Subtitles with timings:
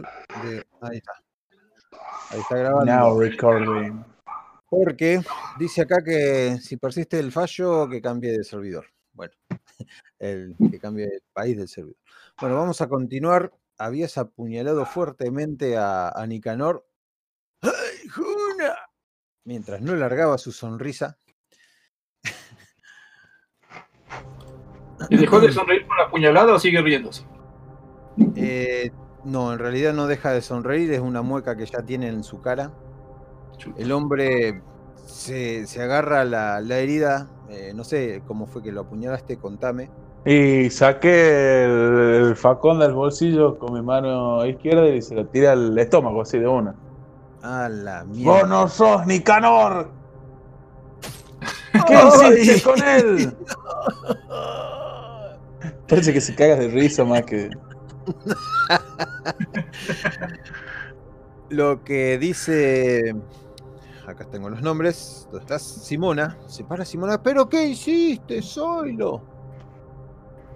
[0.00, 0.66] De...
[0.80, 1.12] Ahí está.
[2.30, 2.92] Ahí está grabando.
[2.92, 4.04] Now recording.
[4.68, 5.20] Porque
[5.58, 8.86] dice acá que si persiste el fallo, que cambie de servidor.
[9.12, 9.32] Bueno,
[10.18, 11.98] el, que cambie el país del servidor.
[12.40, 13.52] Bueno, vamos a continuar.
[13.78, 16.86] Habías apuñalado fuertemente a, a Nicanor.
[17.62, 18.76] ¡Ay, Juna!
[19.44, 21.18] Mientras no largaba su sonrisa.
[25.10, 27.24] ¿Y dejó de sonreír por la puñalada o sigue riéndose?
[28.34, 28.90] Eh,
[29.26, 32.40] no, en realidad no deja de sonreír, es una mueca que ya tiene en su
[32.40, 32.70] cara.
[33.76, 34.62] El hombre
[35.06, 39.90] se, se agarra la, la herida, eh, no sé cómo fue que lo apuñalaste, contame.
[40.24, 45.52] Y saqué el, el facón del bolsillo con mi mano izquierda y se lo tira
[45.52, 46.74] al estómago así de una.
[47.42, 48.46] A la ¡Vos mierda.
[48.46, 49.88] no sos Nicanor!
[51.86, 52.40] ¿Qué Ay.
[52.40, 53.36] hiciste con él?
[55.88, 57.50] Parece que se cagas de risa más que.
[61.48, 63.14] Lo que dice.
[64.06, 65.28] Acá tengo los nombres.
[65.30, 65.62] ¿Dónde estás?
[65.62, 66.36] Simona.
[66.46, 67.22] Se para Simona.
[67.22, 69.20] ¿Pero qué hiciste, Zoilo?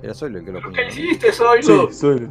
[0.02, 0.88] Era Zoilo el que lo ¿Qué apuñaló.
[0.88, 1.88] hiciste, Zoilo?
[1.88, 2.30] Sí, soy.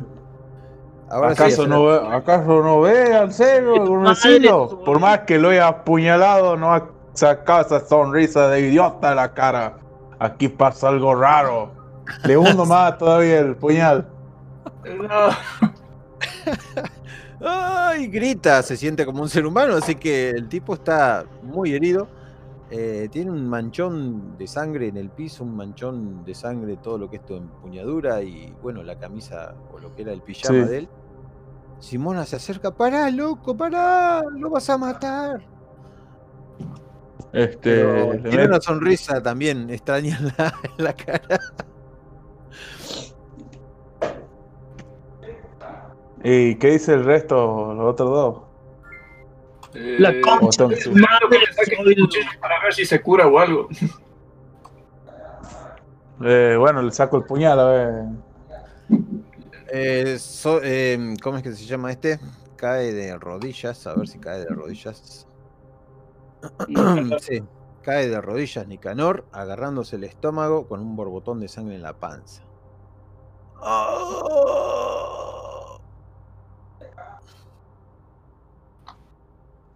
[1.09, 4.83] Ahora sí, ¿Acaso, hace no ve, ¿Acaso no ve al cero, vecino?
[4.83, 9.33] Por más que lo haya apuñalado, no ha sacado esa sonrisa de idiota de la
[9.33, 9.77] cara.
[10.19, 11.71] Aquí pasa algo raro.
[12.25, 14.07] Le hundo más todavía el puñal.
[14.85, 15.29] No.
[17.41, 18.07] ¡Ay!
[18.07, 22.07] Grita, se siente como un ser humano, así que el tipo está muy herido.
[22.71, 27.09] Eh, tiene un manchón de sangre en el piso, un manchón de sangre, todo lo
[27.09, 30.69] que es tu empuñadura y bueno, la camisa o lo que era el pijama Sí.
[30.69, 30.89] de él.
[31.79, 35.41] Simona se acerca, pará, loco, pará, lo vas a matar.
[37.31, 37.83] Este.
[37.83, 41.39] Pero tiene una sonrisa también extraña en la, en la cara.
[46.23, 48.41] ¿Y qué dice el resto, los otros dos?
[49.73, 51.27] La Eh, concha de su madre,
[52.41, 53.67] para ver si se cura o algo.
[56.21, 58.05] Eh, bueno, le saco el puñal, a ver.
[59.71, 62.19] Eh, so- em, ¿Cómo es que se llama este?
[62.55, 65.27] Cae de rodillas, a ver si cae de rodillas.
[67.21, 67.43] sí,
[67.83, 72.41] cae de rodillas Nicanor, agarrándose el estómago con un borbotón de sangre en la panza.
[73.61, 75.38] ¡Oh!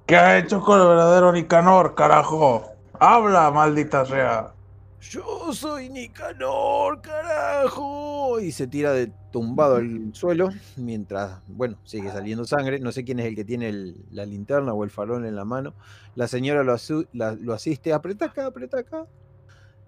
[0.06, 2.66] ¿Qué ha hecho con el verdadero Nicanor, carajo?
[3.00, 4.54] Habla, maldita sea.
[5.02, 8.40] Yo soy Nicanor, carajo.
[8.40, 12.80] Y se tira de tumbado al suelo mientras, bueno, sigue saliendo sangre.
[12.80, 15.74] No sé quién es el que tiene la linterna o el farol en la mano.
[16.16, 16.76] La señora lo,
[17.14, 17.94] la- lo asiste.
[17.94, 19.06] Apreta acá, apreta acá.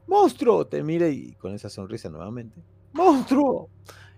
[0.07, 0.65] ¡Monstruo!
[0.67, 2.61] Te mira y con esa sonrisa nuevamente.
[2.93, 3.69] ¡Monstruo!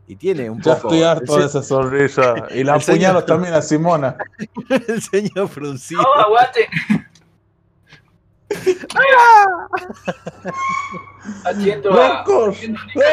[0.08, 2.34] Y tiene un Ya poco estoy harto el de esa sonrisa.
[2.52, 4.16] Y la señor- apuñalo también a Simona.
[4.70, 6.02] el ceño fruncido.
[6.02, 6.68] No, aguante.
[11.46, 11.92] Haciendo.
[11.92, 12.58] ¡Locos!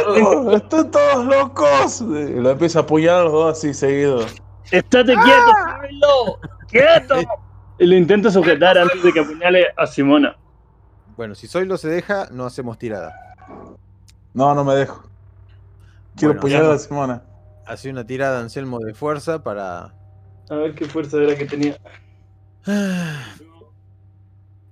[0.07, 0.55] ¡Locos!
[0.55, 2.01] ¡Están todos locos!
[2.01, 4.35] Y lo empieza a apuñalar a los dos así seguidos.
[4.71, 6.39] ¡Estate quieto, Zoilo!
[6.69, 7.15] ¡Quieto!
[7.79, 10.37] Y lo intenta sujetar antes de que apuñale a Simona.
[11.17, 13.13] Bueno, si Zoilo se deja, no hacemos tirada.
[14.33, 15.03] No, no me dejo.
[16.17, 17.23] Quiero Bueno, ya a Simona.
[17.67, 19.95] Hace una tirada Anselmo de fuerza para.
[20.51, 21.77] A ver qué fuerza era que tenía.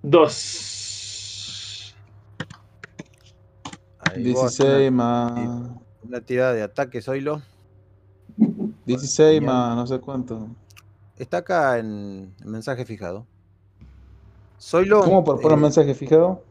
[0.03, 1.95] Dos.
[4.01, 5.71] Ahí vos haces 16 una, más.
[6.03, 7.41] una tirada de ataque, Zoilo.
[8.87, 9.55] 16 Genial.
[9.55, 10.49] más, no sé cuánto.
[11.17, 13.27] Está acá en en mensaje fijado.
[14.61, 15.01] Zoilo.
[15.03, 16.43] ¿Cómo por poner eh, mensaje fijado?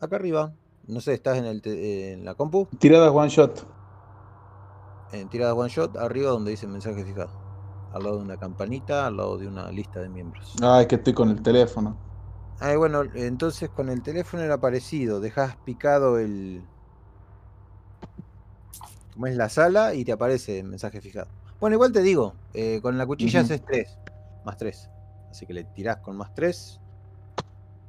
[0.00, 0.52] Acá arriba.
[0.86, 2.66] No sé, estás en, el te- en la compu.
[2.78, 3.66] Tiradas one shot.
[5.10, 7.30] En tirada one shot, arriba donde dice mensaje fijado.
[7.92, 10.54] Al lado de una campanita, al lado de una lista de miembros.
[10.60, 11.96] Ay, que estoy con el teléfono.
[12.60, 15.20] Ah, bueno, entonces con el teléfono era parecido.
[15.20, 16.68] Dejas picado el.
[19.14, 21.28] Como es la sala y te aparece mensaje fijado.
[21.60, 23.46] Bueno, igual te digo, eh, con la cuchilla Ujú.
[23.46, 23.98] haces 3,
[24.44, 24.90] más 3.
[25.30, 26.80] Así que le tirás con más 3.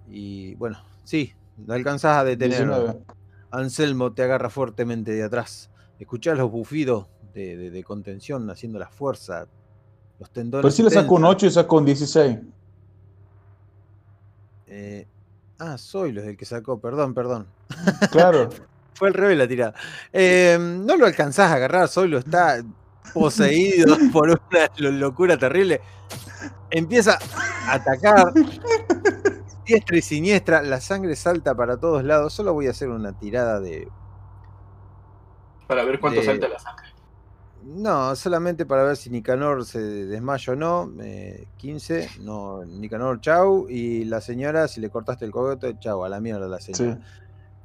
[0.07, 2.68] Y bueno, sí, lo alcanzás a detener.
[2.68, 3.06] 19.
[3.51, 5.69] Anselmo te agarra fuertemente de atrás.
[6.00, 9.48] Escuchás los bufidos de, de- de contención haciendo la fuerza.
[10.19, 10.63] Los tendones.
[10.63, 11.36] Pero si le saco un tensan.
[11.36, 12.38] 8 y saco un 16.
[14.68, 15.07] Eh,
[15.60, 17.48] ah, soy los del que sacó, perdón, perdón.
[18.12, 18.50] Claro.
[18.94, 19.74] Fue al revés la tirada.
[20.12, 22.62] Eh, no lo alcanzás a agarrar, solo está
[23.13, 24.40] poseído por una
[24.78, 25.80] lo- locura terrible.
[26.69, 27.18] Empieza
[27.68, 28.34] a atacar.
[29.66, 32.34] Diestra y siniestra, la sangre salta para todos lados.
[32.34, 33.88] Solo voy a hacer una tirada de.
[35.69, 36.88] Para ver cuánto de- salta la sangre.
[37.63, 40.92] No, solamente para ver si Nicanor se desmaya o no.
[41.01, 43.68] eh, 15, no, Nicanor, chau.
[43.69, 46.95] Y la señora, si le cortaste el cogote, chau, a la mierda la señora.
[46.95, 47.01] Sí.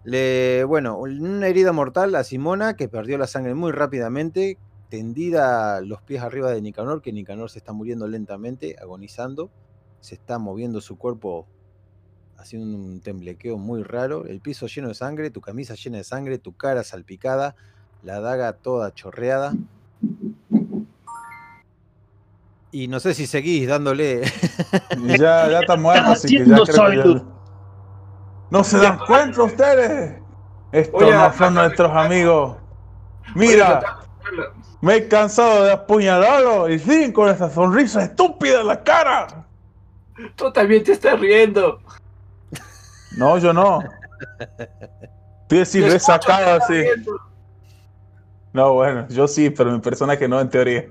[0.05, 4.59] Le, bueno, una herida mortal a Simona, que perdió la sangre muy rápidamente,
[4.91, 9.51] tendida los pies arriba de Nicanor, que Nicanor se está muriendo lentamente, agonizando.
[10.01, 11.47] Se está moviendo su cuerpo
[12.37, 14.27] haciendo un temblequeo muy raro.
[14.27, 17.57] El piso lleno de sangre, tu camisa llena de sangre, tu cara salpicada,
[18.05, 19.55] la daga toda chorreada.
[22.71, 24.23] Y no sé si seguís dándole.
[24.99, 27.25] Y ya, ya está muerto, así que ya creo que ya-?
[28.51, 30.21] ¿No se dan cuenta ustedes?
[30.71, 32.57] Estos Oye, no son nuestros amigos.
[33.35, 34.01] Mira,
[34.81, 39.47] me he cansado de apuñalarlo y siguen con esa sonrisa estúpida en la cara.
[40.37, 41.81] Tú también te estás riendo.
[43.17, 43.83] No, yo no.
[45.49, 46.75] Tú decís esa cara así.
[46.75, 47.34] riendo.
[48.55, 50.87] No, bueno, yo sí, pero mi personaje no, en teoría.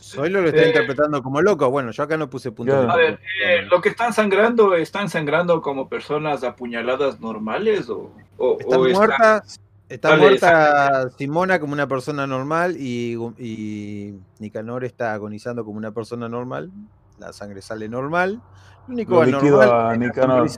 [0.00, 0.68] Zoilo lo está Eh.
[0.68, 1.68] interpretando como loco.
[1.70, 2.80] Bueno, yo acá no puse punto.
[2.82, 8.12] De A ver, eh, lo que están sangrando, ¿están sangrando como personas apuñaladas normales o,
[8.38, 9.42] o, Está o están- muerta,
[9.88, 15.90] está Dale, muerta Simona como una persona normal y, y Nicanor está agonizando como una
[15.92, 16.70] persona normal.
[17.18, 18.40] La sangre sale normal.
[18.86, 20.48] Lo único Lo líquido anormal a es la Nicanor.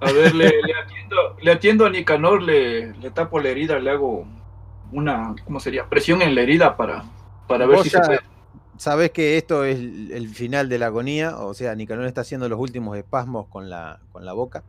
[0.00, 3.90] A ver, le, le atiendo, le atiendo a Nicanor, le, le tapo la herida, le
[3.90, 4.26] hago
[4.92, 5.88] una, ¿cómo sería?
[5.88, 7.04] Presión en la herida para,
[7.48, 8.20] para ver si ya se puede.
[8.78, 12.58] Sabés que esto es el final de la agonía, o sea, Nicanor está haciendo los
[12.60, 14.62] últimos espasmos con la, con la boca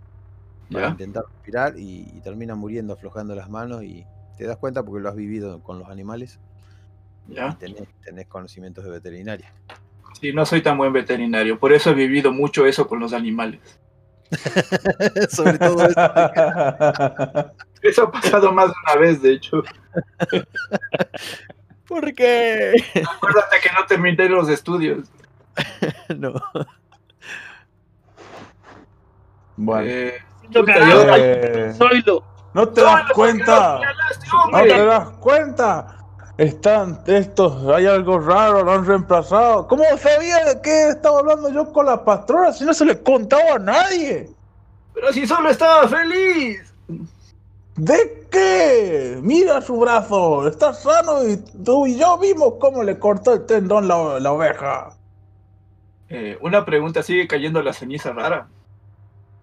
[0.72, 0.92] para ¿Ya?
[0.92, 4.06] intentar respirar y, y termina muriendo aflojando las manos y
[4.38, 6.40] te das cuenta porque lo has vivido con los animales
[7.28, 7.58] y ¿Ya?
[7.60, 9.52] tenés, tenés conocimientos de veterinaria.
[10.22, 13.60] Sí, no soy tan buen veterinario, por eso he vivido mucho eso con los animales.
[15.30, 17.52] Sobre todo eso.
[17.82, 19.64] Eso ha pasado más de una vez, de hecho.
[21.88, 22.74] ¿Por qué?
[23.16, 25.10] Acuérdate que no terminé los estudios.
[26.18, 26.34] no.
[29.56, 30.24] Bueno, Eh, eh.
[30.50, 32.24] ¿no te das ¡Zoilo,
[32.54, 33.80] ¿por qué cuenta?
[34.52, 35.97] ¿No te das cuenta?
[36.38, 39.68] Están estos, hay algo raro, lo han reemplazado.
[39.68, 43.56] ¿Cómo sabía de qué estaba hablando yo con la patrona si no se le contaba
[43.56, 44.30] a nadie?
[44.94, 46.62] Pero si solo estaba feliz.
[47.76, 49.20] ¿De qué?
[49.22, 53.88] Mira su brazo, está sano y tú y yo vimos cómo le cortó el tendón
[53.88, 54.96] la, la oveja.
[56.10, 58.48] Eh, una pregunta, ¿sigue cayendo la ceniza rara?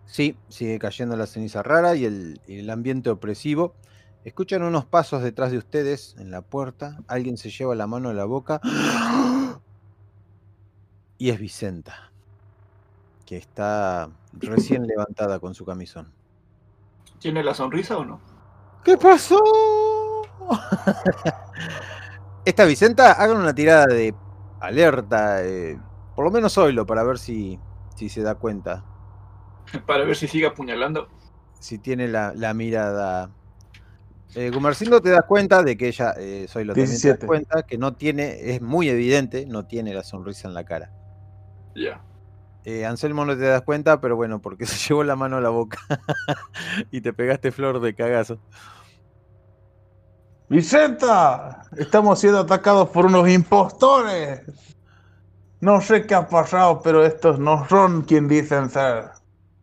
[0.06, 3.74] Sí, sigue cayendo la ceniza rara y el, y el ambiente opresivo.
[4.24, 6.98] Escuchan unos pasos detrás de ustedes en la puerta.
[7.08, 8.60] Alguien se lleva la mano a la boca.
[11.16, 12.10] Y es Vicenta,
[13.24, 16.12] que está recién levantada con su camisón.
[17.20, 18.20] ¿Tiene la sonrisa o no?
[18.82, 19.38] ¿Qué pasó?
[22.44, 24.12] Esta Vicenta, hagan una tirada de
[24.60, 25.78] alerta, eh,
[26.16, 27.60] por lo menos oílo, para ver si,
[27.94, 28.84] si se da cuenta,
[29.86, 31.08] Para ver si sigue apuñalando.
[31.60, 33.30] si tiene la, la mirada.
[34.34, 37.26] Eh, Gumercindo te das cuenta de que ella, eh, Zoilo, también te das 17.
[37.26, 40.90] cuenta que no tiene, es muy evidente, no tiene la sonrisa en la cara.
[41.76, 42.02] Ya.
[42.64, 45.50] Eh, Anselmo no te das cuenta, pero bueno, porque se llevó la mano a la
[45.50, 45.78] boca
[46.90, 48.38] y te pegaste flor de cagazo.
[50.48, 54.42] Vicenta, estamos siendo atacados por unos impostores.
[55.60, 59.10] No sé qué ha pasado, pero estos no son quien dicen ser.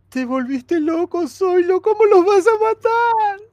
[0.10, 3.51] Te volviste loco, Zoilo, ¿cómo los vas a matar?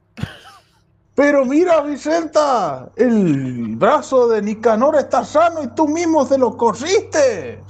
[1.19, 7.61] Pero mira, Vicenta, el brazo de Nicanor está sano y tú mismo se lo cosiste.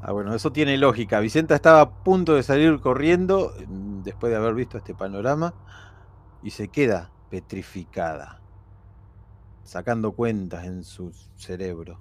[0.00, 1.18] Ah, bueno, eso tiene lógica.
[1.18, 5.52] Vicenta estaba a punto de salir corriendo mm, después de haber visto este panorama
[6.40, 8.42] y se queda petrificada,
[9.64, 11.98] sacando cuentas en su cerebro.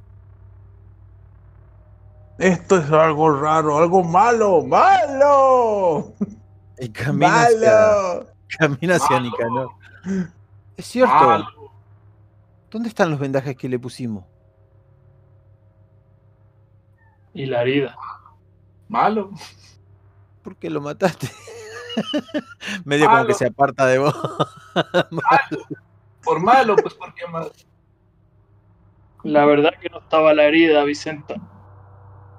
[2.38, 6.14] Esto es algo raro, algo malo, malo,
[6.78, 8.28] Y camina hacia, malo.
[8.60, 9.20] camina hacia.
[9.22, 9.77] Nicanor.
[10.76, 11.14] Es cierto.
[11.14, 11.72] Malo.
[12.70, 14.26] ¿Dónde están los vendajes que le pusimos?
[17.34, 17.96] Y la herida.
[18.88, 19.32] Malo.
[20.44, 21.30] ¿Por qué lo mataste?
[22.86, 23.34] Medio como que Malo.
[23.34, 24.16] se aparta de vos.
[26.24, 27.50] Por malo, pues ¿por qué más?
[29.24, 31.36] La verdad que no estaba la herida, Vicenta.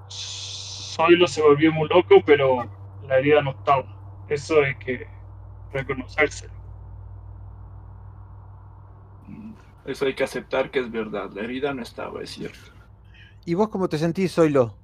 [0.09, 2.69] Zoilo se volvió muy loco, pero
[3.07, 3.83] la herida no estaba.
[4.29, 5.07] Eso hay que
[5.73, 6.53] reconocérselo.
[9.89, 11.31] Eso hay que aceptar que es verdad.
[11.33, 12.59] La herida no estaba, es cierto.
[13.43, 14.75] ¿Y vos cómo te sentís, Zoilo?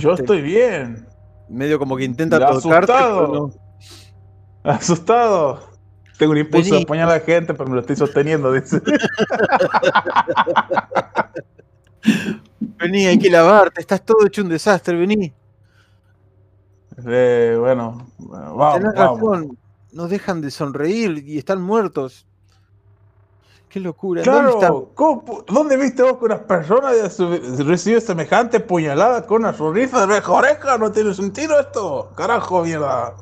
[0.00, 1.06] Yo estoy bien,
[1.48, 3.32] Medio como que intenta tocarte, asustado.
[3.32, 4.70] no.
[4.70, 5.70] asustado.
[6.18, 6.76] Tengo un impulso Vení.
[6.78, 8.82] de apuñalar a la gente, pero me lo estoy sosteniendo, dice.
[12.60, 15.32] Vení, hay que lavarte, estás todo hecho un desastre, vení.
[17.06, 19.20] Eh, bueno, vamos, Tenés vamos.
[19.20, 19.58] razón,
[19.92, 22.26] nos dejan de sonreír y están muertos.
[23.68, 24.22] Qué locura.
[24.22, 24.52] ¿Dónde?
[24.58, 26.90] Claro, ¿cómo pu- ¿dónde viste vos que una persona
[27.58, 30.78] recibido semejante puñalada con una sonrisa de oreja a oreja?
[30.78, 32.10] No tiene sentido esto.
[32.16, 33.14] Carajo, mierda.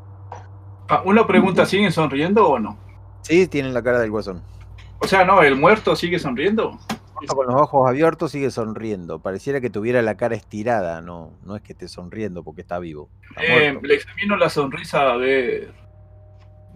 [0.89, 2.77] Ah, una pregunta, ¿siguen sonriendo o no?
[3.23, 4.43] Sí, tienen la cara del guasón.
[5.01, 6.79] O sea, no, el muerto sigue sonriendo.
[7.27, 9.19] Con los ojos abiertos sigue sonriendo.
[9.19, 11.01] Pareciera que tuviera la cara estirada.
[11.01, 13.09] No, no es que esté sonriendo porque está vivo.
[13.31, 15.73] Está Eh, le examino la sonrisa a ver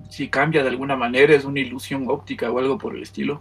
[0.08, 3.38] si cambia de alguna manera, es una ilusión óptica o algo por el estilo.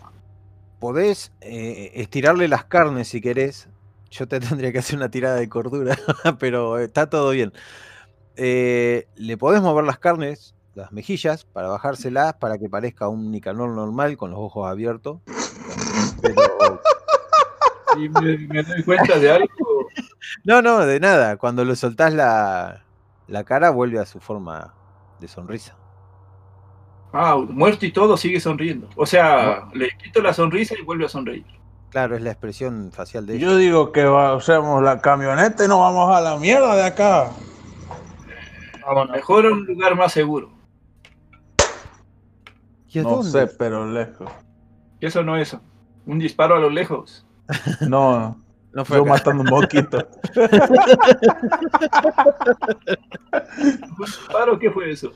[0.79, 3.67] Podés eh, estirarle las carnes si querés.
[4.11, 5.97] Yo te tendría que hacer una tirada de cordura,
[6.39, 7.53] pero está todo bien.
[8.35, 13.69] Eh, le podés mover las carnes, las mejillas, para bajárselas, para que parezca un Nicanor
[13.71, 15.19] normal con los ojos abiertos.
[16.21, 16.81] Pero-
[17.97, 19.47] Y me, me doy cuenta de algo.
[20.43, 21.37] No, no, de nada.
[21.37, 22.83] Cuando le soltás la,
[23.27, 24.73] la cara, vuelve a su forma
[25.19, 25.75] de sonrisa.
[27.19, 28.87] Ah, muerto y todo sigue sonriendo.
[28.95, 31.45] O sea, le quito la sonrisa y vuelve a sonreír.
[31.89, 33.45] Claro, es la expresión facial de ella.
[33.47, 37.31] Yo digo que va- usemos la camioneta y nos vamos a la mierda de acá.
[38.85, 39.15] Vámonos.
[39.15, 40.51] Mejor en un lugar más seguro.
[42.89, 43.31] ¿Y a No dónde?
[43.31, 44.29] sé, pero lejos.
[45.01, 45.61] Eso no es eso.
[46.05, 47.25] Un disparo a lo lejos.
[47.89, 48.37] No,
[48.73, 49.11] No fue yo acá.
[49.13, 50.07] matando un mosquito.
[53.57, 54.59] ¿Un disparo?
[54.59, 55.11] ¿Qué fue eso?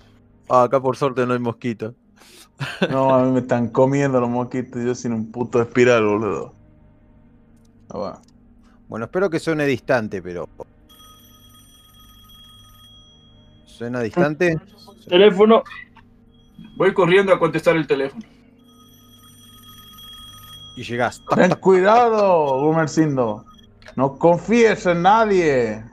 [0.53, 1.95] Ah, acá por suerte no hay mosquito.
[2.89, 6.53] No, a mí me están comiendo los mosquitos yo sin un puto espiral, boludo.
[7.89, 8.21] Ah, va.
[8.89, 10.49] Bueno, espero que suene distante, pero.
[13.65, 14.59] ¿Suena distante?
[15.07, 15.63] Teléfono.
[16.75, 18.25] Voy corriendo a contestar el teléfono.
[20.75, 21.23] Y llegás.
[21.33, 23.45] Ten cuidado, Gumercindo.
[23.95, 25.85] No confíes en nadie.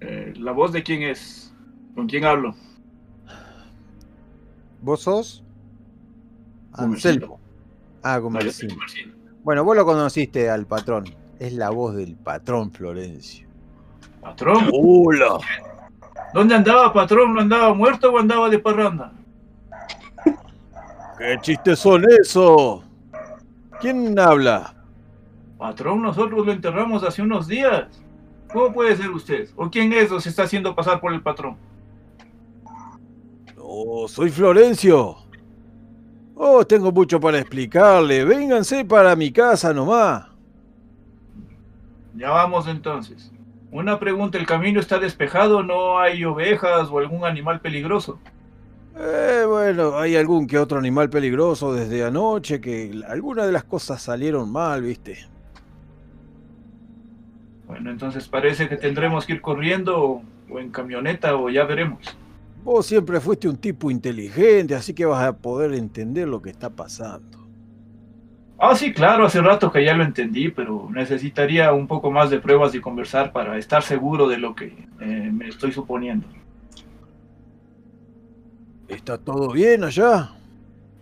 [0.00, 1.52] Eh, ¿La voz de quién es?
[1.96, 2.54] ¿Con quién hablo?
[4.82, 5.44] ¿Vos sos?
[6.72, 7.38] Anselmo.
[8.02, 8.20] Ah.
[9.44, 11.04] Bueno, vos lo conociste al patrón.
[11.38, 13.48] Es la voz del patrón Florencio.
[14.20, 15.38] Patrón, ¡Hola!
[16.34, 17.34] ¿dónde andaba, patrón?
[17.34, 19.12] ¿No andaba muerto o andaba de parranda?
[21.18, 22.82] ¿Qué chistes son esos?
[23.80, 24.74] ¿Quién habla?
[25.58, 27.86] Patrón, nosotros lo enterramos hace unos días.
[28.52, 29.48] ¿Cómo puede ser usted?
[29.56, 31.56] ¿O quién es o se está haciendo pasar por el patrón?
[33.74, 35.16] Oh, soy Florencio.
[36.34, 38.22] Oh, tengo mucho para explicarle.
[38.22, 40.26] Vénganse para mi casa nomás.
[42.14, 43.32] Ya vamos entonces.
[43.70, 45.62] Una pregunta, ¿el camino está despejado?
[45.62, 48.18] ¿No hay ovejas o algún animal peligroso?
[48.94, 54.02] Eh, bueno, hay algún que otro animal peligroso desde anoche que algunas de las cosas
[54.02, 55.16] salieron mal, viste.
[57.66, 62.18] Bueno, entonces parece que tendremos que ir corriendo o, o en camioneta o ya veremos.
[62.64, 66.70] Vos siempre fuiste un tipo inteligente, así que vas a poder entender lo que está
[66.70, 67.38] pasando.
[68.56, 72.38] Ah, sí, claro, hace rato que ya lo entendí, pero necesitaría un poco más de
[72.38, 76.28] pruebas y conversar para estar seguro de lo que eh, me estoy suponiendo.
[78.86, 80.30] ¿Está todo bien allá?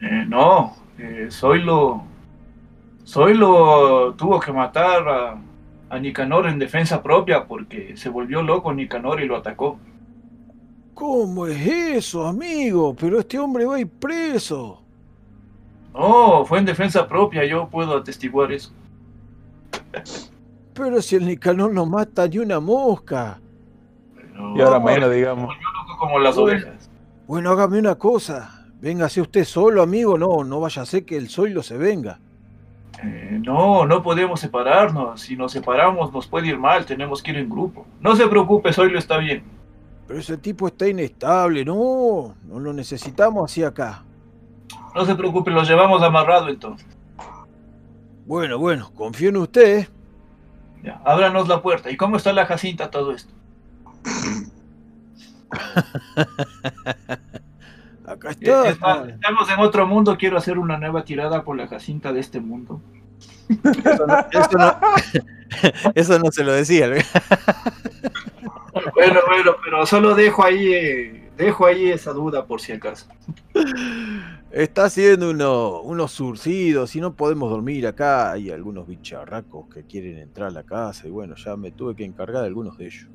[0.00, 2.04] Eh, no, eh, Zoilo.
[3.06, 5.42] Zoilo tuvo que matar a,
[5.90, 9.78] a Nicanor en defensa propia porque se volvió loco Nicanor y lo atacó.
[11.04, 12.94] ¿Cómo es eso, amigo?
[12.94, 14.82] Pero este hombre va a ir preso.
[15.94, 18.70] No, fue en defensa propia, yo puedo atestiguar eso.
[20.74, 23.40] Pero si el Nicanor no mata ni una mosca.
[24.14, 25.48] Pero- Y ahora mañana, digamos.
[25.54, 26.52] loco como las Bueno.
[26.66, 26.90] ovejas.
[27.26, 28.66] Bueno, hágame una cosa.
[28.82, 30.18] Véngase usted solo, amigo.
[30.18, 32.18] No, no vaya a ser que el Zoilo se venga.
[33.02, 35.22] Eh, no, no podemos separarnos.
[35.22, 37.86] Si nos separamos nos puede ir mal, tenemos que ir en grupo.
[38.02, 39.42] No se preocupe, Zoilo está bien.
[40.10, 41.64] Pero ese tipo está inestable.
[41.64, 44.02] No, no lo necesitamos así acá.
[44.92, 46.84] No se preocupe, los llevamos amarrado entonces.
[48.26, 49.86] Bueno, bueno, confío en usted.
[50.82, 51.92] Ya, ábranos la puerta.
[51.92, 53.32] ¿Y cómo está la Jacinta todo esto?
[58.04, 58.34] Acá Eh,
[58.66, 59.08] está.
[59.10, 62.80] estamos en otro mundo, quiero hacer una nueva tirada por la Jacinta de este mundo.
[63.48, 64.76] Eso no, eso no-
[65.94, 66.88] eso no se lo decía.
[68.94, 73.06] Bueno, bueno, pero solo dejo ahí, eh, dejo ahí esa duda por si acaso.
[74.50, 78.32] Está haciendo uno- unos surcidos y no podemos dormir acá.
[78.32, 82.04] Hay algunos bicharracos que quieren entrar a la casa y bueno, ya me tuve que
[82.04, 83.06] encargar de algunos de ellos.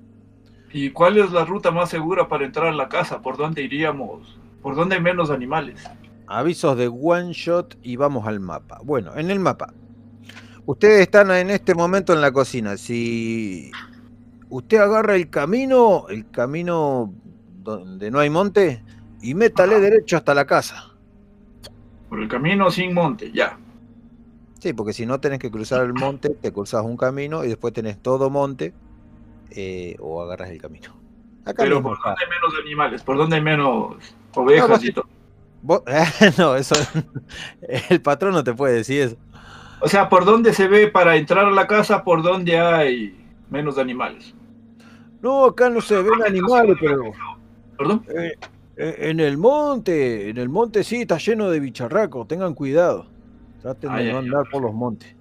[0.71, 3.21] ¿Y cuál es la ruta más segura para entrar a la casa?
[3.21, 4.37] ¿Por dónde iríamos?
[4.61, 5.83] ¿Por dónde hay menos animales?
[6.27, 8.79] avisos de one shot y vamos al mapa.
[8.83, 9.71] Bueno, en el mapa.
[10.65, 12.75] Ustedes están en este momento en la cocina.
[12.77, 13.71] Si
[14.49, 17.13] usted agarra el camino, el camino
[17.63, 18.83] donde no hay monte,
[19.21, 20.91] y métale derecho hasta la casa.
[22.09, 23.57] Por el camino sin monte, ya.
[24.59, 27.73] Sí, porque si no tenés que cruzar el monte, te cruzas un camino y después
[27.73, 28.73] tenés todo monte
[29.51, 30.89] eh, o agarras el camino.
[31.43, 33.03] Acá Pero mismo ¿por dónde hay menos animales?
[33.03, 33.95] ¿Por dónde hay menos
[34.33, 35.05] ovejas vos- y todo?
[35.61, 35.83] Vos-
[36.37, 36.75] no, eso
[37.89, 39.17] el patrón no te puede decir eso.
[39.81, 42.03] O sea, ¿por dónde se ve para entrar a la casa?
[42.03, 44.33] ¿Por dónde hay menos animales?
[45.21, 47.11] No, acá no se ven animales, pero
[47.77, 48.05] ¿Perdón?
[48.07, 48.33] eh,
[48.77, 53.13] eh, en el monte, en el monte sí está lleno de bicharracos, tengan cuidado.
[53.61, 55.15] Traten Ah, de ya, no ya, andar por los montes.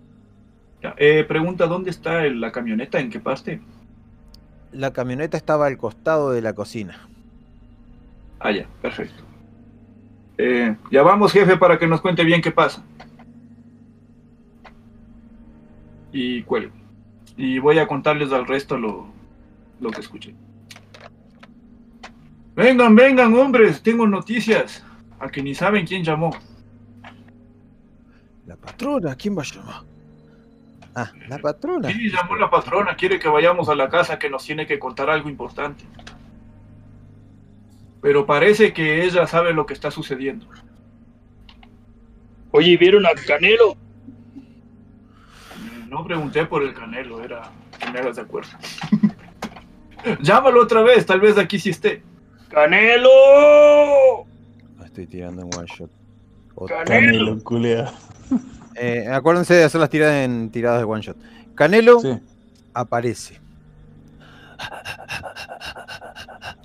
[0.82, 3.00] Ya, eh, pregunta, ¿dónde está la camioneta?
[3.00, 3.60] ¿En qué parte?
[4.72, 7.08] La camioneta estaba al costado de la cocina.
[8.38, 9.24] Ah, ya, perfecto.
[10.36, 12.84] Eh, ya vamos, jefe, para que nos cuente bien qué pasa.
[16.12, 16.74] Y cuelgo.
[17.36, 19.06] Y voy a contarles al resto lo,
[19.80, 20.34] lo que escuché.
[22.54, 24.84] Vengan, vengan, hombres, tengo noticias.
[25.18, 26.36] A que ni saben quién llamó.
[28.46, 29.82] La patrona, ¿quién va a llamar?
[30.94, 31.90] Ah, la patrona.
[31.90, 35.10] Sí, llamó la patrona, quiere que vayamos a la casa que nos tiene que contar
[35.10, 35.84] algo importante.
[38.00, 40.46] Pero parece que ella sabe lo que está sucediendo.
[42.52, 43.76] Oye, ¿vieron a Canelo?
[45.94, 47.42] No pregunté por el canelo, era
[47.78, 48.50] que me hagas de acuerdo.
[50.22, 52.02] Llámalo otra vez, tal vez aquí sí esté.
[52.48, 54.26] ¡Canelo!
[54.84, 55.90] Estoy tirando en one shot.
[56.56, 57.38] Ot- Canelo.
[57.44, 57.90] Canelo.
[58.76, 61.16] Eh, acuérdense de hacer las tiradas en tiradas de one shot.
[61.54, 62.18] Canelo Sí.
[62.72, 63.38] aparece.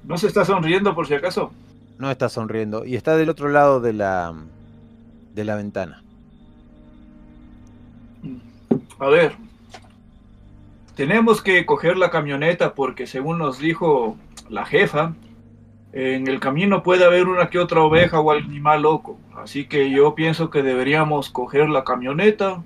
[0.05, 1.51] ¿No se está sonriendo por si acaso?
[1.99, 4.33] No está sonriendo y está del otro lado de la
[5.35, 6.01] de la ventana.
[8.99, 9.33] A ver.
[10.95, 14.17] Tenemos que coger la camioneta porque según nos dijo
[14.49, 15.13] la jefa,
[15.93, 19.17] en el camino puede haber una que otra oveja o animal loco.
[19.35, 22.61] Así que yo pienso que deberíamos coger la camioneta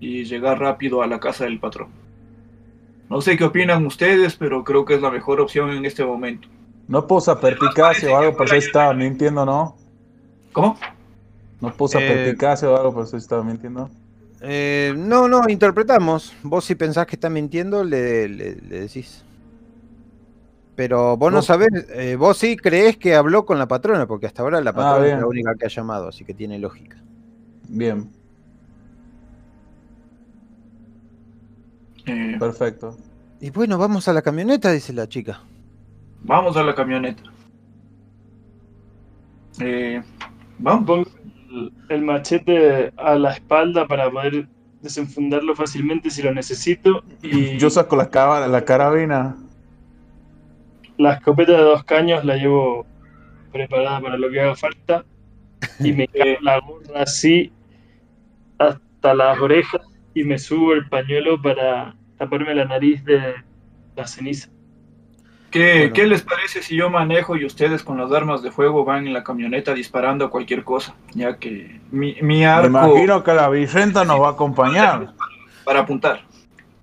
[0.00, 1.88] y llegar rápido a la casa del patrón.
[3.10, 6.48] No sé qué opinan ustedes, pero creo que es la mejor opción en este momento.
[6.88, 9.76] No puso perpicacia o algo, por eso estaba mintiendo, ¿no?
[10.52, 10.78] ¿Cómo?
[11.60, 13.90] No puso Eh, perpicacia o algo, por eso estaba mintiendo.
[14.46, 16.34] Eh, no, no, interpretamos.
[16.42, 19.24] Vos si pensás que está mintiendo, le, le- le decís.
[20.76, 24.26] Pero vos no Vos- sabés, eh, vos sí creés que habló con la patrona, porque
[24.26, 26.96] hasta ahora la patrona es Ah, la única que ha llamado, así que tiene lógica.
[27.68, 28.10] Bien,
[32.06, 32.96] Eh, perfecto.
[33.40, 35.40] Y bueno, vamos a la camioneta, dice la chica.
[36.22, 37.22] vamos a la camioneta.
[39.60, 40.02] Eh,
[40.58, 41.06] vamos.
[41.88, 44.46] El, machete a la espalda para poder
[44.82, 47.02] desenfundarlo fácilmente si lo necesito.
[47.22, 49.36] Y Yo saco la, cava- la carabina.
[50.98, 52.86] la escopeta de dos caños la llevo
[53.52, 55.04] preparada para lo que haga falta.
[55.80, 57.50] Y me cago la gorra así
[58.58, 59.80] hasta las orejas
[60.14, 63.34] y me subo el pañuelo para taparme la nariz de
[63.96, 64.48] la ceniza.
[65.54, 65.92] ¿Qué, Bueno.
[65.94, 69.12] qué les parece si yo manejo y ustedes con las armas de fuego van en
[69.12, 70.96] la camioneta disparando a cualquier cosa?
[71.14, 75.14] Ya que mi, mi Me arco imagino que la Vicenta nos va a acompañar.
[75.64, 76.22] para apuntar.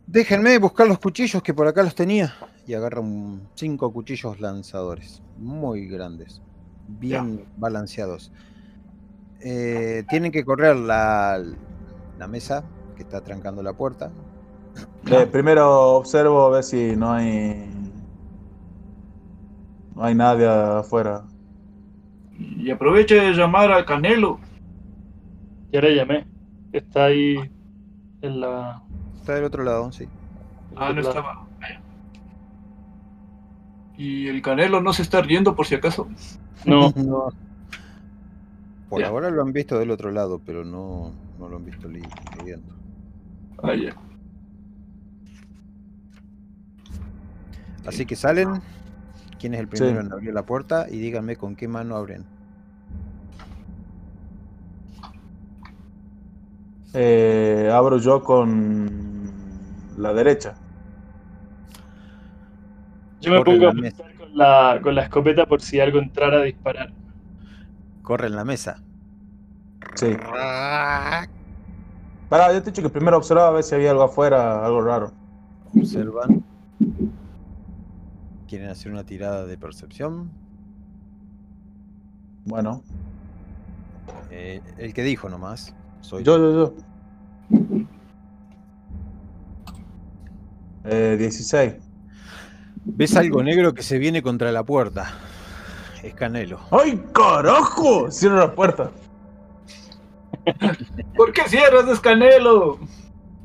[0.07, 2.33] Déjenme buscar los cuchillos que por acá los tenía.
[2.65, 6.41] Y agarra un, cinco cuchillos lanzadores, muy grandes,
[6.87, 8.31] bien balanceados.
[9.41, 11.43] Eh, tienen que correr la,
[12.17, 12.63] la mesa
[12.95, 14.11] que está trancando la puerta.
[15.11, 17.67] Eh, primero observo a ver si no hay.
[19.95, 21.23] No hay nadie afuera.
[22.37, 24.39] Y aproveche de llamar al Canelo.
[25.71, 26.25] Y ahora llamé.
[26.73, 27.35] Está ahí
[28.21, 28.81] en la.
[29.19, 30.07] Está del otro lado, sí.
[30.75, 31.45] Ah, no estaba.
[33.97, 36.07] Y el Canelo no se está riendo por si acaso.
[36.65, 37.29] No, No.
[38.89, 39.07] Por Ya.
[39.07, 42.73] ahora lo han visto del otro lado, pero no, no lo han visto lidiando.
[43.63, 43.95] Ah, ya.
[47.85, 48.61] Así que salen.
[49.41, 50.05] ¿Quién es el primero Sí.
[50.05, 50.85] en abrir la puerta?
[50.87, 52.23] Y díganme con qué mano abren.
[56.93, 59.31] Eh, abro yo con
[59.97, 60.53] la derecha.
[63.21, 66.37] yo me Corre pongo a apuntar con la, con la escopeta por si algo entrara
[66.37, 66.93] a disparar.
[68.03, 68.83] Corre en la mesa.
[69.95, 70.17] Sí.
[72.29, 74.81] Pará, yo te he dicho que primero observaba a ver si había algo afuera, algo
[74.81, 75.11] raro.
[75.75, 76.43] Observan.
[78.51, 80.29] ¿Quieren hacer una tirada de percepción?
[82.43, 82.83] Bueno,
[84.29, 85.73] Eh, el que dijo nomás.
[86.01, 86.73] Soy Yo, yo,
[87.49, 87.59] yo.
[90.83, 91.75] Eh, 16.
[92.83, 95.13] ¿Ves algo negro que se viene contra la puerta?
[96.03, 96.59] Es Canelo.
[96.71, 98.11] ¡Ay, carajo!
[98.11, 98.91] Cierra la puerta.
[101.15, 102.79] ¿Por qué cierras, Escanelo?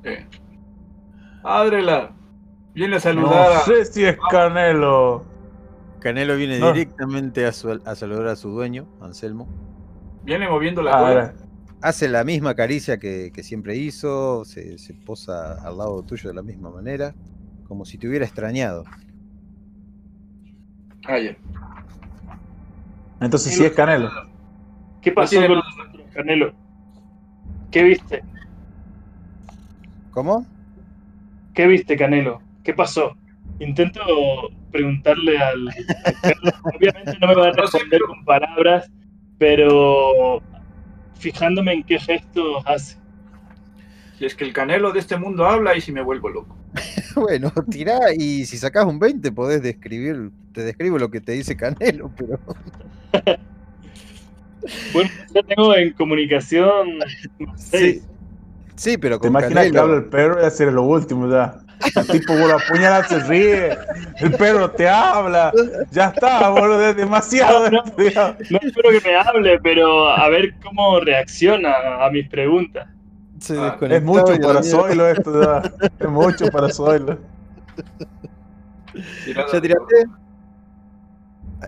[0.02, 0.26] Eh.
[1.44, 2.15] Ábrela.
[2.76, 5.24] Viene a saludar No sé si es Canelo.
[5.98, 6.74] Canelo viene No.
[6.74, 9.48] directamente a, su- a saludar a su dueño, Anselmo.
[10.24, 11.34] Viene moviendo la Ah, cola.
[11.80, 16.34] Hace la misma caricia que, que siempre hizo, se, se posa al lado tuyo de
[16.34, 17.14] la misma manera,
[17.66, 18.84] como si te hubiera extrañado.
[21.06, 21.34] Ah, ya.
[23.22, 24.10] Entonces sí es Canelo.
[25.00, 26.52] ¿Qué pasó con nosotros, Canelo?
[27.70, 28.22] ¿Qué viste?
[30.10, 30.46] ¿Cómo?
[31.54, 32.42] ¿Qué viste, Canelo?
[32.66, 33.16] ¿Qué pasó?
[33.60, 34.00] Intento
[34.72, 35.68] preguntarle al.
[36.76, 38.90] Obviamente no me va a responder con palabras,
[39.38, 40.42] pero
[41.14, 42.96] fijándome en qué gestos hace.
[44.18, 46.56] Si es que el Canelo de este mundo habla y si me vuelvo loco.
[47.14, 51.56] Bueno, tirá y si sacás un 20 podés describir, te describo lo que te dice
[51.56, 52.38] Canelo, pero
[54.92, 56.98] Bueno, ya tengo en comunicación
[57.56, 58.02] sí,
[58.74, 61.58] sí, pero ¿Te con imaginas que habla el perro y hacer lo último ya?
[61.94, 63.76] El tipo con la puñalada se ríe,
[64.20, 65.52] el perro te habla,
[65.90, 67.70] ya está, boludo, es demasiado.
[67.70, 68.36] No, no.
[68.50, 72.88] No espero que me hable, pero a ver cómo reacciona a mis preguntas.
[73.40, 74.62] se Ah, Es mucho para.
[74.62, 75.62] Zoilo esto ya,
[75.98, 77.18] es mucho para Zoilo.
[79.26, 80.06] ¿Ya tiraste?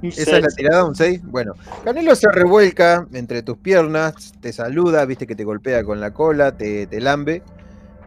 [0.02, 0.84] ¿Esa es la tirada?
[0.84, 1.22] ¿Un 6?
[1.24, 6.12] Bueno, Canelo se revuelca entre tus piernas, te saluda, viste que te golpea con la
[6.12, 7.42] cola, te, te lambe.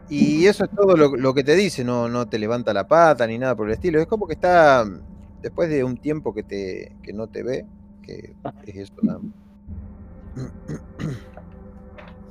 [0.10, 3.26] Y eso es todo lo, lo que te dice, no, no te levanta la pata
[3.28, 4.00] ni nada por el estilo.
[4.02, 4.86] Es como que está,
[5.42, 7.66] después de un tiempo que, te, que no te ve,
[8.04, 8.34] que
[8.66, 9.20] es eso nada.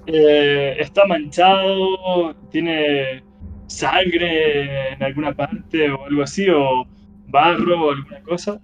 [0.06, 3.22] Eh, está manchado, tiene
[3.66, 6.84] sangre en alguna parte o algo así, o
[7.28, 8.60] barro o alguna cosa.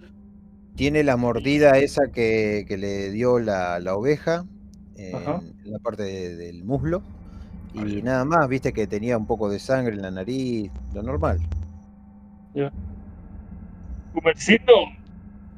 [0.74, 4.44] Tiene la mordida esa que, que le dio la, la oveja
[4.96, 7.02] en, la parte de- del muslo.
[7.76, 8.02] Y Vale.
[8.02, 11.38] nada más, viste que tenía un poco de sangre en la nariz, lo normal.
[14.14, 14.72] Gumercito,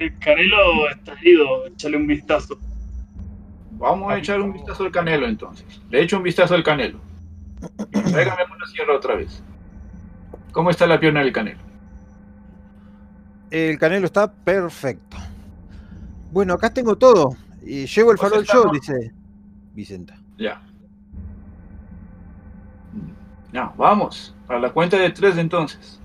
[0.01, 2.59] el Canelo está herido, échale un vistazo.
[3.73, 5.65] Vamos a echar un vistazo al Canelo entonces.
[5.91, 6.99] Le echo un vistazo al Canelo.
[7.93, 9.41] Tráigame una sierra otra vez.
[10.51, 11.61] ¿Cómo está la pierna del Canelo?
[13.51, 15.17] El canelo está perfecto.
[16.33, 17.37] Bueno, acá tengo todo.
[17.63, 19.13] Y llevo el Pues farol yo, dice
[19.73, 20.21] Vicenta.
[20.37, 20.61] Ya.
[23.53, 24.35] Ya, vamos.
[24.49, 26.01] A la cuenta de tres entonces.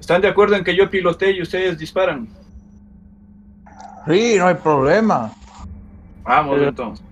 [0.00, 2.28] ¿Están de acuerdo en que yo pilotee y ustedes disparan?
[4.06, 5.32] Sí, no hay problema.
[6.24, 7.06] Vamos Pero- entonces.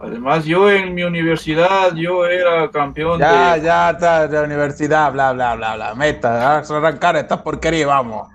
[0.00, 3.62] Además, yo en mi universidad, yo era campeón Ya, de...
[3.62, 5.94] ya está de la universidad, bla, bla, bla, bla.
[5.96, 8.28] Meta, haz arrancar esta porquería vamos.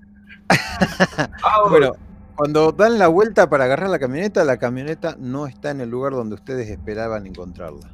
[1.69, 1.93] Bueno,
[2.35, 6.11] cuando dan la vuelta para agarrar la camioneta, la camioneta no está en el lugar
[6.11, 7.89] donde ustedes esperaban encontrarla.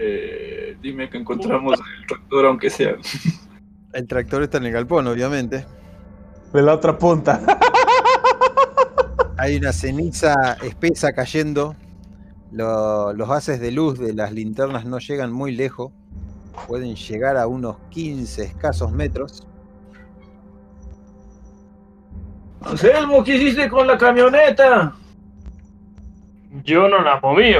[0.00, 2.94] Eh, dime que encontramos el tractor, aunque sea.
[3.92, 5.66] El tractor está en el galpón, obviamente.
[6.52, 7.40] De la otra punta.
[9.36, 11.74] Hay una ceniza espesa cayendo.
[12.52, 15.92] Lo- los haces de luz de las linternas no llegan muy lejos.
[16.66, 19.46] Pueden llegar a unos 15 escasos metros.
[22.62, 24.94] Anselmo, ¿qué hiciste con la camioneta?
[26.64, 27.54] Yo no la moví.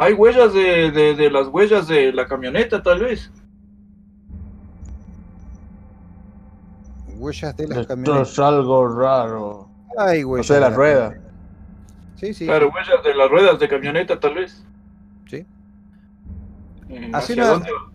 [0.00, 3.30] Hay huellas de, de- de las huellas de la camioneta, tal vez.
[7.18, 8.32] Huellas de las Esto camionetas.
[8.32, 9.68] es algo raro.
[9.98, 11.14] Hay O huellas sea, de las ruedas.
[12.16, 12.46] Sí, sí.
[12.46, 14.64] Claro, huellas de las ruedas de camioneta, tal vez.
[15.28, 15.44] Sí.
[16.88, 17.12] Eh.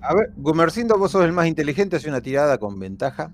[0.02, 3.32] A ver, Gumercindo, vos sos el más inteligente, hace una tirada con ventaja.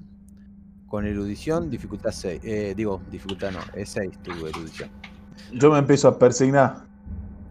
[0.87, 2.41] Con erudición, dificultad 6.
[2.75, 4.89] digo, dificultad no, es 6 tu erudición.
[5.53, 6.89] Yo me empiezo a persignar.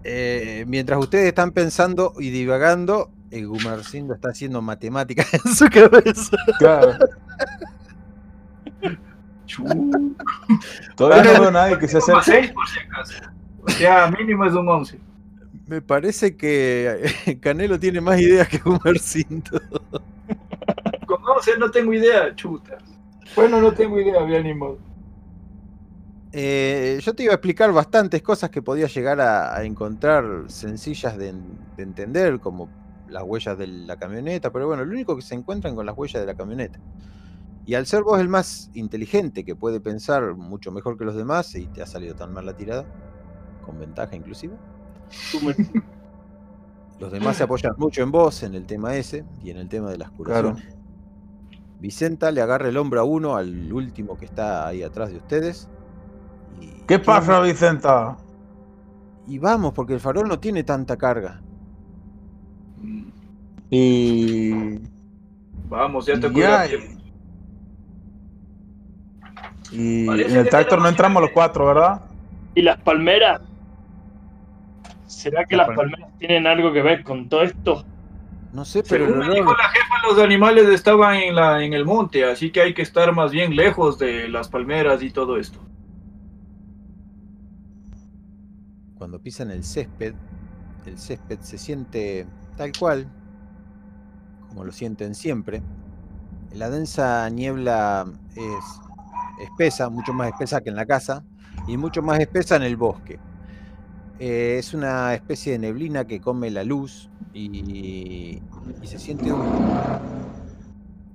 [0.04, 6.36] Eh, mientras ustedes están pensando y divagando, el Gumercindo está haciendo matemáticas en su cabeza.
[6.58, 6.98] Claro.
[10.96, 12.22] Todavía no veo nadie que se acerque.
[12.24, 13.14] 6 por si acaso.
[13.62, 14.98] O sea, mínimo es un 11.
[15.66, 19.60] Me parece que eh, Canelo tiene más ideas que Gumercindo.
[21.06, 22.78] Con 11 no tengo idea, chuta.
[23.36, 24.78] Bueno, no tengo idea, bien ni modo.
[26.32, 31.16] Eh, yo te iba a explicar bastantes cosas que podías llegar a, a encontrar sencillas
[31.18, 32.72] de, de entender, como
[33.06, 36.20] las huellas de la camioneta, pero bueno, lo único que se encuentran con las huellas
[36.22, 36.80] de la camioneta.
[37.64, 41.54] Y al ser vos el más inteligente, que puede pensar mucho mejor que los demás,
[41.56, 42.88] y te ha salido tan mal la tirada,
[43.60, 44.60] con ventaja inclusive,
[46.98, 49.90] los demás se apoyan mucho en vos, en el tema ese, y en el tema
[49.90, 50.56] de las Claro.
[50.56, 50.78] curaciones.
[51.78, 55.68] Vicenta le agarra el hombro a uno, al último que está ahí atrás de ustedes.
[56.90, 58.16] ¿Qué pasa, Vicenta?
[59.28, 61.40] Y vamos, porque el farol no tiene tanta carga.
[63.70, 64.80] Y.
[65.68, 67.00] Vamos, ya te y- tiempo.
[69.70, 72.00] Y Parece en el tractor no entramos los cuatro, ¿verdad?
[72.56, 73.40] ¿Y las palmeras?
[75.06, 76.00] ¿Será que Las las palmeras.
[76.00, 77.84] palmeras tienen algo que ver con todo esto?
[78.52, 81.84] No sé, pero Según me dijo la jefa, los animales estaban en, la, en el
[81.84, 85.60] monte, así que hay que estar más bien lejos de las palmeras y todo esto.
[89.10, 90.14] Cuando pisan el césped,
[90.86, 93.08] el césped se siente tal cual,
[94.48, 95.62] como lo sienten siempre.
[96.54, 98.64] La densa niebla es
[99.42, 101.24] espesa, mucho más espesa que en la casa,
[101.66, 103.18] y mucho más espesa en el bosque.
[104.20, 108.40] Eh, es una especie de neblina que come la luz y,
[108.80, 109.42] y se siente un,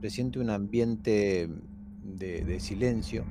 [0.02, 1.50] se siente un ambiente
[2.04, 3.24] de, de silencio,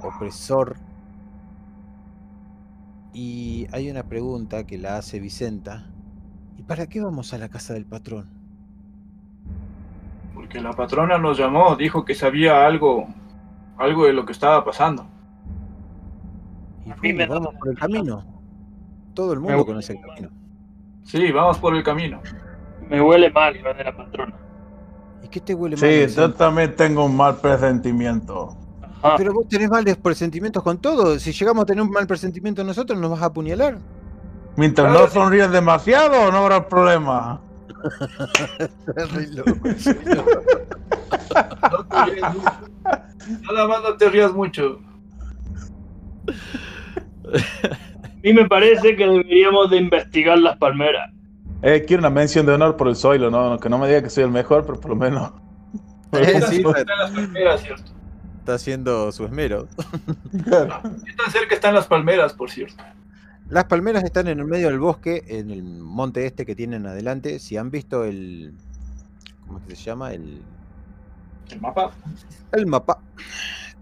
[0.00, 0.76] opresor,
[3.12, 5.86] y hay una pregunta que la hace Vicenta.
[6.56, 8.28] ¿Y para qué vamos a la casa del patrón?
[10.34, 13.06] Porque la patrona nos llamó, dijo que sabía algo,
[13.76, 15.06] algo de lo que estaba pasando.
[16.86, 18.24] Y A mí me fuimos, vamos la por el camino.
[19.14, 20.30] Todo el mundo conoce el camino.
[21.04, 22.20] Sí, vamos por el camino.
[22.88, 24.34] Me huele mal lo de la patrona.
[25.22, 26.08] ¿Y qué te huele mal?
[26.08, 28.56] Sí, yo también tengo un mal presentimiento.
[29.02, 29.16] Ajá.
[29.16, 31.18] Pero vos tenés males presentimientos con todo.
[31.18, 33.78] Si llegamos a tener un mal presentimiento nosotros, nos vas a apuñalar.
[34.56, 35.14] Mientras Claro, no sí.
[35.14, 37.40] sonríes demasiado, no habrá problema.
[38.86, 39.44] No te rías mucho.
[43.52, 44.80] Nada más no te rías mucho.
[48.04, 51.10] A mí me parece que deberíamos de investigar las palmeras.
[51.62, 53.58] Eh, quiero una mención de honor por el Zoilo, ¿no?
[53.58, 55.32] Que no me diga que soy el mejor, pero por lo menos.
[56.12, 57.92] Eh, sí, está, están las palmeras, ¿cierto?
[58.42, 59.68] Está haciendo su esmero.
[60.32, 62.82] ¿Qué tan cerca están las palmeras, por cierto?
[63.48, 67.38] Las palmeras están en el medio del bosque, en el monte este que tienen adelante.
[67.38, 68.54] Si han visto el.
[69.46, 70.12] ¿Cómo es que se llama?
[70.12, 70.42] El,
[71.50, 71.92] El mapa.
[72.50, 72.98] el mapa.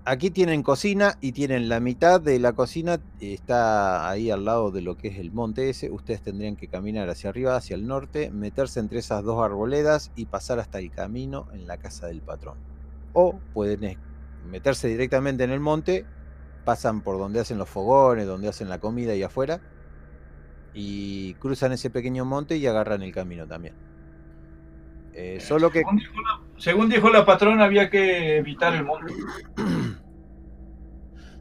[0.05, 4.83] Aquí tienen cocina y tienen la mitad de la cocina está ahí al lado de
[4.83, 5.91] lo que es el monte ese.
[5.91, 10.27] Ustedes tendrían que caminar hacia arriba, hacia el norte, meterse entre esas dos arboledas y
[10.27, 12.59] pasar hasta el camino en la casa del patrón.
[13.13, 13.85] O pueden
[14.51, 16.05] meterse directamente en el monte,
[16.65, 19.61] pasan por donde hacen los fogones, donde hacen la comida y afuera,
[20.75, 23.75] y cruzan ese pequeño monte y agarran el camino también.
[25.13, 29.13] Eh, solo que Según dijo, la, según dijo la patrona, había que evitar el monte.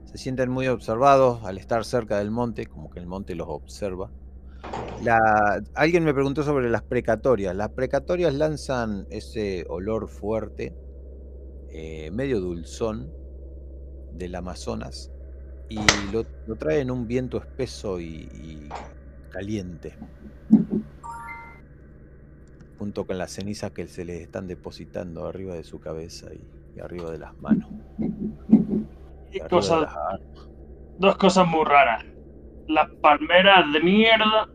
[0.06, 4.10] se sienten muy observados al estar cerca del monte, como que el monte los observa.
[5.04, 7.56] La- alguien me preguntó sobre las precatorias.
[7.56, 10.76] Las precatorias lanzan ese olor fuerte,
[11.72, 13.12] eh, medio dulzón,
[14.14, 15.12] del Amazonas,
[15.70, 15.80] y
[16.12, 18.70] lo, lo traen un viento espeso y, y
[19.30, 19.98] caliente,
[22.78, 26.42] junto con las cenizas que se les están depositando arriba de su cabeza y,
[26.76, 27.70] y arriba de las manos.
[29.32, 29.96] y cosas, las
[30.98, 32.06] dos cosas muy raras.
[32.68, 34.50] Las palmeras de mierda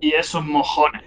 [0.00, 1.02] y esos mojones.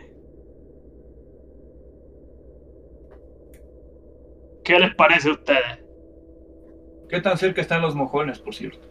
[4.70, 5.80] ¿Qué les parece a ustedes?
[7.10, 8.88] ¿Qué tan cerca están los mojones, por cierto?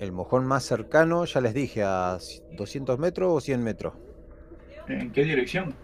[0.00, 2.16] El mojón más cercano, ya les dije, a
[2.52, 3.92] 200 metros o 100 metros.
[4.88, 5.74] ¿En qué dirección?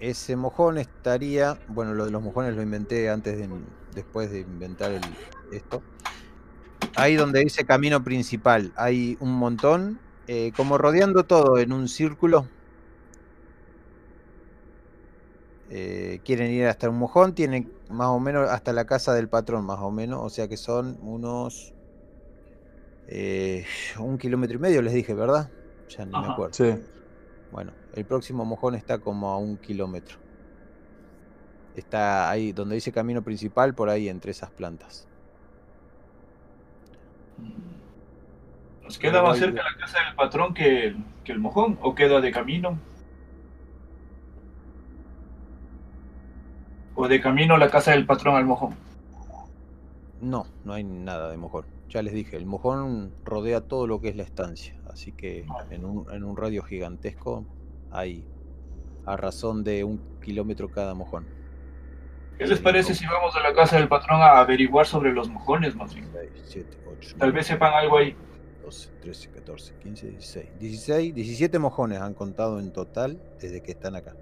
[0.00, 3.50] Ese mojón estaría, bueno, lo de los mojones lo inventé antes de,
[3.94, 5.02] después de inventar el,
[5.52, 5.82] esto.
[6.94, 12.48] Ahí donde dice camino principal, hay un montón, eh, como rodeando todo en un círculo.
[15.68, 19.64] Eh, quieren ir hasta un mojón, tienen más o menos hasta la casa del patrón,
[19.64, 21.74] más o menos, o sea que son unos
[23.08, 23.64] eh,
[23.98, 25.50] un kilómetro y medio, les dije, ¿verdad?
[25.88, 26.54] Ya ni me acuerdo.
[26.54, 26.74] Sí.
[27.50, 30.18] Bueno, el próximo mojón está como a un kilómetro.
[31.74, 35.08] Está ahí, donde dice camino principal, por ahí entre esas plantas.
[38.82, 41.76] ¿Nos queda más cerca la casa del patrón que que el mojón?
[41.82, 42.78] ¿O queda de camino?
[46.96, 48.74] ¿O de camino la casa del patrón al mojón?
[50.20, 51.66] No, no hay nada de mojón.
[51.90, 54.74] Ya les dije, el mojón rodea todo lo que es la estancia.
[54.90, 57.44] Así que en un, en un radio gigantesco
[57.90, 58.24] hay
[59.04, 61.26] a razón de un kilómetro cada mojón.
[62.38, 65.74] ¿Qué les parece si vamos a la casa del patrón a averiguar sobre los mojones,
[65.74, 66.08] más bien?
[66.12, 68.14] 6, 7, 8, Tal vez sepan algo ahí.
[68.62, 70.48] 12, 13, 14, 15, 16.
[70.58, 74.14] 16, 17 mojones han contado en total desde que están acá.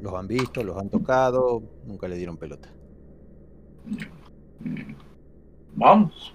[0.00, 2.70] Los han visto, los han tocado, nunca le dieron pelota.
[5.74, 6.34] Vamos.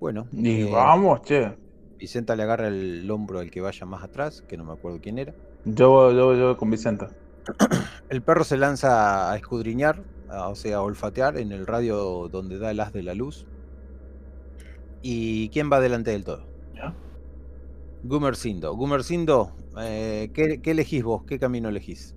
[0.00, 1.56] Bueno, Y eh, vamos, che.
[1.98, 5.18] Vicenta le agarra el hombro al que vaya más atrás, que no me acuerdo quién
[5.18, 5.34] era.
[5.64, 7.10] Yo, voy- yo, voy- yo con Vicenta.
[8.08, 12.58] El perro se lanza a escudriñar, a- o sea, a olfatear en el radio donde
[12.58, 13.46] da el haz de la luz.
[15.02, 16.47] ¿Y quién va delante del todo?
[18.02, 18.74] Gumercindo.
[18.74, 21.24] Gumercindo, eh, ¿qué, qué elegís vos?
[21.26, 22.14] ¿Qué camino elegís?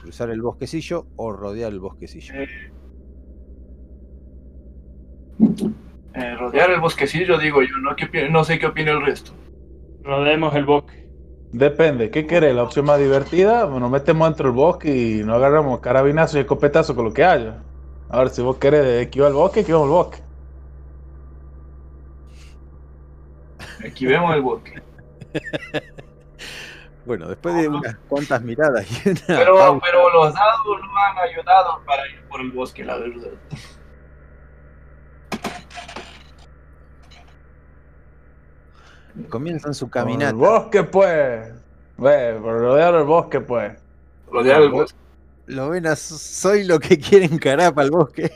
[0.00, 2.34] ¿Cruzar el bosquecillo o rodear el bosquecillo?
[2.34, 2.48] Eh,
[6.14, 7.76] eh, rodear el bosquecillo, digo yo.
[7.82, 9.32] No, ¿Qué opi- no sé qué opina el resto.
[10.02, 11.04] Rodeemos el bosque.
[11.52, 12.54] Depende, ¿qué querés?
[12.54, 13.66] ¿La opción más divertida?
[13.66, 17.62] Nos metemos dentro del bosque y nos agarramos carabinazo y escopetazo con lo que haya.
[18.08, 20.18] Ahora, si vos querés que iba al bosque, que iba al bosque.
[23.84, 24.72] Aquí vemos el bosque.
[27.06, 31.18] Bueno, después de unas cuantas miradas y una Pero, pausa, pero los dados no han
[31.18, 33.28] ayudado para ir por el bosque, la verdad.
[39.28, 40.32] comienzan su Por El caminata.
[40.34, 41.52] bosque, pues.
[41.96, 43.78] Ve, por rodear el bosque, pues.
[44.30, 44.98] Rodear el bosque.
[45.46, 48.32] Lo ven a soy lo que quieren encarar para el bosque.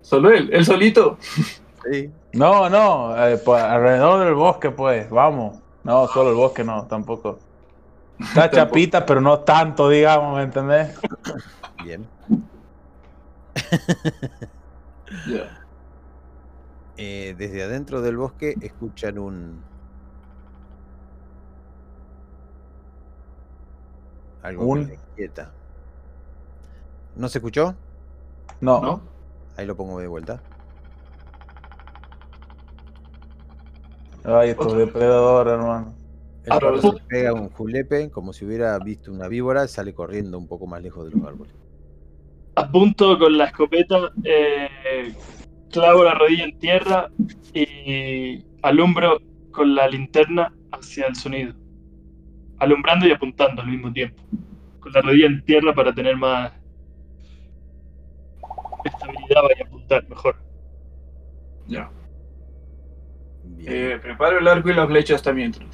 [0.00, 1.18] Solo él, él solito.
[1.90, 2.12] Sí.
[2.32, 5.08] No, no, eh, pues, alrededor del bosque, pues.
[5.10, 5.58] Vamos.
[5.84, 7.38] No, solo el bosque no, tampoco.
[8.18, 10.98] Está chapita, pero no tanto, digamos, ¿me entendés?
[11.84, 12.06] Bien.
[15.26, 15.58] Ya.
[16.96, 19.60] Eh, desde adentro del bosque escuchan un.
[24.42, 25.30] Algo Un- que.
[27.16, 27.74] ¿No se escuchó?
[28.60, 28.80] No.
[28.80, 29.00] ¿No?
[29.56, 30.40] Ahí lo pongo de vuelta.
[34.24, 35.94] Ay, estos depredadores, hermano.
[36.44, 39.92] El Ah, perro pero- se pega un julepe como si hubiera visto una víbora, sale
[39.94, 41.52] corriendo un poco más lejos de los árboles.
[42.56, 45.14] Apunto con la escopeta, eh,
[45.70, 47.08] clavo la rodilla en tierra
[47.54, 49.20] y alumbro
[49.52, 51.54] con la linterna hacia el sonido.
[52.58, 54.22] Alumbrando y apuntando al mismo tiempo.
[54.80, 56.52] Con la rodilla en tierra para tener más
[58.84, 60.36] estabilidad y apuntar mejor.
[61.68, 61.90] Ya.
[63.60, 63.92] Bien.
[63.92, 65.68] Eh, preparo el arco y la flecha hasta mientras.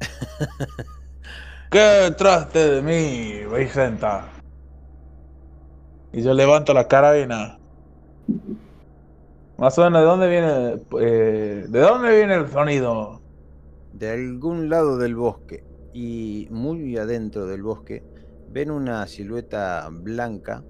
[1.70, 4.28] ¿Qué traste de mí, Vicenta?
[6.12, 7.58] Y yo levanto la carabina.
[9.56, 13.20] Más o menos, ¿de dónde viene, eh, ¿de dónde viene el sonido?
[13.92, 18.04] De algún lado del bosque y muy adentro del bosque
[18.48, 20.64] ven una silueta blanca,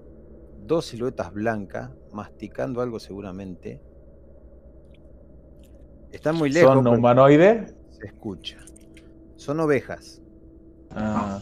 [0.66, 3.80] dos siluetas blancas, masticando algo seguramente.
[6.12, 7.74] Están muy lejos, ¿Son humanoides?
[7.90, 8.58] se escucha.
[9.36, 10.20] Son ovejas,
[10.90, 11.40] Ah,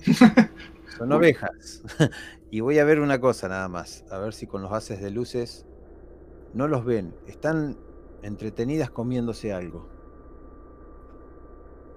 [0.98, 1.82] son ovejas.
[2.50, 5.10] y voy a ver una cosa nada más, a ver si con los haces de
[5.10, 5.66] luces
[6.54, 7.14] no los ven.
[7.26, 7.76] Están
[8.22, 9.86] entretenidas comiéndose algo.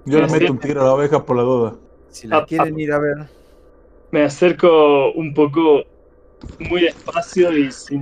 [0.06, 1.76] yo le meto un tiro a la oveja por la duda.
[2.10, 2.82] Si las Ah, quieren ah.
[2.82, 3.30] ir a ver,
[4.12, 5.84] Me acerco un poco
[6.60, 8.02] muy despacio y sin...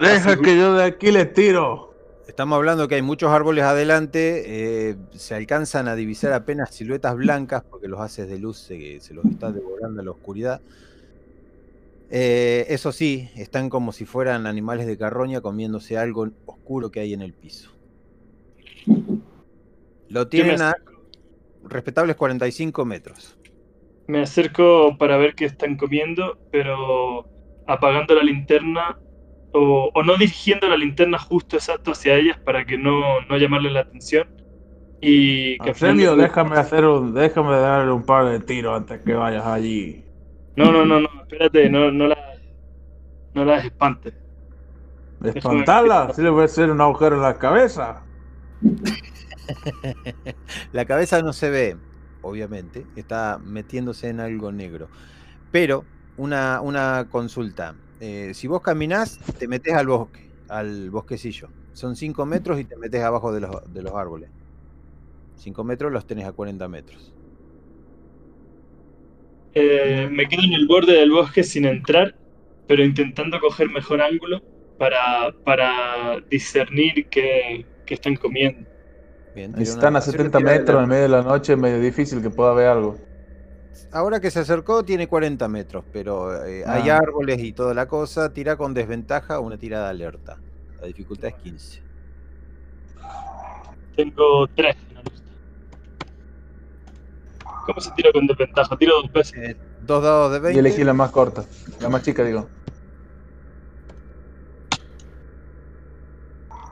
[0.00, 1.93] Deja que yo de aquí le tiro.
[2.26, 7.62] Estamos hablando que hay muchos árboles adelante, eh, se alcanzan a divisar apenas siluetas blancas
[7.68, 10.60] porque los haces de luz se, se los está devorando la oscuridad.
[12.10, 17.12] Eh, eso sí, están como si fueran animales de carroña comiéndose algo oscuro que hay
[17.12, 17.70] en el piso.
[20.08, 20.76] Lo tienen a
[21.64, 23.36] respetables 45 metros.
[24.06, 27.26] Me acerco para ver qué están comiendo, pero
[27.66, 28.98] apagando la linterna
[29.54, 33.70] o, o no dirigiendo la linterna justo exacto hacia ellas para que no, no llamarle
[33.72, 34.28] la atención.
[35.00, 38.76] Y que al final Arsenio, me- déjame hacer un, déjame darle un par de tiros
[38.76, 40.08] antes que vayas allí.
[40.56, 42.18] No, no, no, no, espérate, no, no las
[43.34, 44.14] no las espantes.
[45.24, 48.06] Espantarla, si le voy a hacer un agujero en la cabeza.
[50.72, 51.80] La cabeza no se ve,
[52.20, 54.90] obviamente, está metiéndose en algo negro.
[55.50, 57.78] Pero una, una consulta.
[58.00, 61.48] Eh, si vos caminás, te metes al bosque, al bosquecillo.
[61.72, 64.30] Son 5 metros y te metes abajo de los, de los árboles.
[65.36, 67.12] 5 metros los tenés a 40 metros.
[69.54, 72.14] Eh, me quedo en el borde del bosque sin entrar,
[72.66, 74.42] pero intentando coger mejor ángulo
[74.78, 78.68] para, para discernir qué, qué están comiendo.
[79.34, 81.58] Bien, Si están a acción, 70 tira de metros en medio de la noche, es
[81.58, 82.96] medio difícil que pueda ver algo.
[83.92, 86.98] Ahora que se acercó tiene 40 metros, pero eh, hay Ah.
[86.98, 88.32] árboles y toda la cosa.
[88.32, 90.38] Tira con desventaja una tirada alerta.
[90.80, 91.82] La dificultad es 15.
[93.96, 94.76] Tengo tres.
[94.88, 95.30] en la lista.
[97.66, 98.76] ¿Cómo se tira con desventaja?
[98.76, 99.38] Tiro dos veces.
[99.50, 99.56] Eh,
[99.86, 100.60] dos dados de Y 20.
[100.60, 101.44] elegí la más corta,
[101.80, 102.48] la más chica, digo.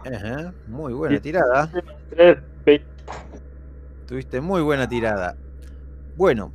[0.05, 1.71] Ajá, muy buena tirada.
[4.07, 5.37] Tuviste muy buena tirada.
[6.17, 6.53] Bueno,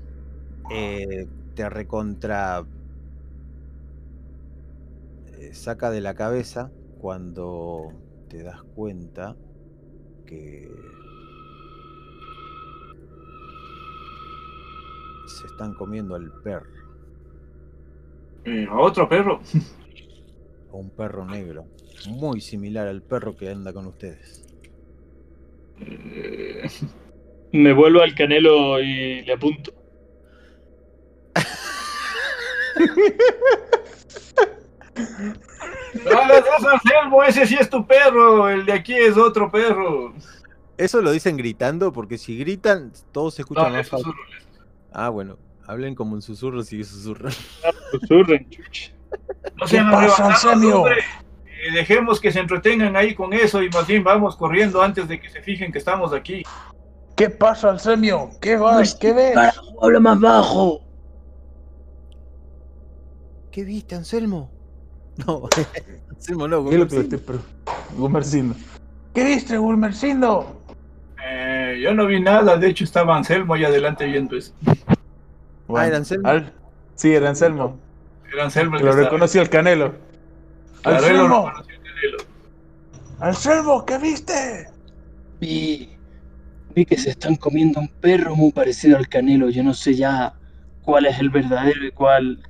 [0.70, 2.65] eh, te recontra
[5.26, 9.38] eh, saca de la cabeza cuando te das cuenta
[10.26, 10.70] que
[15.26, 16.72] se están comiendo al perro,
[18.45, 19.41] Eh, a otro perro.
[20.72, 21.70] a un perro negro,
[22.03, 24.45] muy similar al perro que anda con ustedes.
[27.51, 29.77] Me vuelvo al canelo y le apunto.
[36.06, 40.14] No eso, Anselmo, ese sí es tu perro, el de aquí es otro perro.
[40.78, 44.06] Eso lo dicen gritando porque si gritan todos se No, escuchan le más fácil.
[44.06, 44.24] susurro.
[44.94, 47.34] Ah, bueno, hablen como en susurros y susurran.
[47.92, 48.48] Susurren.
[49.56, 50.54] No ¿Qué sean pasa.
[51.60, 55.20] Eh, dejemos que se entretengan ahí con eso y más bien vamos corriendo antes de
[55.20, 56.44] que se fijen que estamos aquí.
[57.16, 58.30] ¿Qué pasa, Arsemio?
[58.40, 58.94] ¿Qué vas?
[58.94, 59.36] ¿Qué ves?
[59.82, 60.82] Habla más bajo.
[63.58, 64.51] ¿Qué viste, Anselmo?
[65.26, 65.49] No,
[66.12, 67.16] Anselmo no, ¿Qué es lo que le Gumersindo.
[67.16, 68.55] estoy pre- Gumersindo.
[69.16, 70.62] ¿Qué viste, Gumersindo?
[71.28, 74.53] Eh, yo no vi nada, de hecho estaba Anselmo ahí adelante viendo eso.
[75.70, 76.28] Ah, ¿era Anselmo?
[76.30, 76.53] Al-
[76.93, 77.80] Sí, era Anselmo.
[78.32, 79.10] Era Anselmo el que Lo estaba.
[79.10, 79.95] reconocí al Canelo.
[80.84, 81.45] Claro, ¡Anselmo!
[81.47, 82.18] reconoció el Canelo.
[83.22, 83.86] ¡Anselmo!
[83.88, 84.68] ¿Qué viste?
[85.39, 85.97] Vi,
[86.76, 89.49] vi que se están comiendo un perro muy parecido al canelo.
[89.49, 90.36] Yo no sé ya
[90.84, 92.43] cuál es el verdadero y cuál.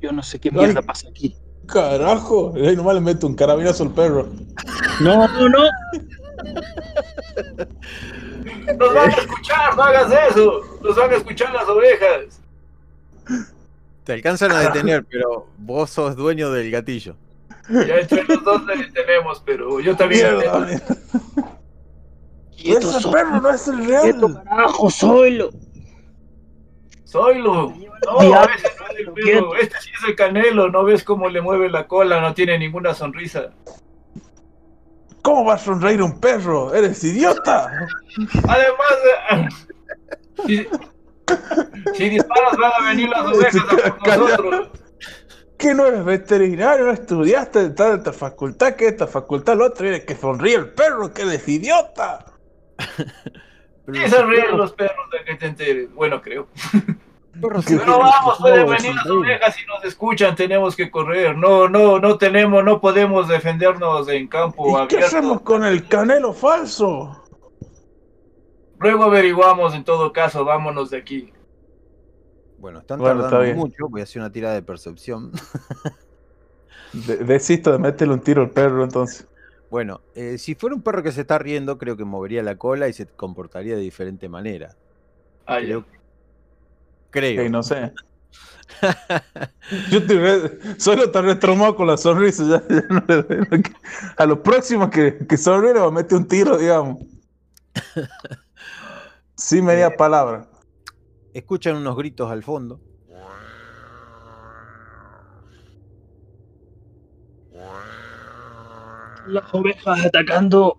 [0.00, 0.86] Yo no sé qué mierda Ay.
[0.86, 1.36] pasa aquí.
[1.66, 2.52] Carajo.
[2.56, 4.28] Ahí nomás le meto un carabinazo al perro.
[5.00, 5.58] No, no, no.
[8.78, 10.78] Nos van a escuchar, no hagas eso.
[10.82, 12.40] Nos van a escuchar las ovejas.
[14.04, 17.14] Te alcanzan a detener, pero vos sos dueño del gatillo.
[17.68, 20.26] Ya entre los dos le detenemos, pero yo también.
[20.38, 20.66] Mierda.
[22.56, 24.42] Quieto, Ese perro no es el quieto, real.
[24.44, 25.50] carajo, soylo.
[27.10, 27.74] Soylo.
[28.06, 29.56] No, ese no es el perro.
[29.56, 30.70] Este sí es el canelo.
[30.70, 33.50] No ves cómo le mueve la cola, no tiene ninguna sonrisa.
[35.20, 36.72] ¿Cómo va a sonreír un perro?
[36.72, 37.68] ¡Eres idiota!
[38.48, 38.92] Además,
[39.32, 39.48] eh,
[40.46, 40.68] si,
[41.94, 44.68] si disparas van a venir las ovejas a por nosotros.
[45.58, 46.86] ¿Qué no eres veterinario?
[46.86, 48.76] ¿No estudiaste de tal esta facultad?
[48.76, 49.56] que esta facultad?
[49.56, 52.24] Lo otro viene que sonríe el perro, que eres idiota.
[53.92, 55.94] Pero Sí se ríen perros- los perros de que te enteres.
[55.94, 56.46] Bueno, creo.
[57.40, 61.36] Pero vamos, no pueden venir las ovejas y nos escuchan, tenemos que correr.
[61.36, 66.32] No, no, no tenemos, no podemos defendernos en campo ¿Y qué hacemos con el canelo
[66.34, 67.24] falso?
[68.78, 71.32] Luego averiguamos en todo caso, vámonos de aquí.
[72.58, 73.88] Bueno, están Bueno, tardando mucho.
[73.88, 75.32] Voy a hacer una tirada de percepción.
[76.92, 79.26] De- desisto de meterle un tiro al perro entonces.
[79.70, 82.88] Bueno, eh, si fuera un perro que se está riendo, creo que movería la cola
[82.88, 84.76] y se comportaría de diferente manera.
[85.46, 85.82] Ah, ya.
[87.10, 87.48] Creo.
[87.48, 87.92] No sé.
[89.90, 92.44] Yo estoy re- solo está retraumado con la sonrisa.
[92.48, 93.72] ya- ya no le doy lo que-
[94.16, 96.98] a los próximos que, que sonríe le va a meter un tiro, digamos.
[99.36, 100.48] Sin media palabra.
[101.32, 102.80] Escuchan unos gritos al fondo.
[109.26, 110.78] Las ovejas atacando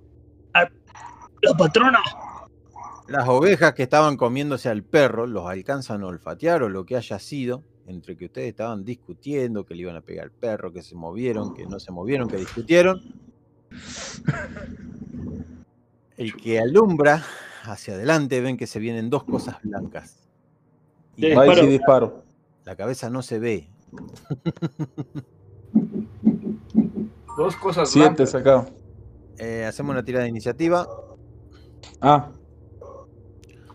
[0.54, 2.00] a la patrona.
[3.08, 7.20] Las ovejas que estaban comiéndose al perro los alcanzan a olfatear o lo que haya
[7.20, 10.96] sido, entre que ustedes estaban discutiendo, que le iban a pegar al perro, que se
[10.96, 13.02] movieron, que no se movieron, que discutieron.
[16.18, 17.24] El que alumbra
[17.64, 20.30] hacia adelante ven que se vienen dos cosas blancas.
[21.18, 21.68] Y Ahí sí Disparo.
[21.68, 22.24] disparo.
[22.66, 23.70] la cabeza no se ve.
[27.38, 28.32] Dos cosas Siete blancas.
[28.32, 28.66] sacado.
[29.38, 30.88] Eh, hacemos una tirada de iniciativa
[32.02, 32.32] Ah,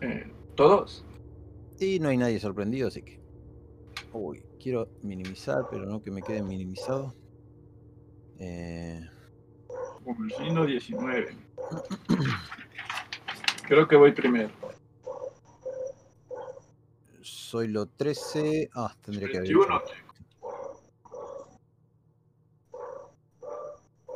[0.01, 1.03] Eh, ¿Todos?
[1.79, 3.19] y no hay nadie sorprendido, así que.
[4.13, 7.13] Uy, quiero minimizar, pero no que me quede minimizado.
[8.39, 9.01] Eh,
[10.03, 11.35] Gumersindo 19.
[13.67, 14.49] Creo que voy primero.
[17.21, 18.69] soy lo 13.
[18.75, 19.49] Ah, tendría que haber.
[19.49, 19.81] 21.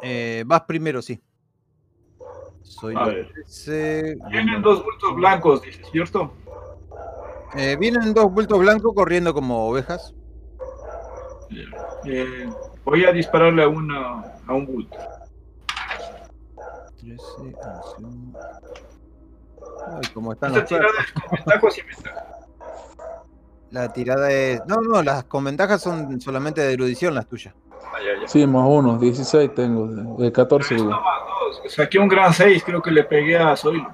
[0.02, 1.22] Eh, vas primero, sí.
[2.62, 3.32] Soy A lo ver.
[3.34, 4.18] 13.
[4.30, 6.34] Tienen dos bultos blancos, ¿cierto?
[7.56, 10.14] Eh, vienen dos bultos blancos corriendo como ovejas.
[12.06, 12.50] Eh,
[12.86, 14.98] voy a dispararle a, una, a un bulto.
[17.02, 18.38] 13, 11.
[19.88, 22.26] Ay, cómo están Esta tirada es con ventaja o sin ventaja.
[23.72, 24.62] La tirada es.
[24.68, 27.54] No, no, las con ventajas son solamente de erudición las tuyas.
[27.94, 28.28] Ah, ya, ya.
[28.28, 30.90] Sí, más uno, 16 tengo, de, de 14 Esto digo.
[31.00, 31.74] más dos.
[31.74, 33.88] Saqué un gran 6, creo que le pegué a Zoilo.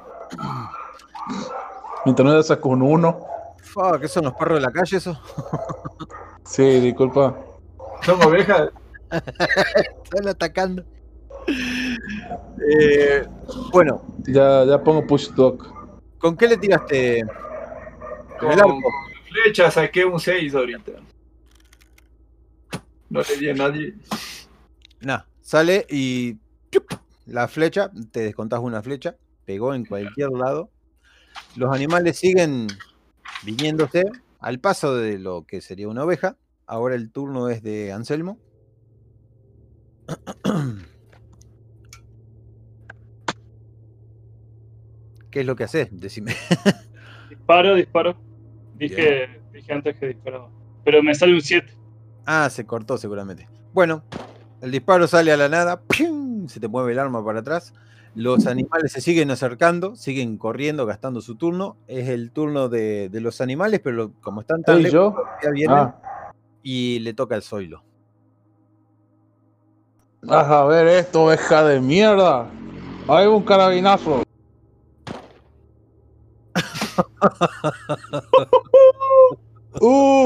[2.06, 3.20] Mientras no saco con uno.
[3.64, 5.20] Fuck, ¿qué son los perros de la calle eso?
[6.44, 7.36] Sí, disculpa.
[8.04, 8.70] Son ovejas.
[9.12, 10.82] Están atacando.
[12.70, 13.26] Eh,
[13.74, 15.58] bueno, Ya, ya pongo push dog.
[16.20, 17.26] ¿con qué le tiraste?
[18.40, 18.82] Con el Con, arco.
[18.82, 18.92] con
[19.44, 20.94] flecha saqué un 6 ahorita.
[23.10, 23.96] No le di a nadie.
[25.02, 26.38] Nah, sale y.
[27.26, 30.70] La flecha, te descontás una flecha, pegó en cualquier lado.
[31.58, 32.68] Los animales siguen
[33.44, 34.06] viniéndose
[34.40, 36.38] al paso de lo que sería una oveja.
[36.66, 38.40] Ahora el turno es de Anselmo.
[45.32, 45.90] ¿Qué es lo que haces?
[45.92, 46.34] Decime.
[47.30, 48.18] Disparo, disparo.
[48.76, 50.50] Dije, dije antes que disparaba.
[50.86, 51.74] Pero me sale un 7.
[52.28, 53.48] Ah, se cortó seguramente.
[53.74, 54.04] Bueno,
[54.62, 56.48] el disparo sale a la nada, ¡pium!
[56.50, 57.74] se te mueve el arma para atrás.
[58.16, 61.78] Los animales se siguen acercando, siguen corriendo, gastando su turno.
[61.88, 65.78] Es el turno de, de los animales, pero como están tan ¿Ey, lejos, ya vienen
[65.78, 65.96] Ah,
[66.64, 67.84] y le toca el zoilo.
[70.24, 72.48] vas a ver esto, oveja de mierda.
[73.08, 74.24] Hay un carabinazo.
[79.80, 80.26] Uh.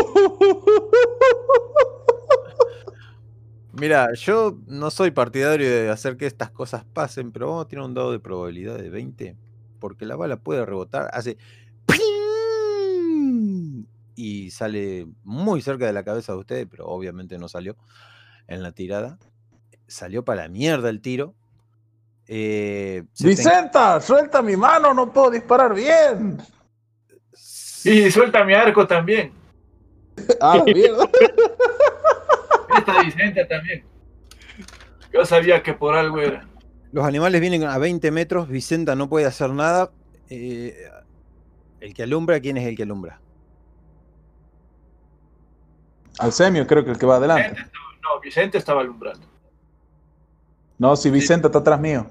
[3.82, 7.84] Mira, yo no soy partidario de hacer que estas cosas pasen, pero vamos a tirar
[7.84, 9.36] un dado de probabilidad de 20,
[9.80, 11.40] porque la bala puede rebotar, hace
[11.88, 13.88] ¡ping!
[14.16, 17.76] y sale muy cerca de la cabeza de ustedes, pero obviamente no salió
[18.46, 19.18] en la tirada.
[19.88, 21.34] Salió para la mierda el tiro.
[22.28, 26.38] Eh, Vicenta, suelta mi mano, no puedo disparar bien.
[27.84, 29.34] Y suelta mi arco también.
[30.40, 31.10] Ah, la mierda.
[32.78, 33.84] Esta Vicenta también.
[35.14, 36.48] Yo sabía que por algo era.
[36.92, 39.92] Los animales vienen a 20 metros, Vicenta no puede hacer nada.
[40.30, 40.76] eh,
[41.82, 43.20] el que alumbra, ¿quién es el que alumbra?
[46.20, 47.50] Al semio, creo que el que va adelante.
[47.50, 49.28] Vicente estaba- no, Vicente estaba alumbrando.
[50.78, 52.08] No, si Vicenta está atrás mío.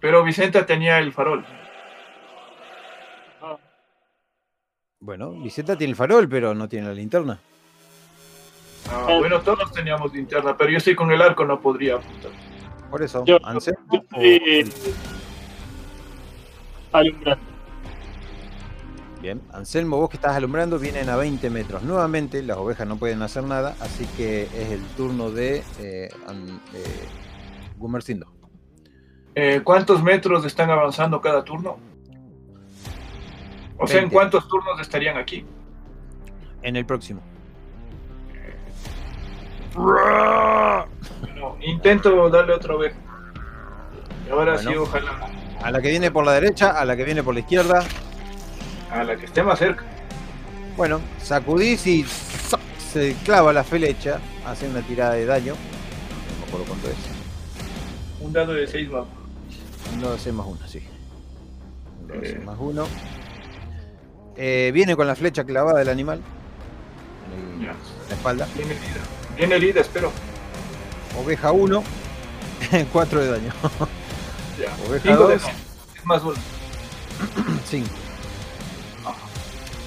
[0.00, 1.44] Pero Vicente tenía el farol.
[5.00, 7.40] Bueno, Vicenta tiene el farol, pero no tiene la linterna.
[8.90, 12.30] Ah, bueno, todos teníamos linterna, pero yo estoy con el arco, no podría apuntar.
[12.90, 14.72] Por eso, Yo- Anselmo yo o- estoy
[16.92, 17.42] alumbrando.
[19.20, 21.82] Bien, Anselmo, vos que estás alumbrando, vienen a 20 metros.
[21.84, 26.60] Nuevamente, las ovejas no pueden hacer nada, así que es el turno de eh, An-
[26.74, 27.06] eh,
[27.78, 28.26] Gumercindo.
[29.34, 31.78] Eh, ¿Cuántos metros están avanzando cada turno?
[33.78, 34.14] O sea, ¿en 20.
[34.14, 35.46] cuántos turnos estarían aquí?
[36.62, 37.22] En el próximo.
[39.74, 42.94] Bueno, intento darle otra vez.
[44.26, 44.82] Y ahora sí, Bueno.
[44.82, 45.28] ojalá
[45.62, 47.84] A la que viene por la derecha, a la que viene por la izquierda.
[48.90, 49.84] a la que esté más cerca.
[50.76, 52.60] Bueno, sacudís y ¡zac!
[52.92, 55.54] se clava la flecha, hace una tirada de daño.
[55.54, 56.96] No me acuerdo cuánto es.
[58.20, 59.04] Un dado de 6 más.
[59.94, 60.82] Un 12 más 1, sí.
[62.02, 62.38] Un 12 Eh.
[62.44, 62.86] más 1.
[64.72, 66.20] viene con la flecha clavada del animal.
[67.60, 67.72] En la
[68.14, 68.46] espalda.
[68.56, 68.74] Viene
[69.36, 70.12] Viene herida, espero.
[71.22, 71.82] Oveja 1,
[72.92, 73.52] 4 de daño.
[74.58, 74.68] Ya.
[74.86, 75.54] Oveja Cinco de 2, daño.
[75.96, 76.34] Es más uno.
[77.70, 77.88] 5.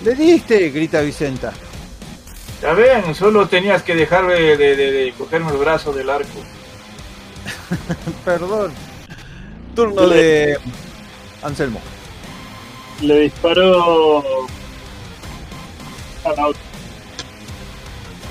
[0.04, 0.70] ¡Le diste!
[0.70, 1.54] grita Vicenta.
[2.62, 6.40] Ya ven, solo tenías que dejar de, de- de- de cogerme el brazo del arco.
[8.26, 8.72] Perdón.
[9.76, 10.58] Turno de
[11.44, 11.80] Anselmo.
[13.02, 14.20] Le disparo
[16.26, 16.62] a la otra.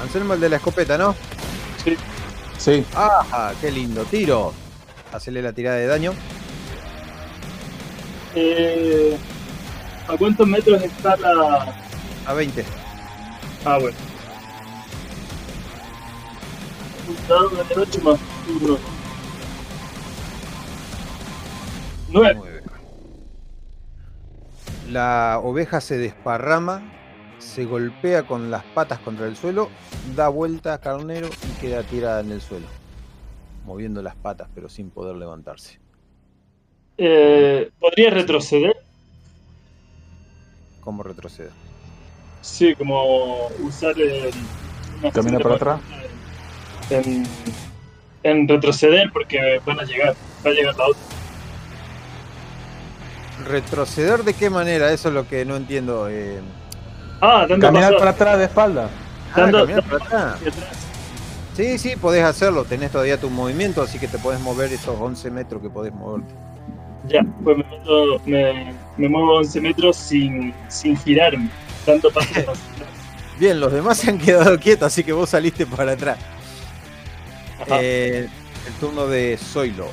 [0.03, 1.15] Anselmo el de la escopeta, ¿no?
[1.85, 1.97] Sí.
[2.59, 3.53] Sí, ¡Ah!
[3.61, 4.05] ¡Qué lindo!
[4.05, 4.53] Tiro.
[5.13, 6.13] Hacele la tirada de daño.
[8.35, 9.17] Eh,
[10.09, 11.75] ¿A cuántos metros está la.?
[12.27, 12.65] A 20.
[13.65, 13.97] Ah, bueno.
[17.07, 18.21] Un dado de 8 más
[18.63, 18.79] 1.
[22.11, 22.35] 9.
[22.37, 22.63] Nueve.
[24.91, 26.83] La oveja se desparrama,
[27.45, 29.69] se golpea con las patas contra el suelo,
[30.17, 32.67] da vuelta a carnero y queda tirada en el suelo,
[33.65, 35.79] moviendo las patas pero sin poder levantarse.
[36.97, 38.77] Eh, ¿Podría retroceder?
[40.81, 41.51] ¿Cómo retroceder?
[42.41, 44.31] Sí, como usar el.
[45.13, 45.81] Camina para atrás.
[46.91, 47.25] En,
[48.23, 50.15] en retroceder porque van a llegar.
[50.47, 51.03] Va a llegar la otra.
[53.47, 54.93] ¿Retroceder de qué manera?
[54.93, 56.09] Eso es lo que no entiendo.
[56.09, 56.41] eh.
[57.27, 58.89] Ah, dando Caminar paso para atrás de espalda.
[59.33, 60.03] Ah, Dando- para atrás.
[60.03, 60.41] atrás.
[61.57, 62.65] Sí, sí, podés hacerlo.
[62.65, 66.35] Tenés todavía tu movimiento, así que te podés mover esos 11 metros que podés moverte.
[67.09, 71.49] Ya, pues me, meto- me, me muevo 11 metros sin, sin girarme.
[71.87, 72.59] Dando pasos hacia atrás.
[73.39, 76.19] Bien, los demás se han quedado quietos, así que vos saliste para atrás.
[77.69, 78.29] Eh,
[78.67, 79.87] el turno de Zoilo.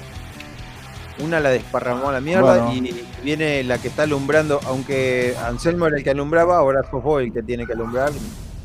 [1.23, 2.73] Una la desparramó a la mierda Bueno.
[2.73, 7.21] y viene la que está alumbrando, aunque Anselmo era el que alumbraba, ahora sos vos
[7.21, 8.11] el que tiene que alumbrar.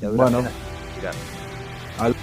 [0.01, 0.43] Bueno.
[1.99, 2.15] Al-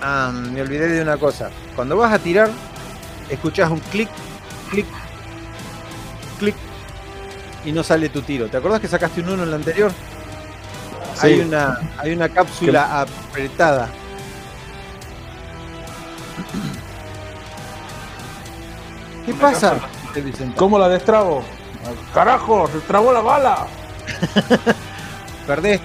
[0.00, 1.50] Ah, me olvidé de una cosa.
[1.74, 2.50] Cuando vas a tirar,
[3.28, 4.08] escuchás un clic,
[4.70, 4.86] clic,
[6.38, 6.54] clic
[7.64, 8.48] y no sale tu tiro.
[8.48, 9.92] ¿Te acordás que sacaste un 1 en la anterior?
[11.14, 11.26] Sí.
[11.26, 13.88] Hay una hay una cápsula apretada.
[19.24, 19.78] ¿Qué Una pasa?
[20.14, 20.54] cápsula.
[20.56, 21.42] ¿Cómo la destrabo?
[22.14, 22.66] ¡Carajo!
[22.68, 23.66] ¡Se trabó la bala!
[25.46, 25.80] Perdés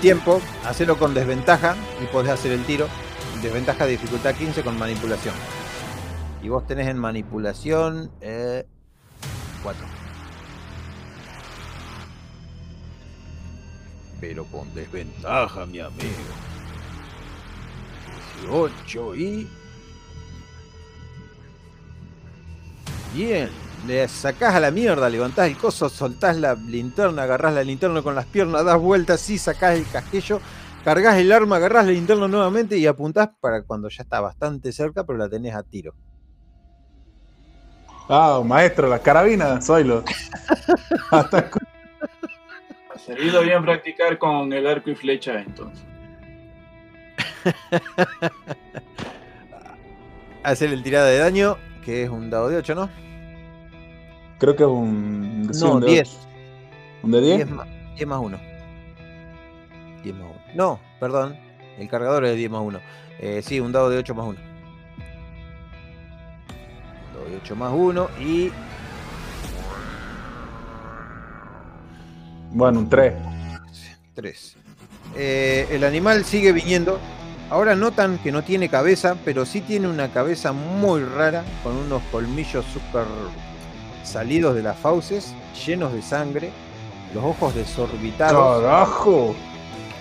[0.00, 2.88] tiempo, hacelo con desventaja y podés hacer el tiro.
[3.42, 5.34] Desventaja de dificultad 15 con manipulación.
[6.42, 8.10] Y vos tenés en manipulación
[9.62, 10.01] 4.
[14.22, 16.06] Pero con desventaja, mi amigo.
[18.42, 19.50] 18 y...
[23.12, 23.50] Bien,
[23.84, 28.14] le sacás a la mierda, levantás el coso, soltás la linterna, agarrás la linterna con
[28.14, 30.40] las piernas, das vueltas, y sacás el casquillo,
[30.84, 35.02] cargas el arma, agarrás la linterna nuevamente y apuntás para cuando ya está bastante cerca,
[35.02, 35.94] pero la tenés a tiro.
[38.08, 40.04] Ah, maestro, la carabina, Zoilo.
[41.10, 41.50] Hasta
[43.04, 45.84] servido bien practicar con el arco y flecha entonces.
[50.42, 52.88] Hacer el tirada de daño, que es un dado de 8, ¿no?
[54.38, 55.48] Creo que es un.
[55.52, 56.08] sí, No, un de 10.
[56.08, 56.28] ocho.
[57.04, 57.36] ¿Un de 10?
[57.36, 58.40] 10 más, 10 más 1.
[60.02, 60.34] 10 más 1.
[60.54, 61.36] No, perdón.
[61.78, 62.80] El cargador es de 10 más 1.
[63.20, 64.38] Eh, sí, un dado de 8 más 1.
[67.14, 68.50] Dado de 8 más 1 y
[72.54, 73.14] Bueno, un 3.
[74.14, 74.56] 3.
[75.16, 76.98] el animal sigue viniendo.
[77.50, 82.02] Ahora notan que no tiene cabeza, pero sí tiene una cabeza muy rara, con unos
[82.10, 83.04] colmillos súper
[84.04, 85.34] salidos de las fauces,
[85.66, 86.50] llenos de sangre,
[87.14, 89.34] los ojos desorbitados ¡Carajo!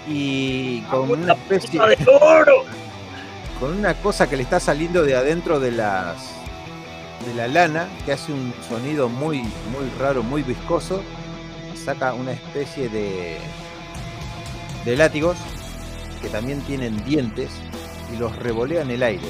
[0.08, 2.64] y con una especie ¡Puta de oro!
[3.60, 6.32] con una cosa que le está saliendo de adentro de las
[7.26, 11.04] de la lana que hace un sonido muy muy raro, muy viscoso.
[11.84, 13.38] Saca una especie de
[14.86, 15.38] de látigos
[16.22, 17.50] que también tienen dientes
[18.14, 19.28] y los revolea en el aire.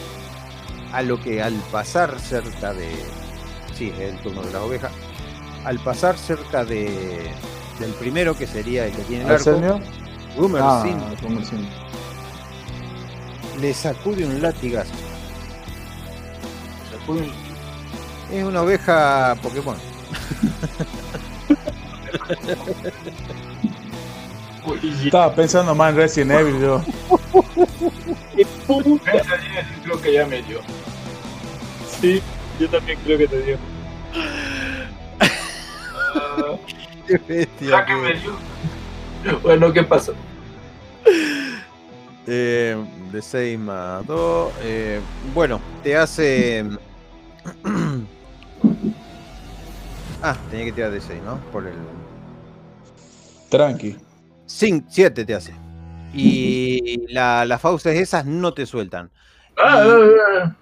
[0.94, 2.90] A lo que al pasar cerca de
[3.78, 4.92] sí, es el turno de las ovejas.
[5.66, 7.32] Al pasar cerca de
[7.80, 9.44] del primero que sería el que tiene el arco,
[10.64, 10.82] Ah,
[13.60, 14.92] le sacude un latigazo.
[16.92, 17.52] Sacude un-
[18.38, 19.76] Es una oveja Pokémon.
[25.04, 26.84] Estaba pensando más en Resident Evil, yo.
[29.84, 30.62] creo que ya me dio.
[32.00, 32.22] Sí,
[32.60, 33.58] yo también creo que te dio.
[37.08, 38.38] Qué bestia ya que me dio.
[39.42, 40.14] Bueno, ¿qué pasó?
[42.28, 42.78] Eh,
[43.12, 44.54] de 6 más 2.
[45.34, 46.66] bueno, te hace.
[50.22, 51.38] ah, tenía que tirar de 6, ¿no?
[51.52, 51.74] Por el.
[53.52, 53.98] Tranqui.
[54.46, 55.54] 7 te hace.
[56.14, 59.12] Y la- las fauces esas no te sueltan.
[59.58, 60.56] Ah, ah,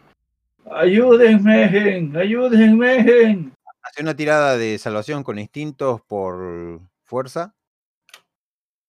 [0.66, 0.80] ah.
[0.82, 3.04] ayúdenme, gen, ayúdenme.
[3.04, 3.54] gen.
[3.84, 7.54] Hace una tirada de salvación con instintos por fuerza.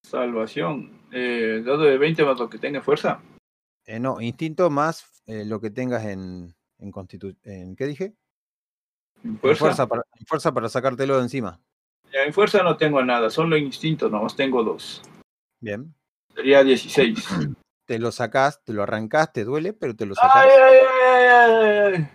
[0.03, 0.99] Salvación.
[1.13, 3.21] Eh, dado de 20 más lo que tenga fuerza.
[3.85, 7.77] Eh, no, instinto más eh, lo que tengas en, en constitución.
[7.77, 8.15] ¿Qué dije?
[9.25, 9.59] En En fuerza.
[9.59, 11.61] fuerza, para, en fuerza para sacártelo de encima.
[12.13, 15.03] Ya, en fuerza no tengo nada, solo en instinto nomás tengo dos.
[15.61, 15.95] Bien.
[16.35, 17.25] Sería 16.
[17.87, 20.37] Te lo sacás, te lo arrancás, te duele, pero te lo sacás.
[20.37, 22.09] Ay, ay, ay, ay, ay.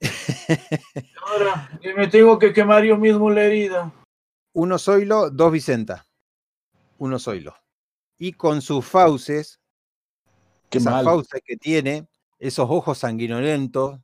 [1.26, 3.92] Ahora, me tengo que quemar yo mismo la herida.
[4.52, 6.06] Uno Zoilo, dos Vicenta.
[6.98, 7.56] uno Zoilo.
[8.16, 9.60] Y con sus fauces,
[10.70, 11.04] Qué esas mal.
[11.04, 12.06] fauces que tiene,
[12.38, 13.98] esos ojos sanguinolentos,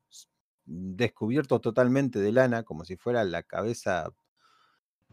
[0.65, 4.11] descubiertos totalmente de lana, como si fuera la cabeza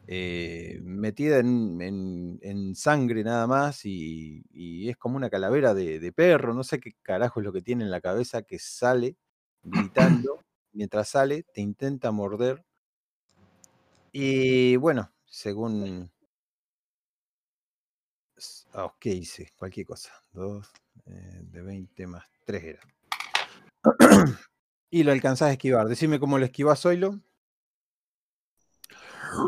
[0.07, 5.99] eh, metida en, en- en sangre nada más, y, y es como una calavera de,
[5.99, 9.17] de perro, no sé qué carajo es lo que tiene en la cabeza que sale
[9.63, 10.43] gritando,
[10.73, 12.63] mientras sale, te intenta morder.
[14.11, 16.09] Y bueno, según...
[18.73, 19.51] Ah, ¿qué hice?
[19.57, 20.11] Cualquier cosa.
[20.31, 20.71] 2
[21.05, 22.79] de 20 más 3 era.
[24.91, 25.87] y lo alcanzás a esquivar.
[25.87, 27.19] Decime cómo lo esquivás, Zoilo.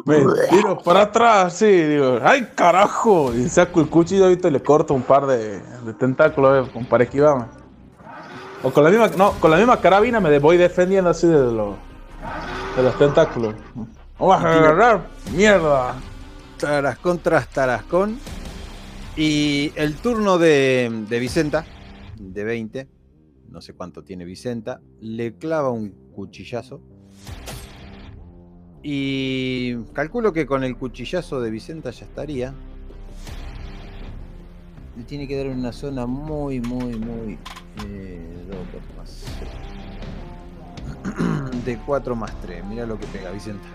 [0.06, 0.18] Me
[0.50, 3.34] tiro para atrás, sí, digo, ¡ay carajo!
[3.34, 7.04] Y saco el cuchillo ahorita y le corto un par de, de tentáculos eh, para
[7.04, 7.46] esquivarme.
[8.62, 11.76] O con la misma, no, con la misma carabina me voy defendiendo así de los,
[12.76, 13.56] de los tentáculos.
[14.20, 15.08] ¡Vamos a agarrar!
[15.34, 15.96] ¡Mierda!
[16.58, 18.20] Tarascón tras Tarascón.
[19.16, 21.66] Y el turno de, de Vicenta,
[22.18, 22.88] de 20,
[23.50, 26.82] no sé cuánto tiene Vicenta, le clava un cuchillazo.
[28.82, 32.54] Y calculo que con el cuchillazo de Vicenta ya estaría.
[35.08, 37.38] Tiene que dar una zona muy, muy, muy...
[37.86, 38.30] eh.
[41.66, 42.66] De 4 más 3.
[42.66, 43.68] Mira lo que pega Vicenta.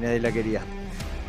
[0.00, 0.62] Nadie la quería.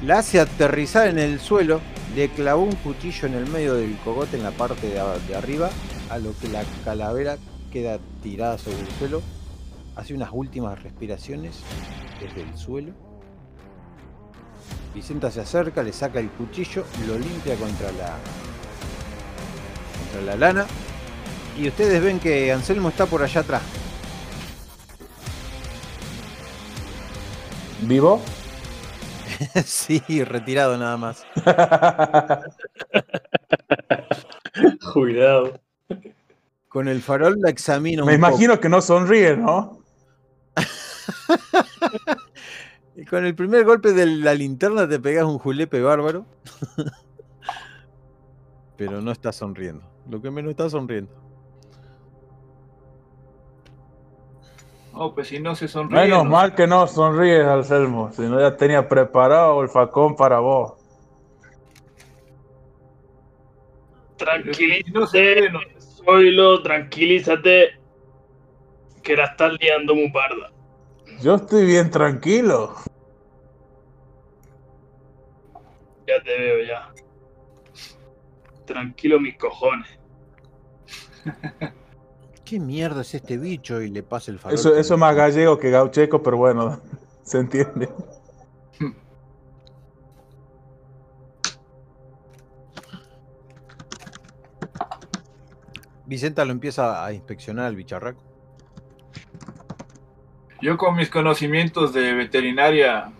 [0.02, 1.80] La hace aterrizar en el suelo,
[2.16, 5.70] le clavó un cuchillo en el medio del cogote en la parte de arriba,
[6.10, 7.38] a lo que la calavera
[7.72, 9.22] queda tirada sobre el suelo,
[9.96, 11.62] hace unas últimas respiraciones
[12.20, 13.13] desde el suelo.
[14.94, 18.16] Vicenta se acerca, le saca el cuchillo, lo limpia contra la
[20.00, 20.66] contra la lana
[21.58, 23.62] y ustedes ven que Anselmo está por allá atrás.
[27.82, 28.22] ¿Vivo?
[29.66, 31.26] sí, retirado nada más.
[34.94, 35.60] Cuidado.
[36.70, 38.28] Con el farol la examina un Me poco.
[38.30, 39.80] imagino que no sonríe, ¿no?
[42.96, 46.26] Y con el primer golpe de la linterna te pegas un julepe bárbaro.
[48.78, 49.84] Pero no está sonriendo.
[50.10, 51.12] Lo que menos está sonriendo.
[54.94, 56.02] No, pues si no se sonríe.
[56.02, 58.12] Menos no- mal que no sonríes, Anselmo.
[58.12, 60.74] Si no, ya tenía preparado el facón para vos.
[64.18, 67.80] Tranquilízate, Zoilo, tranquilízate.
[69.02, 70.53] Que la estás liando muy parda.
[71.22, 72.76] Yo estoy bien tranquilo.
[76.08, 76.94] Ya te veo ya.
[78.66, 79.88] Tranquilo mis cojones.
[82.46, 83.82] ¿Qué mierda es este bicho?
[83.82, 84.58] Y le pasa el farol.
[84.60, 86.82] Eso, eso el- es más gallego que gaucheco, pero bueno,
[87.24, 87.90] se entiende.
[96.06, 98.22] Vicenta lo empieza a inspeccionar al bicharraco.
[100.64, 103.12] Yo con mis conocimientos de veterinaria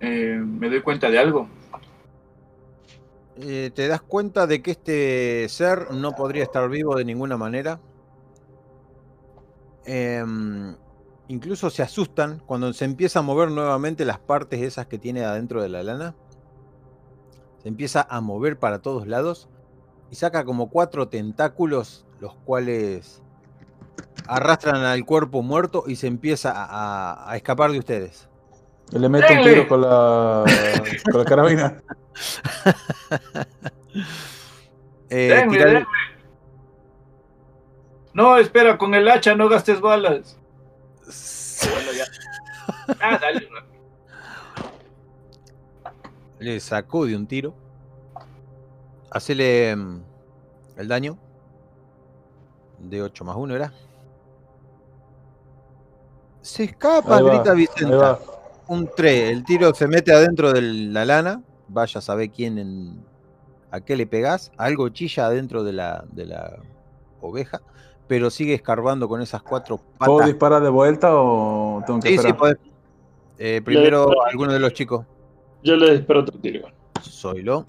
[0.00, 1.46] eh, me doy cuenta de algo.
[3.36, 7.78] Eh, te das cuenta de que este ser no podría estar vivo de ninguna manera.
[9.84, 10.74] Em,
[11.28, 15.62] incluso se asustan cuando se empieza a mover nuevamente las partes esas que tiene adentro
[15.62, 16.16] de la lana.
[17.62, 19.48] Se empieza a mover para todos lados
[20.10, 23.21] y saca como cuatro tentáculos, los cuales
[24.26, 28.28] arrastran al cuerpo muerto y se empieza a, a- a escapar de ustedes.
[28.92, 30.44] Y le meto un tiro con la,
[31.10, 31.82] con la carabina.
[35.14, 35.86] Eh, Denme, tirale- denme.
[38.14, 40.38] No, espera, con el hacha no gastes balas.
[41.70, 42.04] Bueno, ya.
[43.00, 43.46] Ah, dale.
[46.38, 47.54] Le sacó de un tiro.
[49.10, 50.00] Hacele mm,
[50.78, 51.18] el daño.
[52.78, 53.72] De 8 más 1 era.
[56.42, 57.96] Se escapa, Ahí va, grita ahí Vicenta.
[57.96, 58.18] va.
[58.68, 59.30] Un 3.
[59.30, 61.42] El tiro se mete adentro de la lana.
[61.68, 63.04] Vaya a saber quién en,
[63.70, 64.50] a qué le pegás.
[64.58, 66.56] Algo chilla adentro de la, de la
[67.20, 67.60] oveja.
[68.08, 70.26] Pero sigue escarbando con esas cuatro ¿Puedo patas.
[70.26, 72.36] disparar de vuelta o tengo que Sí, sí, esperar?
[72.36, 72.56] podés.
[73.38, 74.26] Eh, primero, disparo.
[74.28, 75.06] alguno de los chicos.
[75.62, 76.68] Yo le disparo otro tiro.
[77.02, 77.64] Zoilo.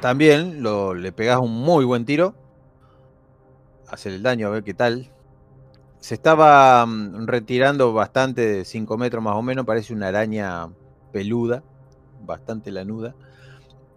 [0.00, 2.34] También lo, le pegás un muy buen tiro.
[3.88, 5.10] Hacer el daño, a ver qué tal.
[6.04, 9.64] Se estaba mm, retirando bastante de 5 metros más o menos.
[9.64, 10.68] Parece una araña
[11.12, 11.62] peluda.
[12.26, 13.14] Bastante lanuda.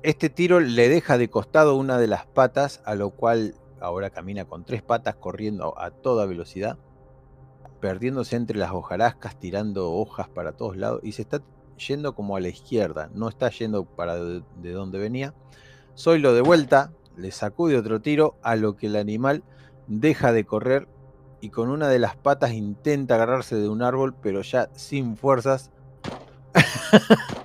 [0.03, 4.45] Este tiro le deja de costado una de las patas, a lo cual ahora camina
[4.45, 6.78] con tres patas corriendo a toda velocidad,
[7.82, 11.41] perdiéndose entre las hojarascas, tirando hojas para todos lados y se está
[11.89, 15.34] yendo como a la izquierda, no está yendo para de, de donde venía.
[15.97, 19.43] Zoilo de vuelta, le sacude otro tiro, a lo que el animal
[19.88, 20.88] deja de correr
[21.42, 25.72] y con una de las patas intenta agarrarse de un árbol, pero ya sin fuerzas.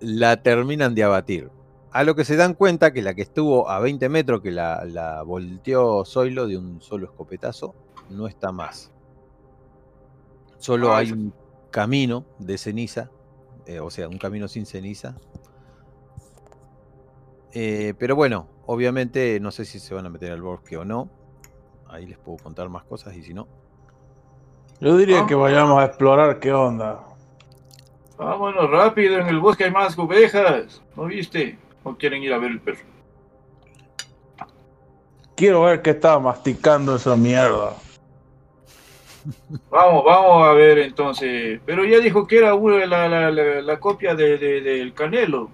[0.00, 1.50] la terminan de abatir.
[1.92, 4.84] A lo que se dan cuenta que la que estuvo a 20 metros, que la,
[4.84, 7.74] la volteó Zoilo de un solo escopetazo,
[8.08, 8.92] no está más.
[10.58, 11.32] Solo Ah, hay un
[11.70, 13.10] camino de ceniza,
[13.66, 15.16] eh, o sea, un camino sin ceniza.
[17.52, 21.08] Eh, pero bueno, obviamente no sé si se van a meter al bosque o no.
[21.88, 23.48] Ahí les puedo contar más cosas y si no.
[24.80, 25.26] Yo diría Ah.
[25.26, 27.00] que vayamos a explorar qué onda.
[28.16, 30.82] Vámonos rápido, en el bosque hay más ovejas.
[30.96, 31.58] ¿No viste?
[31.84, 32.80] ¿O quieren ir a ver el perro?
[35.34, 37.74] Quiero ver qué estaba masticando esa mierda.
[39.70, 41.60] Vamos, vamos a ver entonces.
[41.66, 45.50] Pero ya dijo que era una- la, la, la, la copia de, de- del Canelo.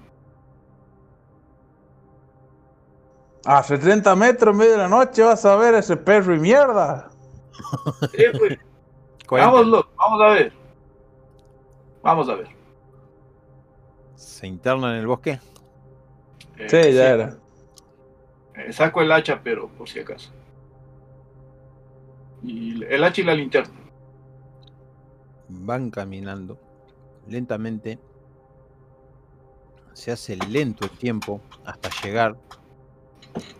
[3.46, 7.10] A 70 metros en medio de la noche vas a ver ese perro y mierda.
[8.12, 8.58] Sí, pues.
[9.28, 9.52] 40.
[9.52, 10.52] Vámonos, vamos a ver.
[12.02, 12.48] Vamos a ver.
[14.16, 15.40] ¿Se internan en el bosque?
[16.56, 17.36] Eh, Sí, ya era.
[18.54, 20.30] Eh, saco el hacha, pero por si acaso.
[22.42, 23.74] Y el hacha y la linterna.
[25.48, 26.58] Van caminando
[27.28, 27.98] lentamente.
[29.92, 32.36] Se hace lento el tiempo hasta llegar.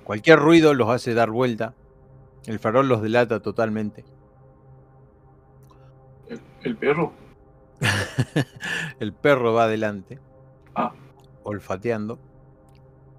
[0.05, 1.75] Cualquier ruido los hace dar vuelta.
[2.47, 4.05] El farol los delata totalmente.
[6.29, 7.13] El, el perro.
[9.01, 10.19] El perro va adelante,
[10.75, 10.93] Ah.
[11.43, 12.19] olfateando,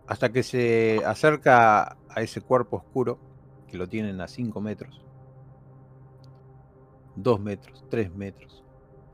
[0.07, 3.19] hasta que se acerca a ese cuerpo oscuro,
[3.67, 5.01] que lo tienen a 5 metros,
[7.15, 8.63] 2 metros, 3 metros,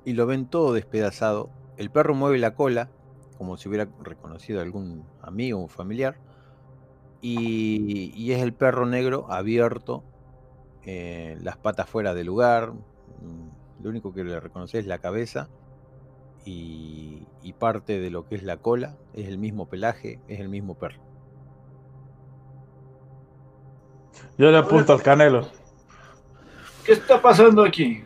[0.05, 1.49] y lo ven todo despedazado.
[1.77, 2.89] El perro mueve la cola,
[3.37, 6.15] como si hubiera reconocido a algún amigo o familiar,
[7.23, 10.03] y, y es el perro negro abierto,
[10.83, 15.47] eh, las patas fuera del lugar, mm, lo único que le reconoce es la cabeza
[16.43, 20.49] y, y parte de lo que es la cola, es el mismo pelaje, es el
[20.49, 21.01] mismo perro.
[24.37, 25.47] Yo le apunto al canelo.
[26.83, 28.03] ¿Qué está pasando aquí?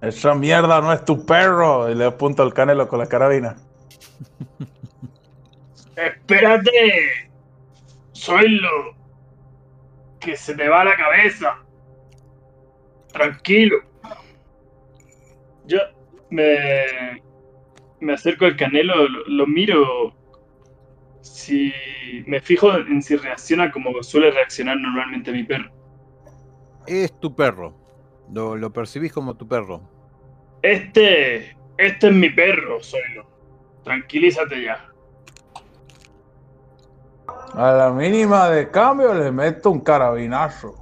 [0.00, 1.90] Esa mierda no es tu perro.
[1.90, 3.56] Y le apunto al canelo con la carabina.
[5.96, 7.30] ¡Espérate!
[8.12, 8.96] Soylo.
[10.20, 11.58] Que se te va la cabeza.
[13.12, 13.78] Tranquilo.
[15.66, 15.78] Yo
[16.30, 17.22] me,
[18.00, 20.14] me acerco al canelo, lo, lo miro.
[21.20, 21.72] Si
[22.26, 25.70] me fijo en si reacciona como suele reaccionar normalmente mi perro.
[26.86, 27.76] Es tu perro,
[28.32, 29.88] lo, lo percibís como tu perro.
[30.62, 33.26] Este, este es mi perro, Soylo.
[33.84, 34.91] Tranquilízate ya.
[37.54, 40.74] A la mínima de cambio le meto un carabinazo.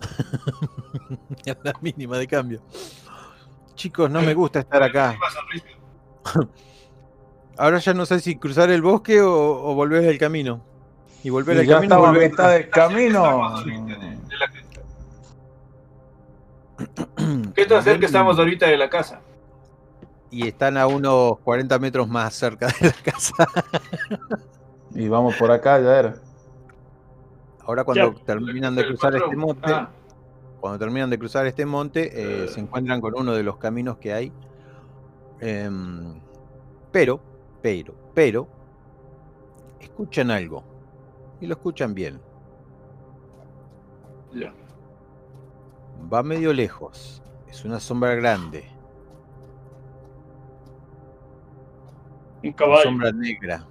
[1.44, 2.60] Es la mínima de cambio.
[3.74, 5.16] Chicos, no me gusta estar acá.
[7.58, 10.60] Ahora ya no sé si cruzar el bosque o, o volver al camino.
[11.22, 11.94] Y volver al ya camino.
[11.94, 13.54] estaba a volver mitad del camino.
[17.54, 19.20] ¿Qué tan cerca estamos ahorita de la casa?
[20.30, 23.34] Y están a unos 40 metros más cerca de la casa.
[24.94, 26.14] Y vamos por acá, ya era.
[27.64, 28.24] Ahora cuando Ya.
[28.24, 29.30] terminan de cruzar patrón.
[29.30, 29.90] este monte, Ah,
[30.60, 34.12] cuando terminan de cruzar este monte, eh, se encuentran con uno de los caminos que
[34.12, 34.32] hay.
[35.40, 36.20] Em,
[36.92, 37.20] pero,
[37.62, 38.48] pero, pero,
[39.80, 40.64] escuchan algo.
[41.40, 42.20] Y lo escuchan bien.
[44.32, 44.52] ya.
[46.12, 47.22] Va medio lejos.
[47.48, 48.64] Es una sombra grande.
[52.46, 52.82] Un caballo.
[52.84, 53.66] sombra negra.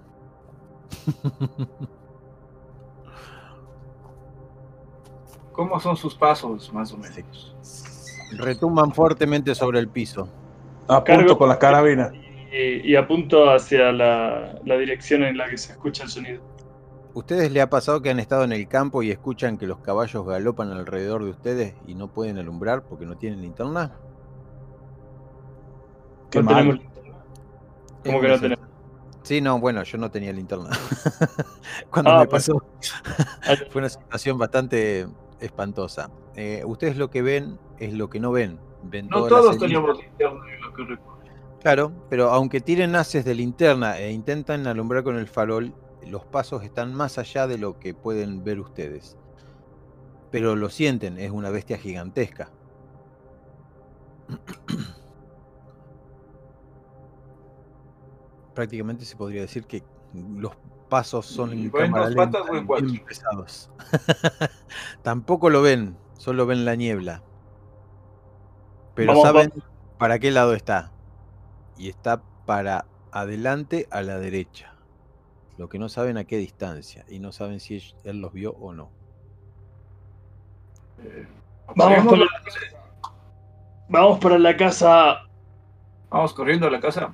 [5.51, 7.55] ¿Cómo son sus pasos, más o menos?
[8.37, 10.27] Retumban fuertemente sobre el piso.
[10.87, 12.11] Apunto con la carabina.
[12.51, 16.41] Y, y apunto hacia la, la dirección en la que se escucha el sonido.
[17.13, 20.25] ¿Ustedes le ha pasado que han estado en el campo y escuchan que los caballos
[20.25, 23.93] galopan alrededor de ustedes y no pueden alumbrar porque no tienen linterna?
[26.29, 26.55] Qué no mal.
[26.55, 26.94] tenemos
[28.05, 28.65] ¿Cómo que no tenemos?
[29.23, 30.69] Sí, no, bueno, yo no tenía linterna.
[31.89, 32.47] Cuando Ah, me pues.
[32.47, 32.63] pasó,
[33.71, 35.07] fue una situación bastante
[35.39, 36.11] espantosa.
[36.35, 38.59] Eh, ustedes lo que ven es lo que no ven.
[38.83, 41.15] ven No todos teníamos linterna, en lo que recuerdo.
[41.61, 45.73] Claro, pero aunque tiren haces de linterna e intentan alumbrar con el farol,
[46.05, 49.17] los pasos están más allá de lo que pueden ver ustedes.
[50.29, 52.51] Pero lo sienten, es una bestia gigantesca.
[58.55, 59.83] Prácticamente se podría decir que
[60.13, 60.53] los
[60.89, 62.39] pasos son en ¿Va en cámara lenta
[62.81, 63.69] bien pesados.
[65.03, 67.21] Tampoco lo ven, solo ven la niebla.
[68.95, 69.51] Pero Vamos, saben
[69.97, 70.91] para qué lado está.
[71.77, 74.73] Y está para adelante a la derecha.
[75.57, 77.05] Lo que no saben a qué distancia.
[77.09, 78.89] Y no saben si él- los vio o no.
[80.97, 81.27] Vamos
[81.67, 83.11] Apaguemos por la- la,
[83.89, 85.23] vamos para la casa.
[86.09, 87.13] Vamos corriendo a la casa.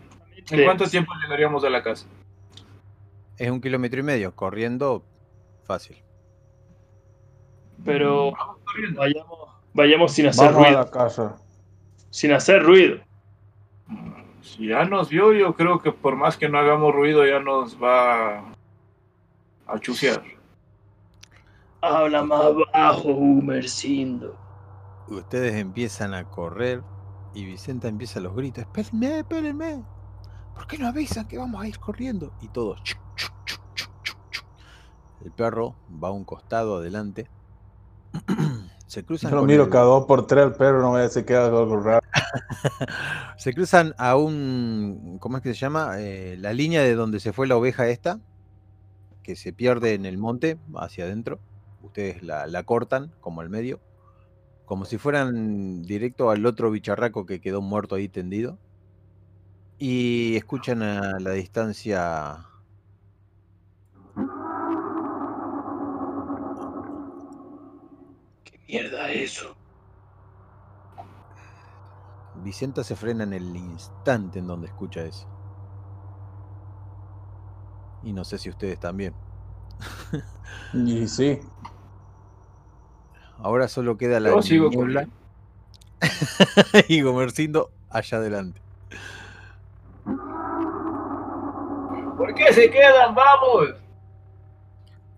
[0.50, 0.64] ¿En Sí.
[0.66, 2.06] cuánto tiempo llegaríamos a la casa?
[3.38, 4.36] Es un kilómetro y medio.
[4.36, 5.04] Corriendo,
[5.64, 5.98] fácil.
[7.84, 9.00] Pero Vamos corriendo.
[9.02, 9.40] vayamos,
[9.74, 10.80] vayamos sin hacer Vamos a ruido.
[10.84, 11.36] la casa.
[12.10, 13.00] Sin hacer ruido.
[14.42, 17.82] Si ya nos vio, yo creo que por más que no hagamos ruido, ya nos
[17.82, 18.40] va
[19.68, 20.22] a chusear.
[21.82, 24.38] Habla más bajo, Humercindo.
[25.08, 26.82] Ustedes empiezan a correr
[27.34, 28.64] y Vicenta empieza los gritos.
[28.64, 29.84] Espérenme, espérenme.
[30.54, 32.34] ¿Por qué no avisan que vamos a ir corriendo?
[32.42, 32.82] Y todos.
[32.84, 34.46] chuc, chuc, chuc.
[35.24, 37.30] El perro va a un costado adelante.
[38.88, 41.10] Se cruzan, Yo lo miro el- cada dos por tres al perro, no vaya a
[41.10, 42.02] ser que haga algo raro.
[43.38, 45.18] se cruzan a un.
[45.22, 45.94] ¿Cómo es que se llama?
[46.00, 48.20] Eh, la línea de donde se fue la oveja esta.
[49.24, 51.40] Que se pierde en el monte hacia adentro.
[51.84, 53.80] Ustedes la, la cortan como al medio.
[54.66, 58.58] Como si fueran directo al otro bicharraco que quedó muerto ahí tendido.
[59.84, 62.46] Y escuchan a la distancia.
[68.44, 69.56] ¿Qué mierda es eso?
[72.44, 75.28] Vicenta se frena en el instante en donde escucha eso.
[78.04, 79.16] Y no sé si ustedes también.
[80.74, 81.40] Y sí.
[83.40, 85.16] Ahora solo queda la Yo sigo niebla corriendo.
[86.88, 88.62] y Gomercindo allá adelante.
[92.32, 93.14] ¿Por qué se quedan?
[93.14, 93.76] ¡Vamos!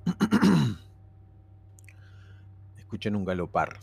[2.80, 3.78] Escuchen un galopar.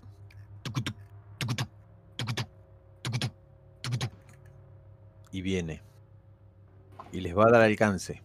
[5.30, 5.80] Y viene.
[7.12, 8.20] Y les va a dar alcance.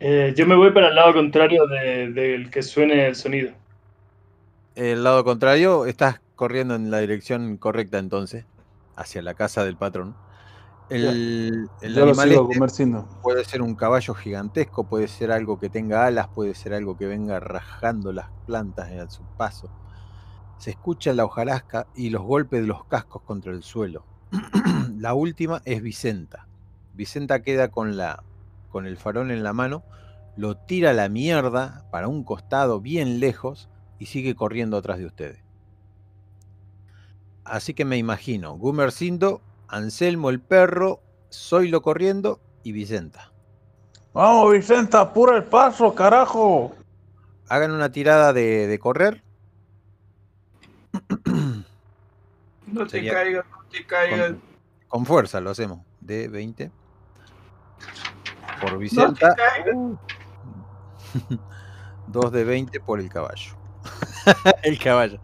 [0.00, 3.52] Eh, yo me voy para el lado contrario de- del que suene el sonido.
[4.74, 8.44] El lado contrario, estás corriendo en la dirección correcta entonces,
[8.96, 10.16] hacia la casa del patrón.
[10.88, 15.58] El, el Yo lo animal sigo este puede ser un caballo gigantesco, puede ser algo
[15.58, 19.68] que tenga alas, puede ser algo que venga rajando las plantas a su paso.
[20.58, 24.04] Se escucha la hojarasca y los golpes de los cascos contra el suelo.
[24.96, 26.46] la última es Vicenta.
[26.94, 28.22] Vicenta queda con, la,
[28.70, 29.82] con el farol en la mano,
[30.36, 33.68] lo tira a la mierda para un costado bien lejos
[33.98, 35.40] y sigue corriendo atrás de ustedes.
[37.44, 41.00] Así que me imagino, Gumercindo, Anselmo el perro,
[41.32, 43.32] Zoilo corriendo y Vicenta.
[44.12, 46.74] Vamos, Vicenta, apura el paso, carajo.
[47.48, 49.22] Hagan una tirada de, de correr.
[52.66, 54.30] No te caigas, no te caigas.
[54.32, 54.42] Con,
[54.88, 55.80] con fuerza lo hacemos.
[56.00, 56.72] De 20.
[58.60, 59.34] Por No te Vicenta.
[59.36, 59.76] caigas.
[62.08, 63.52] 2 de 20 por el caballo.
[64.64, 65.20] el caballo.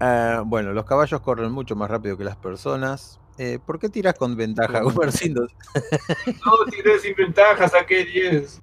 [0.00, 3.20] Ah, bueno, los caballos corren mucho más rápido que las personas.
[3.38, 5.46] Eh, ¿Por qué tiras con ventaja, Gumercindo?
[6.44, 8.62] No, tiré sin ventaja, saqué 10.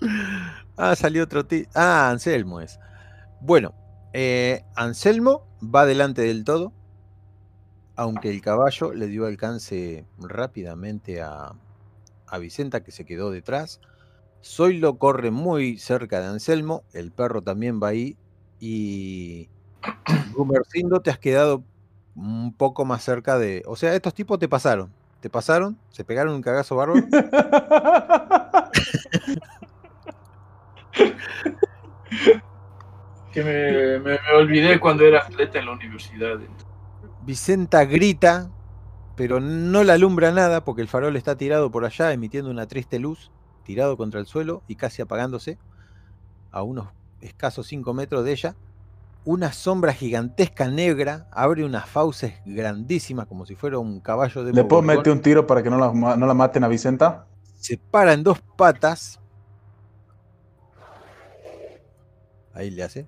[0.76, 1.66] Ah, salió otro ti.
[1.74, 2.80] Ah, Anselmo es.
[3.40, 3.74] Bueno,
[4.14, 6.72] eh, Anselmo va delante del todo.
[7.94, 11.52] Aunque el caballo le dio alcance rápidamente a,
[12.26, 13.80] a Vicenta, que se quedó detrás.
[14.42, 16.84] Zoilo corre muy cerca de Anselmo.
[16.94, 18.16] El perro también va ahí.
[18.58, 19.50] Y
[20.34, 21.62] Gumercindo te has quedado
[22.14, 23.62] un poco más cerca de.
[23.66, 24.92] O sea, estos tipos te pasaron.
[25.20, 27.04] Te pasaron, se pegaron un cagazo bárbaro.
[33.32, 36.38] Que me, me- me olvidé cuando era atleta en la universidad.
[37.22, 38.50] Vicenta grita,
[39.16, 42.98] pero no la alumbra nada porque el farol está tirado por allá, emitiendo una triste
[42.98, 43.30] luz,
[43.64, 45.58] tirado contra el suelo y casi apagándose,
[46.50, 46.88] a unos
[47.20, 48.54] escasos 5 metros de ella.
[49.24, 54.64] Una sombra gigantesca negra abre unas fauces grandísimas, como si fuera un caballo de ¿Le
[54.64, 57.26] puedo meter un tiro para que no la, no la maten a Vicenta?
[57.54, 59.20] Se para en dos patas.
[62.54, 63.06] Ahí le hace.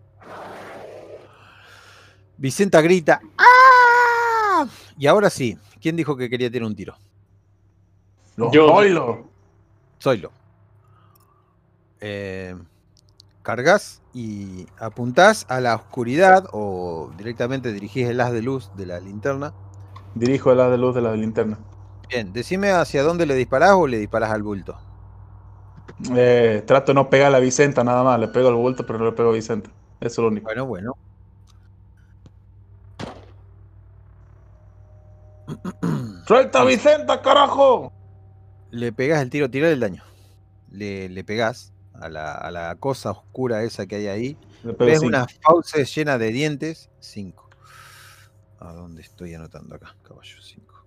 [2.37, 3.21] Vicenta grita.
[3.37, 4.67] ¡Ah!
[4.97, 6.95] Y ahora sí, ¿quién dijo que quería tirar un tiro?
[8.37, 9.29] Los Yo- Zoilo.
[10.01, 10.31] Zoilo.
[12.01, 12.55] eh,
[13.45, 18.99] cargas y apuntás a la oscuridad o directamente dirigís el haz de luz de la
[18.99, 19.53] linterna.
[20.17, 21.59] Dirijo el haz de luz de la linterna.
[22.09, 24.77] Bien, decime hacia dónde le disparás o le disparás al bulto.
[26.17, 28.19] Eh, trato de no pegar a la Vicenta nada más.
[28.19, 29.71] Le pego al bulto, pero no le pego a Vicenta.
[30.01, 30.47] Eso es lo único.
[30.47, 30.93] Bueno, bueno.
[36.27, 37.93] ¡Suelta a Vicenta, carajo!
[38.71, 40.03] Le pegás el tiro, tira el daño.
[40.71, 44.37] Le, le pegás a la, a la cosa oscura esa que hay ahí.
[44.63, 45.07] Ves cinco.
[45.07, 46.91] unas fauces llenas de dientes.
[47.01, 47.51] 5.
[48.61, 49.95] ¿A dónde estoy anotando acá?
[50.03, 50.85] Caballo 5.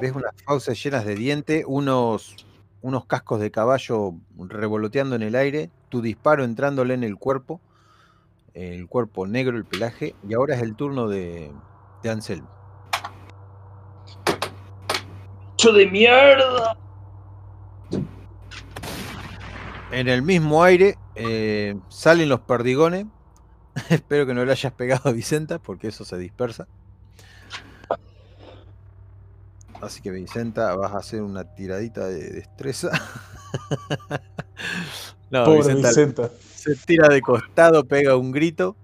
[0.00, 2.34] Ves unas fauces llenas de dientes, unos,
[2.82, 7.60] unos cascos de caballo revoloteando en el aire, tu disparo entrándole en el cuerpo,
[8.52, 11.52] el cuerpo negro, el pelaje, y ahora es el turno de,
[12.02, 12.50] de Anselmo.
[15.52, 16.76] ¡Bicho de mierda!
[19.92, 23.06] En el mismo aire eh, salen los perdigones.
[23.90, 26.68] Espero que no le hayas pegado a Vicenta, porque eso se dispersa.
[29.80, 32.90] Así que Vicenta, vas a hacer una tiradita de destreza.
[35.30, 36.30] no, Pobre Vicenta Vicenta.
[36.54, 38.76] se tira de costado, pega un grito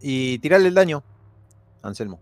[0.00, 1.02] y tirarle el daño.
[1.80, 2.20] Anselmo.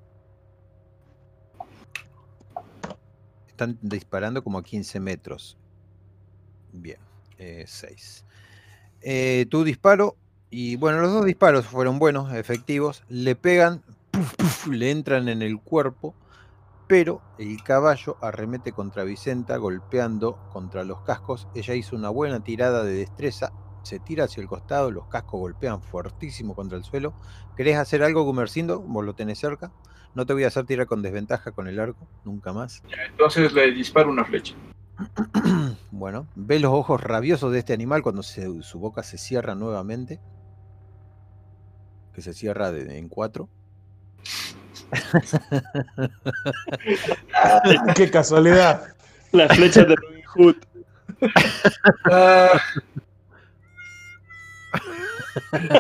[3.48, 5.56] Están disparando como a 15 metros.
[6.72, 6.98] Bien,
[7.66, 8.24] 6.
[9.48, 10.16] tu disparo,
[10.50, 13.04] y bueno, los dos disparos fueron buenos, efectivos.
[13.08, 13.82] Le pegan,
[14.70, 16.14] le entran en el cuerpo,
[16.86, 21.46] pero el caballo arremete contra Vicenta, golpeando contra los cascos.
[21.54, 25.80] Ella hizo una buena tirada de destreza, se tira hacia el costado, los cascos golpean
[25.82, 27.14] fuertísimo contra el suelo.
[27.56, 28.80] ¿Querés hacer algo, Gumercindo?
[28.80, 29.72] Vos lo tenés cerca.
[30.14, 32.82] No te voy a hacer tirar con desventaja con el arco, nunca más.
[33.08, 34.56] Entonces le disparo una flecha.
[35.90, 40.20] Bueno, ve los ojos rabiosos de este animal cuando se- su boca se cierra nuevamente.
[42.14, 43.48] Que se cierra de- en cuatro.
[47.94, 48.94] ¡Qué casualidad!
[49.32, 50.56] Las flechas de Robin Hood.
[52.10, 52.60] Ah.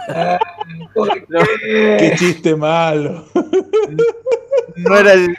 [0.08, 0.38] Ah,
[0.94, 1.40] ¿por No.
[1.62, 2.14] ¡Qué qué?
[2.18, 3.26] chiste malo!
[4.76, 5.36] No era el.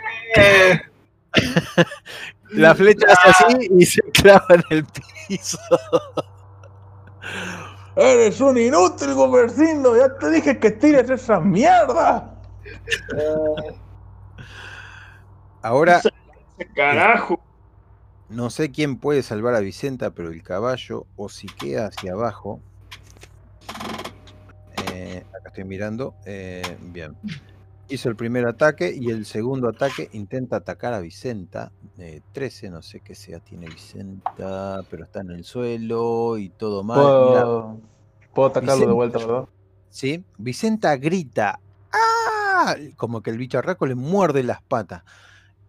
[2.51, 4.85] La flecha hace así y se clava en el
[5.27, 5.57] piso.
[7.95, 9.97] ¡Eres un inútil, Gomercindo!
[9.97, 12.35] ¡Ya te dije que tires esa mierda!
[15.61, 16.01] Ahora
[16.75, 17.39] Carajo.
[18.29, 22.59] no sé quién puede salvar a Vicenta, pero el caballo o si queda hacia abajo.
[24.91, 26.15] Eh, acá estoy mirando.
[26.25, 27.15] eh, bien.
[27.91, 31.73] Hizo el primer ataque y el segundo ataque intenta atacar a Vicenta.
[31.97, 36.83] eh, 13, no sé qué sea tiene Vicenta, pero está en el suelo y todo
[36.83, 36.99] mal.
[36.99, 37.79] Puedo,
[38.33, 39.45] puedo atacarlo de vuelta, ¿verdad?
[39.89, 40.23] ¿sí?
[40.37, 41.59] Vicenta grita.
[41.91, 42.75] ¡Ah!
[42.95, 45.03] Como que el bicharraco le muerde las patas.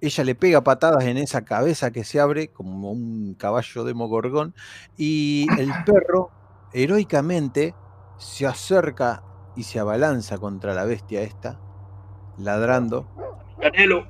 [0.00, 4.54] Ella le pega patadas en esa cabeza que se abre como un caballo de mogorgón.
[4.96, 6.30] Y el perro,
[6.72, 7.74] heroicamente,
[8.16, 9.24] se acerca
[9.56, 11.60] y se abalanza contra la bestia esta,
[12.44, 13.06] ladrando.
[13.60, 14.06] Canelo.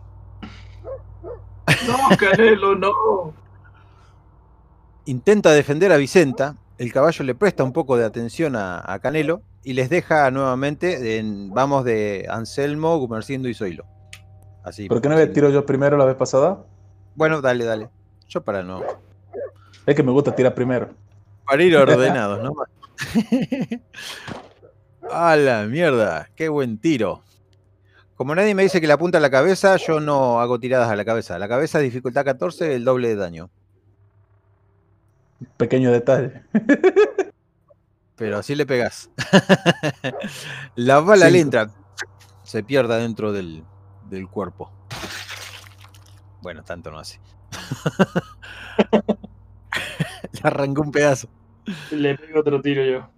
[1.87, 3.35] No, Canelo, no.
[5.07, 6.57] Intenta defender a Vicenta.
[6.79, 11.19] El caballo le presta un poco de atención a, a Canelo y les deja nuevamente
[11.19, 13.85] en vamos de Anselmo, Gumercindo y Zoilo.
[14.65, 14.89] Así.
[14.89, 16.65] ¿Por qué no me sin- tiro yo primero la vez pasada?
[17.15, 17.89] Bueno, dale, dale.
[18.29, 18.83] Yo para no.
[19.87, 20.89] Es que me gusta tirar primero.
[21.45, 22.53] Para ir ordenados, ¿no?
[25.11, 27.23] A la mierda, qué buen tiro.
[28.17, 30.97] Como nadie me dice que le apunta a la cabeza, yo no hago tiradas a
[30.97, 31.39] la cabeza.
[31.39, 33.51] La cabeza dificultad 14, el doble de daño.
[35.57, 36.43] Pequeño detalle.
[38.17, 39.11] Pero así le pegas.
[40.77, 41.71] la bala le entra.
[42.45, 43.65] Se pierda dentro del,
[44.09, 44.71] del cuerpo.
[46.43, 47.19] Bueno, tanto no hace.
[50.33, 51.29] le arrancó un pedazo.
[51.91, 53.09] Le pego otro tiro yo.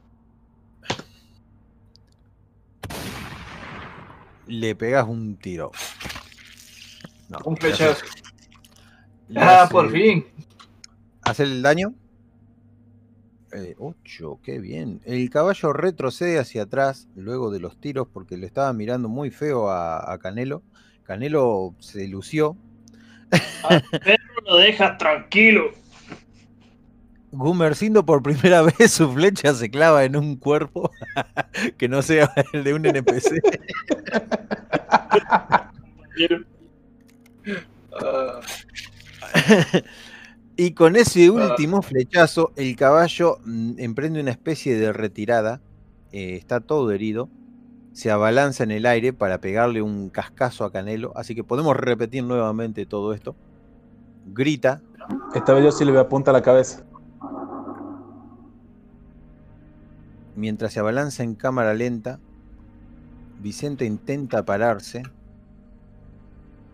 [4.46, 5.72] Le pegas un tiro.
[7.28, 8.04] No, Un flechazo.
[9.28, 10.26] le Ah, por fin.
[11.22, 11.94] ¿Hace el daño?
[13.78, 15.00] 8, qué bien.
[15.04, 19.70] El caballo retrocede hacia atrás luego de los tiros porque le estaba mirando muy feo
[19.70, 20.62] a, a Canelo.
[21.04, 22.56] Canelo se lució.
[23.90, 25.70] Perro lo dejas tranquilo.
[27.35, 30.90] Gumercindo por primera vez su flecha se clava en un cuerpo
[31.78, 33.40] que no sea el de un NPC.
[37.93, 38.40] Ah,
[40.56, 45.61] Y con ese último flechazo, el caballo mm, emprende una especie de retirada.
[46.12, 47.28] eh, está todo herido.
[47.93, 51.12] Se abalanza en el aire para pegarle un cascazo a Canelo.
[51.16, 53.36] Así que podemos repetir nuevamente todo esto.
[54.24, 54.82] Grita.
[55.35, 56.85] Esta vez yo sí le voy a apuntar a la cabeza.
[60.36, 62.19] Mientras se abalanza en cámara lenta,
[63.40, 65.02] Vicente intenta pararse.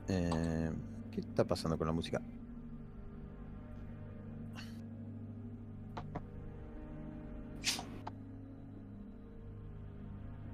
[0.09, 0.71] Eh,
[1.13, 2.23] ¿Qué está pasando con la música?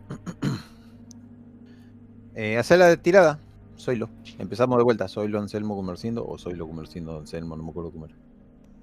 [2.38, 3.38] Eh, hacer la tirada.
[3.76, 4.10] Soylo.
[4.38, 5.08] Empezamos de vuelta.
[5.08, 8.14] Soylo Anselmo Comercindo o Soylo Comercindo Anselmo, no me acuerdo cómo era.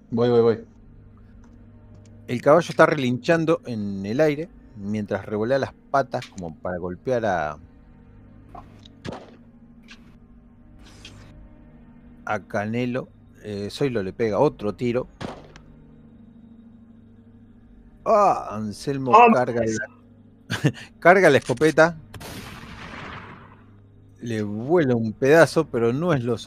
[0.09, 0.65] Voy, voy, voy.
[2.27, 7.57] El caballo está relinchando en el aire mientras revolea las patas como para golpear a.
[12.25, 13.09] a Canelo.
[13.43, 15.07] Eh, Zoilo le pega otro tiro.
[18.05, 18.49] ¡Ah!
[18.51, 21.97] Anselmo ¡Oh, carga, la, carga la escopeta.
[24.21, 26.37] Le vuela un pedazo, pero no es lo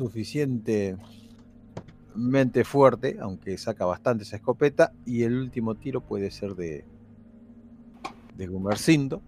[2.17, 4.93] suficientemente fuerte, aunque saca bastante esa escopeta.
[5.05, 6.85] Y el último tiro puede ser de,
[8.37, 9.21] de Gumercindo.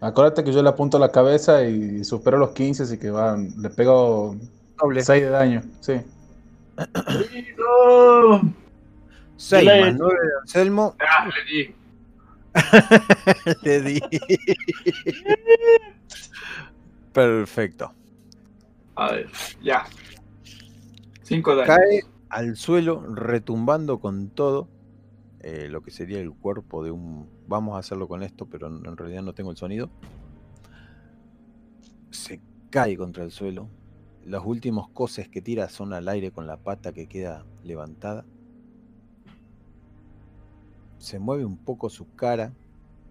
[0.00, 3.50] Acuérdate que yo le apunto a la cabeza y supero los 15, así que van,
[3.60, 4.36] le pego
[4.80, 5.02] Doble.
[5.02, 5.62] 6 de daño.
[5.80, 5.94] Sí.
[7.56, 8.54] ¡No!
[9.38, 10.94] 6 le- más 9 de Anselmo.
[11.00, 11.74] Ah, le di.
[13.62, 14.00] Le di.
[17.12, 17.92] Perfecto.
[18.94, 19.28] A ver,
[19.62, 19.84] ya.
[21.66, 24.68] Cae al suelo retumbando con todo
[25.40, 27.28] eh, lo que sería el cuerpo de un...
[27.48, 29.90] Vamos a hacerlo con esto, pero en en realidad no tengo el sonido.
[32.10, 32.40] Se
[32.70, 33.68] cae contra el suelo.
[34.24, 38.24] Los últimos coces que tira son al aire con la pata que queda levantada.
[40.98, 42.52] Se mueve un poco su cara,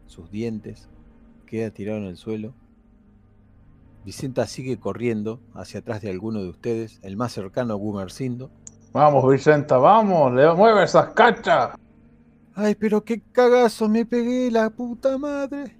[0.07, 0.89] sus dientes.
[1.45, 2.53] Queda tirado en el suelo.
[4.05, 8.51] Vicenta sigue corriendo hacia atrás de alguno de ustedes, el más cercano a Gumercindo.
[8.93, 11.71] Vamos, Vicenta, vamos, le mueve esas cachas.
[12.53, 15.75] Ay, pero qué cagazo me pegué, la puta madre.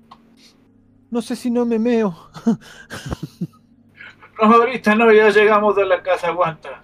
[1.11, 2.15] No sé si no me meo.
[4.41, 6.84] No, ahorita no, ya llegamos de la casa, aguanta.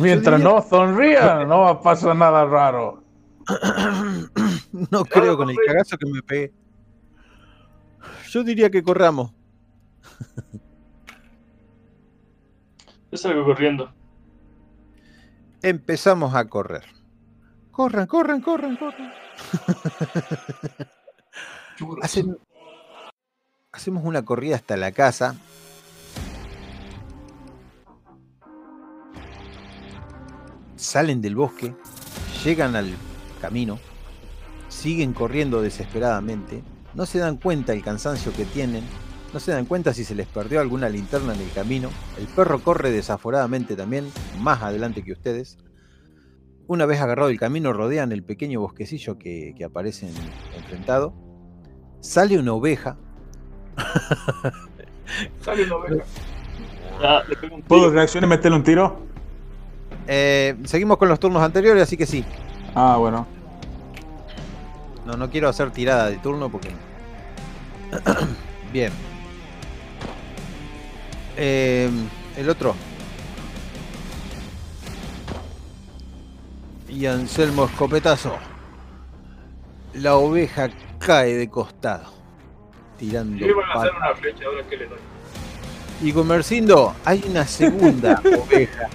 [0.00, 3.04] Mientras diría- no sonría, no va a pasar nada raro.
[4.90, 6.52] no creo con el cagazo que me pegué.
[8.30, 9.32] Yo diría que corramos.
[13.10, 13.92] Yo salgo corriendo.
[15.62, 16.84] Empezamos a correr.
[17.70, 19.12] Corran, corran, corran, corran.
[22.02, 22.38] Hacen-
[23.72, 25.36] hacemos una corrida hasta la casa.
[30.76, 31.74] Salen del bosque,
[32.44, 32.94] llegan al
[33.40, 33.78] camino,
[34.68, 36.62] siguen corriendo desesperadamente,
[36.94, 38.84] no se dan cuenta el cansancio que tienen,
[39.32, 42.60] no se dan cuenta si se les perdió alguna linterna en el camino, el perro
[42.60, 45.58] corre desaforadamente también, más adelante que ustedes.
[46.68, 50.14] Una vez agarrado el camino, rodean el pequeño bosquecillo que, que aparece en-
[50.56, 51.12] enfrentado.
[52.00, 52.96] Sale una oveja.
[55.42, 56.04] Sale una oveja.
[57.02, 57.22] Ah,
[57.52, 59.06] un ¿Puedo reaccionar y meterle un tiro?
[60.08, 62.24] Eh, seguimos con los turnos anteriores, así que sí.
[62.74, 63.26] Ah, bueno.
[65.04, 66.70] No, no quiero hacer tirada de turno porque.
[68.72, 68.92] Bien.
[71.36, 71.90] Eh,
[72.36, 72.74] el otro.
[76.88, 78.36] Y Anselmo escopetazo.
[79.94, 82.14] La oveja cae de costado.
[82.98, 83.36] Tirando.
[83.36, 84.98] Yo iba a hacer una flecha, ahora que le doy.
[86.02, 88.88] Y Comercindo, hay una segunda oveja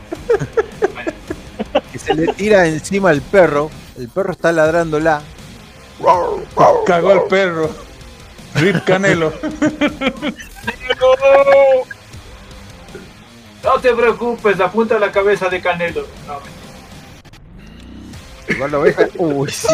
[1.91, 3.69] que se le tira encima al perro.
[3.97, 5.21] El perro está ladrándola.
[6.85, 7.69] Cagó el perro.
[8.55, 9.31] Rip Canelo.
[13.63, 16.07] No te preocupes, apunta la cabeza de Canelo.
[16.27, 16.39] No,
[18.53, 19.07] Igual la oveja.
[19.17, 19.67] Uy, sí.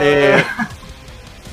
[0.00, 0.42] Eh,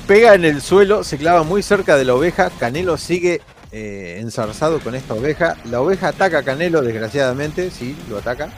[0.06, 2.50] pega en el suelo, se clava muy cerca de la oveja.
[2.58, 3.40] Canelo sigue
[3.72, 5.56] eh, enzarzado con esta oveja.
[5.64, 7.70] La oveja ataca a Canelo, desgraciadamente.
[7.70, 8.50] Sí, lo ataca.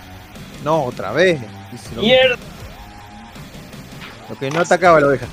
[0.64, 1.40] No, otra vez.
[1.94, 2.36] Lo- ¡Mierda!
[4.28, 5.26] Lo que no atacaba a la oveja.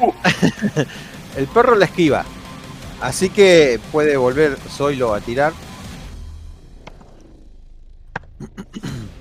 [1.40, 2.24] el perro la esquiva.
[3.00, 5.54] Así que puede volver Zoilo a tirar.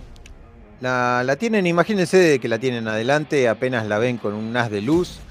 [0.79, 4.81] La, la tienen, imagínense que la tienen adelante, apenas la ven con un haz de
[4.81, 5.27] luz.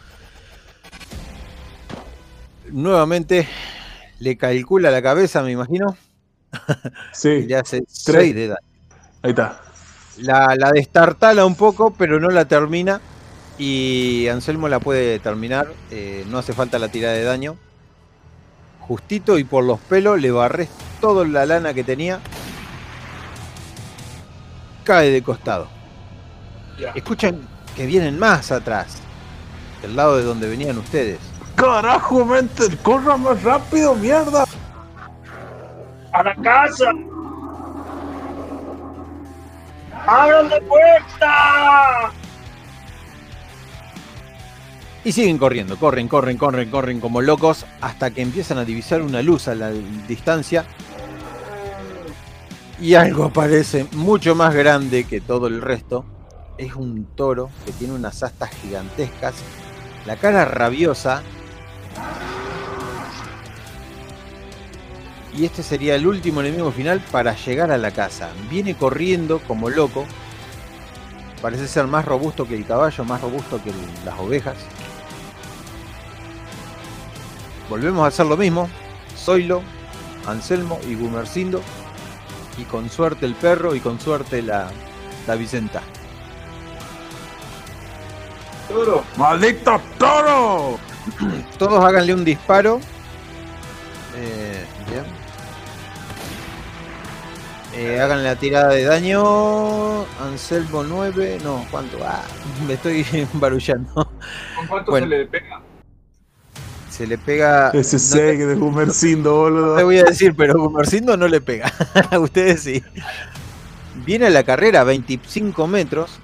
[2.70, 3.48] Nuevamente
[4.18, 5.96] le calcula la cabeza, me imagino,
[7.38, 8.58] y Sí, le hace 6 de daño.
[9.22, 9.62] ahí está.
[10.16, 13.00] La, la destartala un poco, pero no la termina.
[13.58, 15.68] Y Anselmo la puede terminar.
[15.90, 17.56] eh, no hace falta la tirada de daño.
[18.80, 20.68] Justito y por los pelos le barres
[21.00, 22.20] toda la lana que tenía.
[24.84, 25.68] Cae de costado.
[26.78, 26.90] Ya.
[26.92, 27.40] Escuchan
[27.76, 29.02] que vienen más atrás.
[29.82, 31.18] Del lado de donde venían ustedes.
[31.56, 34.44] Carajo, mente, corra más rápido, mierda.
[36.12, 36.90] ¡A la casa!
[40.06, 42.12] ¡Abran la puerta!
[45.08, 49.22] Y siguen corriendo, corren, corren, corren, corren como locos hasta que empiezan a divisar una
[49.22, 49.70] luz a la
[50.06, 50.66] distancia.
[52.78, 56.04] Y algo aparece mucho más grande que todo el resto.
[56.58, 59.36] Es un toro que tiene unas astas gigantescas,
[60.04, 61.22] la cara rabiosa.
[65.34, 68.28] Y este sería el último enemigo final para llegar a la casa.
[68.50, 70.04] Viene corriendo como loco.
[71.40, 73.72] Parece ser más robusto que el caballo, más robusto que
[74.04, 74.56] las ovejas.
[77.68, 78.68] Volvemos a hacer lo mismo.
[79.16, 79.62] Zoilo,
[80.26, 81.60] Anselmo y Gumercindo.
[82.56, 84.68] Y con suerte el perro y con suerte la,
[85.26, 85.82] la Vicenta.
[88.68, 90.78] Toro, ¡Maldito toro!
[91.58, 92.80] Todos háganle un disparo.
[94.16, 95.04] Eh, bien.
[97.72, 100.02] Eh, hagan la tirada de daño.
[100.20, 101.38] Anselmo 9.
[101.44, 101.98] No, ¿cuánto?
[102.04, 102.22] Ah,
[102.66, 103.94] me estoy barullando.
[104.54, 105.06] ¿con cuánto Bueno.
[105.06, 105.62] se le pega?
[106.98, 107.70] Se le pega.
[107.70, 109.84] Ese no te- 6 de Gumercindo, te boludo.
[109.84, 111.72] voy a decir, pero Gumercindo no le pega.
[112.10, 112.82] A ustedes sí.
[114.04, 116.18] Viene a la carrera a 25 metros.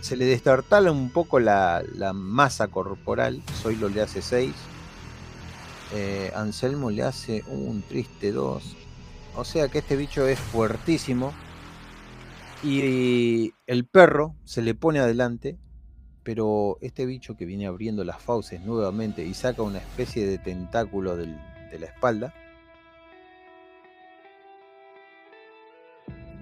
[0.00, 3.42] Se le destartala un poco la, la masa corporal.
[3.62, 4.52] Zoilo le hace 6.
[5.94, 8.76] Eh, Anselmo le hace un triste 2.
[9.36, 11.32] O sea que este bicho es fuertísimo.
[12.62, 15.58] Y el perro se le pone adelante.
[16.24, 21.16] Pero este bicho que viene abriendo las fauces nuevamente y saca una especie de tentáculo
[21.16, 21.38] del-
[21.70, 22.34] de la espalda.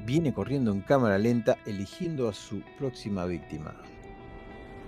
[0.04, 3.74] Viene corriendo en cámara lenta eligiendo a su próxima víctima.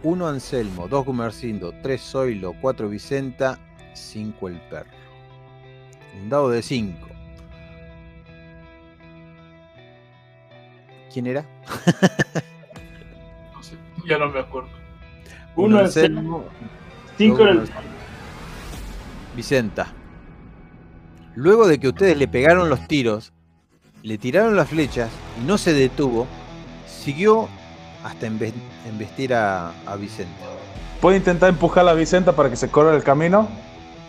[0.02, 3.58] 1 Anselmo, 2 Gumercindo, 3 Zoilo, 4 Vicenta,
[3.94, 4.90] 5 el perro.
[6.20, 7.08] Un dado de 5.
[11.12, 11.44] ¿Quién era?
[13.54, 13.76] No sé,
[14.06, 14.68] ya no me acuerdo.
[15.56, 16.44] Uno Un Anselmo,
[17.16, 17.70] Cinco en el
[19.36, 19.86] Vicenta.
[21.34, 23.32] Luego de que ustedes le pegaron los tiros,
[24.02, 25.10] le tiraron las flechas
[25.40, 26.26] y no se detuvo,
[26.86, 27.48] siguió
[28.04, 28.52] hasta embe-
[28.88, 30.44] embestir a, a Vicenta.
[31.00, 33.48] ¿Puedo intentar empujar a la Vicenta para que se corra el camino?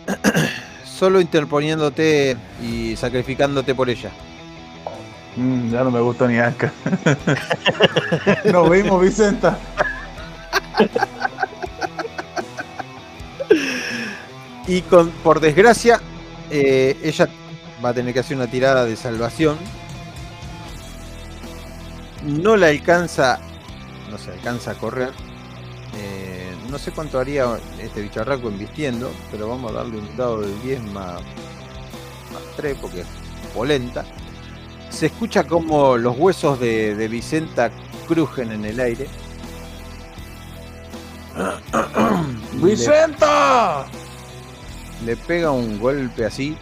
[0.84, 4.10] Solo interponiéndote y sacrificándote por ella.
[5.36, 6.72] Mm, ya no me gusta ni acá.
[8.52, 9.58] Nos vimos, Vicenta.
[14.66, 16.00] Y con, por desgracia,
[16.50, 17.28] eh, ella
[17.84, 19.56] va a tener que hacer una tirada de salvación.
[22.24, 23.38] No la alcanza,
[24.10, 25.10] no se alcanza a correr.
[25.94, 30.52] Eh, no sé cuánto haría este bicharraco embistiendo, pero vamos a darle un dado de
[30.62, 31.22] 10 más,
[32.32, 33.06] más 3 porque es
[33.54, 34.04] polenta.
[34.90, 37.70] Se escucha como los huesos de, Vicenta
[38.08, 39.06] crujen en el aire.
[42.54, 43.86] ¡Vicenta!
[45.04, 46.56] Le pega un golpe así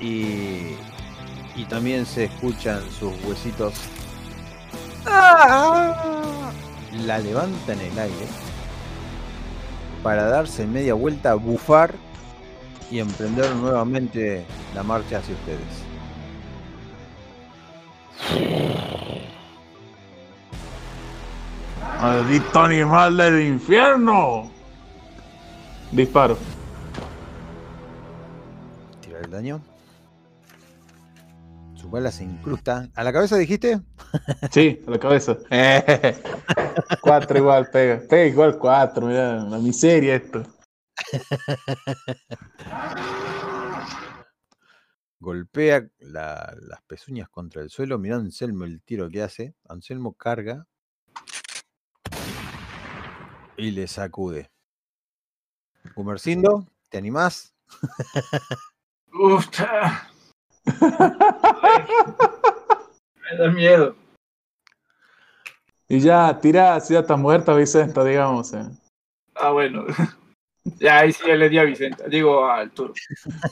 [0.00, 0.76] y,
[1.56, 3.74] y también se escuchan sus huesitos.
[5.06, 6.50] ¡Ah!
[7.06, 8.26] La levanta en el aire
[10.02, 11.94] para darse media vuelta, bufar
[12.90, 14.44] y emprender nuevamente
[14.74, 15.86] la marcha hacia ustedes.
[22.00, 24.50] ¡Maldito animal del infierno!
[25.90, 26.36] Disparo.
[29.26, 29.60] El daño.
[31.74, 32.88] Su bala se incrusta.
[32.94, 33.80] ¿A la cabeza dijiste?
[34.52, 35.36] Sí, a la cabeza.
[37.02, 38.00] cuatro igual pega.
[38.08, 40.44] Pega igual cuatro, mira, la miseria esto.
[45.18, 47.98] golpea la- las pezuñas contra el suelo.
[47.98, 49.56] Mirá Anselmo el tiro que hace.
[49.68, 50.68] Anselmo carga
[53.56, 54.52] y le sacude.
[55.96, 57.54] Gumercindo, ¿te animás?
[59.18, 59.46] Uf.
[63.30, 63.96] Me da miedo.
[65.88, 68.52] Y ya, tira, si ya está muerta Vicenta, digamos.
[68.52, 68.64] eh.
[69.34, 69.84] Ah, bueno.
[70.80, 72.08] Ya, ahí sí ya le di a Vicente.
[72.08, 72.92] Digo, al toro.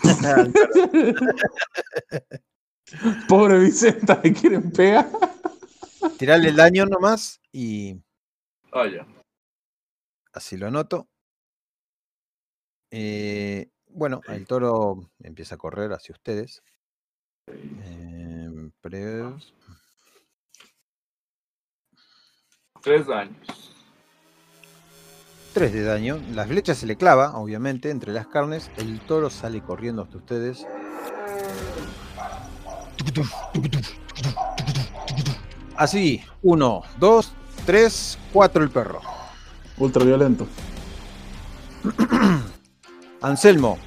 [3.29, 5.09] Pobre Vicenta, le quieren pegar.
[6.19, 8.03] Tirarle el daño nomás y
[8.73, 9.07] ya.
[10.33, 11.07] así lo anoto.
[12.91, 16.63] Eh, bueno, el toro empieza a correr hacia ustedes.
[18.81, 19.35] Pre-
[22.83, 23.71] Tres daños.
[25.55, 26.21] 3 de daño.
[26.33, 28.71] La flecha se le clava, obviamente, entre las carnes.
[28.77, 30.67] El toro sale corriendo hasta ustedes.
[35.77, 37.33] Así, 1, 2,
[37.67, 39.01] 3, 4 el perro.
[39.79, 40.47] Ultraviolento.
[43.25, 43.79] Anselmo,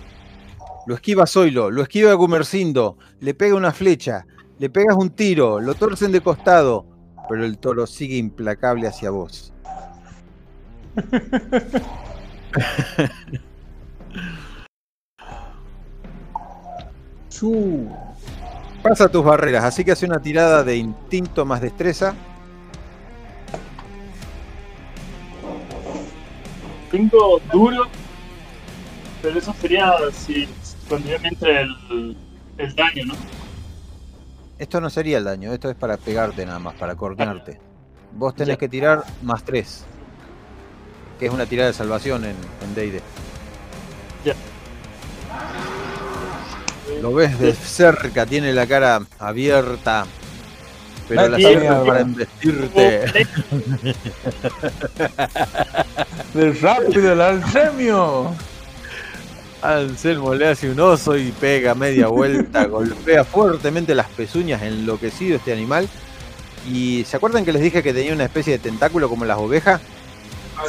[0.87, 4.25] lo esquiva Zoilo, lo esquiva Gumercindo, le pega una flecha,
[4.57, 6.87] le pegas un tiro, lo torcen de costado,
[7.29, 9.53] pero el toro sigue implacable hacia vos.
[17.29, 17.91] Chu.
[18.81, 22.15] Pasa tus barreras, así que hace una tirada de instinto más destreza.
[26.89, 27.85] Tengo duro,
[29.21, 30.47] pero eso sería si
[30.87, 32.15] cuando me entre el,
[32.57, 33.13] el daño, ¿no?
[34.59, 37.59] Esto no sería el daño, esto es para pegarte nada más, para coordinarte.
[38.13, 38.57] Vos tenés Ya.
[38.57, 39.85] que tirar más 3,
[41.19, 43.01] que es una tirada de salvación en en D&D.
[44.25, 44.33] Ya.
[47.01, 50.05] Lo ves de cerca, tiene la cara abierta,
[51.07, 51.85] pero la cierra mierda.
[51.85, 53.11] para embestirte.
[56.33, 58.33] ¡Del rápido, el alcemio!
[59.61, 65.53] Anselmo le hace un oso y pega media vuelta, golpea fuertemente las pezuñas, enloquecido este
[65.53, 65.89] animal.
[66.69, 69.81] Y ¿se acuerdan que les dije que tenía una especie de tentáculo como las ovejas?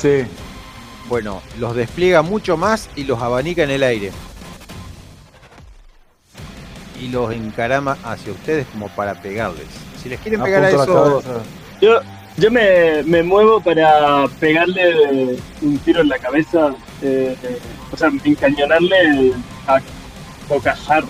[0.00, 0.24] Sí.
[1.08, 4.12] Bueno, los despliega mucho más y los abanica en el aire.
[7.00, 9.66] Y los encarama hacia ustedes como para pegarles.
[10.02, 11.22] Si les quieren pegar a eso.
[11.80, 12.00] Yo,
[12.38, 17.36] yo me, me muevo para pegarle un tiro en la cabeza, eh,
[17.92, 19.32] o sea, encañonarle
[19.66, 19.80] a
[20.48, 21.08] bocajarro.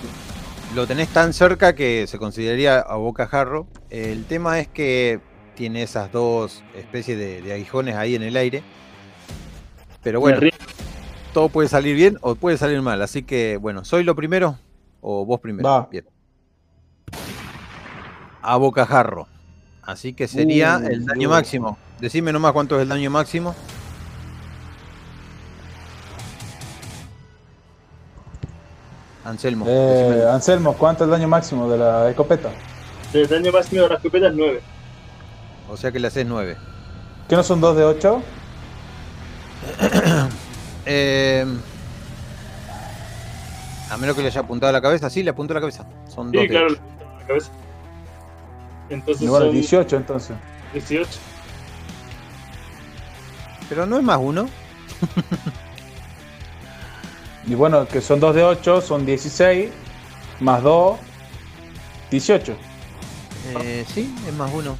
[0.75, 3.67] lo tenés tan cerca que se consideraría a bocajarro.
[3.89, 5.19] El tema es que
[5.55, 8.63] tiene esas dos especies de, de aguijones ahí en el aire.
[10.01, 10.39] Pero bueno,
[11.33, 13.01] todo puede salir bien o puede salir mal.
[13.01, 14.57] Así que, bueno, ¿soy lo primero
[15.01, 15.67] o vos primero?
[15.67, 15.87] Va.
[15.91, 16.05] Bien.
[18.41, 19.27] A bocajarro.
[19.89, 21.31] Así que sería Uh, el daño uh.
[21.31, 21.77] máximo.
[21.99, 23.55] Decime nomás cuánto es el daño máximo.
[29.25, 29.65] Anselmo.
[29.67, 30.25] Eh.
[30.31, 32.49] Anselmo, ¿cuánto es el daño máximo de la escopeta?
[33.13, 34.61] El daño máximo de la escopeta es 9.
[35.69, 36.55] O sea que le haces 9.
[37.27, 38.21] ¿Qué no son dos de 8?
[40.91, 41.45] Eh,
[43.91, 45.85] a menos que le haya apuntado a la cabeza, sí, le apuntó a la cabeza.
[46.07, 46.41] Son dos.
[46.41, 46.81] Sí, de claro, ocho.
[47.19, 47.51] la cabeza.
[48.89, 50.35] Entonces Igual son 18 entonces.
[50.73, 51.09] 18.
[53.69, 54.49] Pero no es más uno.
[57.47, 59.69] Y bueno, que son 2 de 8, son 16,
[60.39, 60.99] más 2,
[62.11, 62.55] 18.
[63.61, 64.77] Eh, sí, es más uno.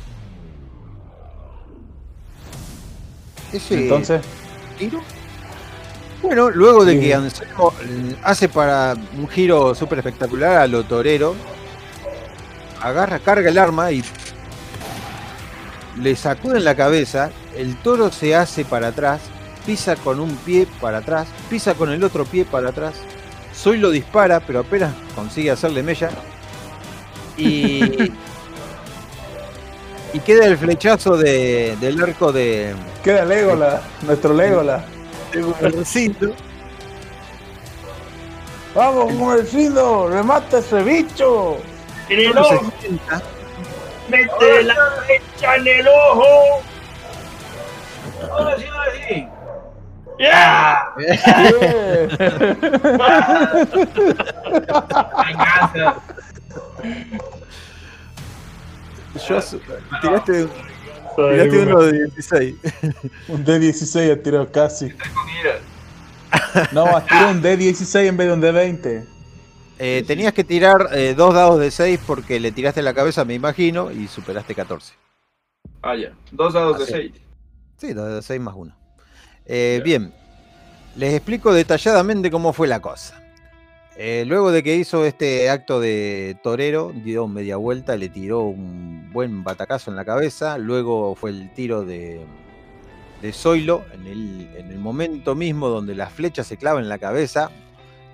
[3.52, 4.22] Ese Entonces,
[4.78, 5.02] tiro.
[6.22, 7.00] Bueno, luego de Sí.
[7.00, 7.74] que Anselmo
[8.24, 11.34] hace para un giro súper espectacular a lo torero,
[12.82, 14.04] agarra, carga el arma y
[15.98, 19.22] le sacude en la cabeza, el toro se hace para atrás,
[19.66, 22.94] pisa con un pie para atrás, pisa con el otro pie para atrás,
[23.54, 26.10] Soy lo dispara, pero apenas consigue hacerle mella
[27.36, 27.84] y,
[30.14, 32.74] y queda el flechazo de- del arco de,
[33.04, 34.86] Queda Legola, nuestro Legola.
[35.34, 36.34] Gumercindo.
[38.74, 40.08] ¡Vamos, Gumercindo!
[40.10, 41.58] ¡Remata ese bicho!
[42.10, 42.74] ¡En el se ojo!
[44.10, 44.76] ¡Mete la
[45.06, 46.62] flecha en el ojo!
[48.32, 49.28] Ahora sí, ahora sí.
[50.20, 50.94] ¡Ya!
[55.26, 55.96] Venganza.
[59.28, 59.42] Yo
[60.02, 60.48] tiraste,
[61.16, 62.56] tiraste uno de 16.
[63.28, 64.94] Un D16 ha tirado casi.
[66.72, 69.06] No, has tirado un D16 en vez de un D20.
[69.82, 73.34] Eh, tenías que tirar eh, dos dados de 6 porque le tiraste la cabeza, me
[73.34, 74.94] imagino, y superaste 14.
[75.82, 76.12] Ah, ya.
[76.32, 76.92] Dos dados de Así.
[76.92, 77.12] seis.
[77.78, 78.76] Sí, dos de 6 más 1.
[79.46, 80.14] Eh, bien,
[80.98, 83.16] les explico detalladamente cómo fue la cosa.
[84.26, 89.44] Luego de que hizo este acto de torero, dio media vuelta, le tiró un buen
[89.44, 90.58] batacazo en la cabeza.
[90.58, 92.22] Luego fue el tiro de,
[93.22, 96.98] de Zoilo, en el, en el momento mismo donde la flecha se clava en la
[96.98, 97.52] cabeza,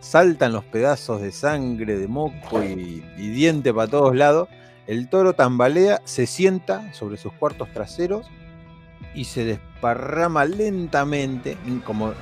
[0.06, 4.50] saltan los pedazos de sangre, de moco y, diente para todos lados.
[4.86, 8.28] El toro tambalea, se sienta sobre sus cuartos traseros
[9.16, 12.14] y se desparrama lentamente, como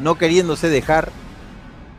[0.00, 1.10] no queriéndose dejar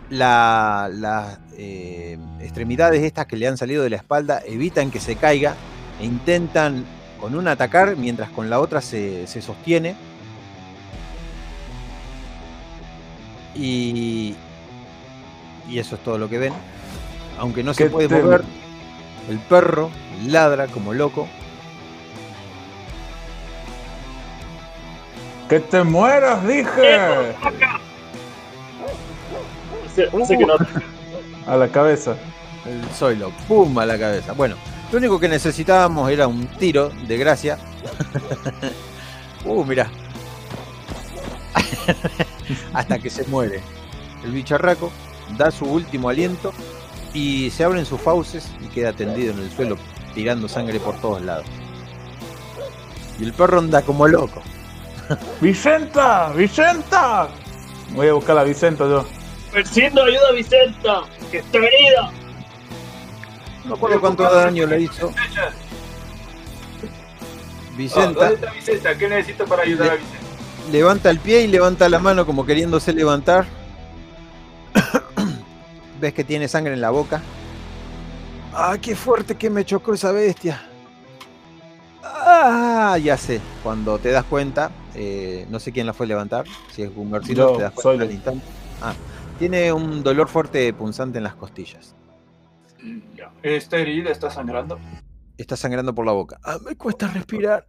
[0.09, 5.15] la- las eh, extremidades estas que le han salido de la espalda, evitan que se
[5.15, 5.55] caiga
[5.99, 6.85] e intentan
[7.19, 9.95] con una atacar mientras con la otra se, se sostiene.
[13.55, 14.35] Y,
[15.71, 16.53] y eso es todo lo que ven.
[17.39, 18.43] Aunque no se ¿Qué puede te- mover,
[19.29, 19.89] el perro
[20.27, 21.27] ladra como loco.
[25.49, 27.35] ¡Que te mueras, dije!
[29.95, 30.09] Que
[30.45, 30.55] no.
[31.47, 32.15] A la cabeza.
[32.65, 34.33] El Zoilo, pum a la cabeza.
[34.33, 34.55] Bueno,
[34.91, 37.57] lo único que necesitábamos era un tiro de gracia.
[39.45, 39.89] uh, mirá.
[42.73, 43.61] Hasta que se muere.
[44.23, 44.91] El bicharraco
[45.37, 46.53] da su último aliento
[47.13, 49.77] y se abren sus fauces y queda tendido en el suelo
[50.13, 51.45] tirando sangre por todos lados.
[53.19, 54.41] Y el perro anda como loco.
[55.41, 56.31] ¡Vicenta!
[56.33, 57.29] ¡Vicenta!
[57.89, 59.05] Voy a buscar a Vicenta yo.
[59.51, 62.11] Persino, ayuda a Vicenta, que está herida.
[63.65, 65.11] No acuerdo cuánto daño le hizo.
[67.75, 68.29] Vicenta.
[68.29, 68.97] ¿Dónde está Vicenta?
[68.97, 70.21] ¿Qué necesito para ayudar a Vicenta?
[70.69, 73.45] levanta el pie y levanta la mano como queriéndose levantar.
[76.01, 77.21] Ves que tiene sangre en la boca.
[78.53, 80.59] ¡Ah, qué fuerte que me chocó esa bestia!
[82.03, 82.97] ¡Ah!
[83.01, 83.39] Ya sé.
[83.61, 86.45] Cuando te das cuenta, eh, no sé quién la fue a levantar.
[86.71, 88.45] Si es Gungarcino, Yo, te das cuenta soy al instante.
[88.81, 88.93] Ah,
[89.37, 91.95] tiene un dolor fuerte punzante en las costillas.
[93.15, 93.31] Ya.
[93.43, 94.79] Esta herida está sangrando.
[95.37, 96.39] Está sangrando por la boca.
[96.43, 97.67] Ah, me cuesta respirar.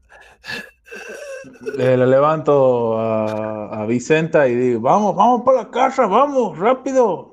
[1.77, 7.32] Le, le levanto a, a Vicenta y digo, vamos, vamos para la casa, vamos, rápido.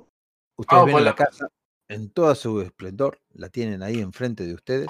[0.60, 1.48] Ustedes ven la la- casa
[1.88, 4.90] en toda su esplendor, la tienen ahí enfrente de ustedes.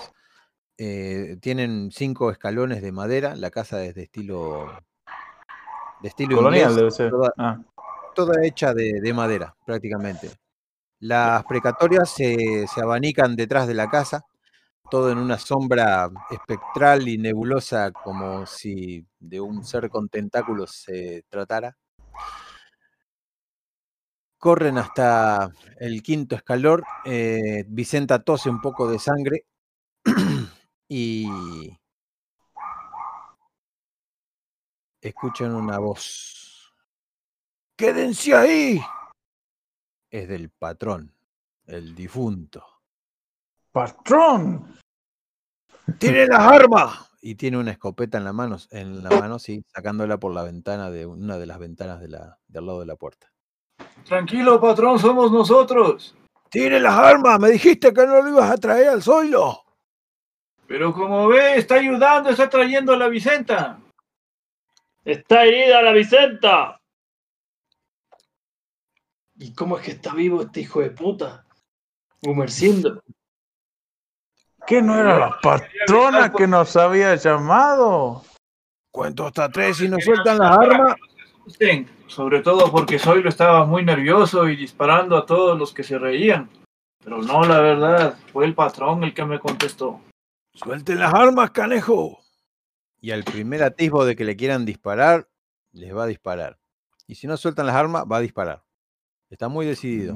[0.78, 4.68] Eh, tienen cinco escalones de madera, la casa es de estilo
[6.02, 7.12] de estilo Colonial inglés, debe ser.
[7.12, 7.62] toda, Ah,
[8.16, 10.32] toda hecha de, de madera, prácticamente.
[11.00, 14.26] Las precatorias se, se abanican detrás de la casa,
[14.90, 21.24] todo en una sombra espectral y nebulosa, como si de un ser con tentáculos se
[21.30, 21.78] tratara.
[24.40, 26.82] Corren hasta el quinto escalón.
[27.04, 29.46] eh, Vicenta tose un poco de sangre
[30.88, 31.28] y
[35.02, 36.74] escuchan una voz.
[37.76, 38.82] ¡Quédense ahí!
[40.10, 41.14] Es del patrón,
[41.66, 42.66] el difunto.
[43.74, 44.78] ¡Patrón!
[45.98, 47.12] ¡Tiene las armas!
[47.22, 50.90] Y tiene una escopeta en la mano, en la mano, sí, sacándola por la ventana
[50.90, 53.34] de una de las ventanas de la, del lado de la puerta.
[54.06, 56.16] Tranquilo, patrón, somos nosotros.
[56.50, 57.40] ¡Tiene las armas!
[57.40, 59.64] ¡Me dijiste que no lo ibas a traer al Zoilo!
[60.68, 63.80] Pero como ve, está ayudando, está trayendo a la Vicenta.
[65.06, 66.80] Está herida la Vicenta.
[69.38, 71.46] ¿Y cómo es que está vivo este hijo de puta?
[72.22, 73.02] Gumerciendo.
[74.68, 78.24] ¿Qué no era la patrona que nos había llamado?
[78.92, 80.96] Cuento hasta tres y nos sueltan las armas.
[82.10, 86.50] Sobre todo porque Zoilo estaba muy nervioso y disparando a todos los que se reían.
[87.04, 90.02] Pero no, la verdad, fue el patrón el que me contestó.
[90.54, 92.20] ¡Suelten las armas, canejo!
[93.00, 95.30] Y al primer atisbo de que le quieran disparar,
[95.72, 96.58] les va a disparar.
[97.08, 98.64] Y si no sueltan las armas, va a disparar.
[99.30, 100.16] Está muy decidido.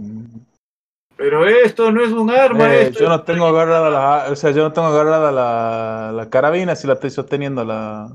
[1.15, 4.35] Pero esto no es un arma, Eh, esto yo es- no tengo agarrada la, o
[4.35, 8.11] sea, yo no tengo agarrada la, la carabina si la estoy sosteniendo la,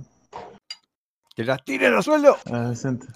[1.37, 2.37] ¡Que las tiren a sueldo!
[2.53, 3.07] a Vicenta.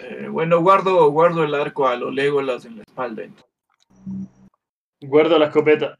[0.00, 3.22] Eh, bueno, guardo, guardo el arco a lo Legolas en la espalda.
[3.24, 3.50] entonces.
[5.00, 5.98] Guardo la escopeta.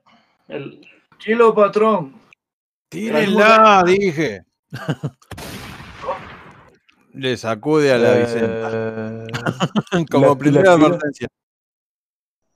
[0.49, 0.81] El...
[1.11, 2.21] Tranquilo, patrón.
[2.91, 3.83] ¡Tírenla!
[3.87, 4.43] Dije.
[7.13, 8.71] Le sacude a la Vicenta.
[8.73, 9.27] Eh,
[10.11, 11.29] Como le- primera tira- advertencia.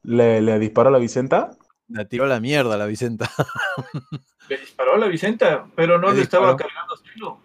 [0.02, 1.50] ¿le, ¿Le disparó a la Vicenta?
[1.88, 3.30] La tiró a la mierda la Vicenta.
[4.48, 7.40] Le disparó a la Vicenta, pero no Le le, estaba cargando Zoilo.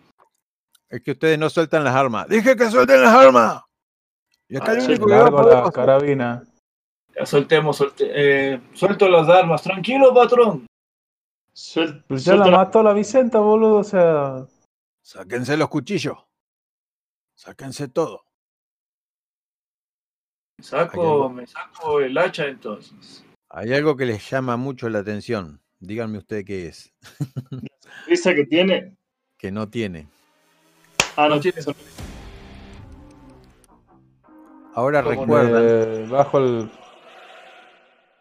[0.90, 2.28] Es que ustedes no sueltan las armas.
[2.28, 3.62] ¡Dije que suelten las armas!
[4.48, 6.44] Y acá Ah, el único que va a la pasar- carabina.
[7.16, 9.62] Ya soltemos, solte- eh, suelto las armas.
[9.64, 10.66] Tranquilo, patrón.
[11.54, 12.04] Suel...
[12.08, 14.46] Pues ya la la- mató la Vicenta, boludo, o sea...
[15.02, 16.18] Sáquense los cuchillos.
[17.38, 18.26] Sáquense todo.
[20.58, 23.24] Me saco, me saco el hacha entonces.
[23.50, 25.62] Hay algo que les llama mucho la atención.
[25.80, 26.94] Díganme usted qué es.
[28.08, 28.98] risa que tiene.
[29.38, 30.08] Que no tiene.
[31.16, 31.62] Ah, no tiene.
[31.62, 32.04] sonrisa.
[34.76, 36.70] Ahora recuerdan, Eh, bajo el.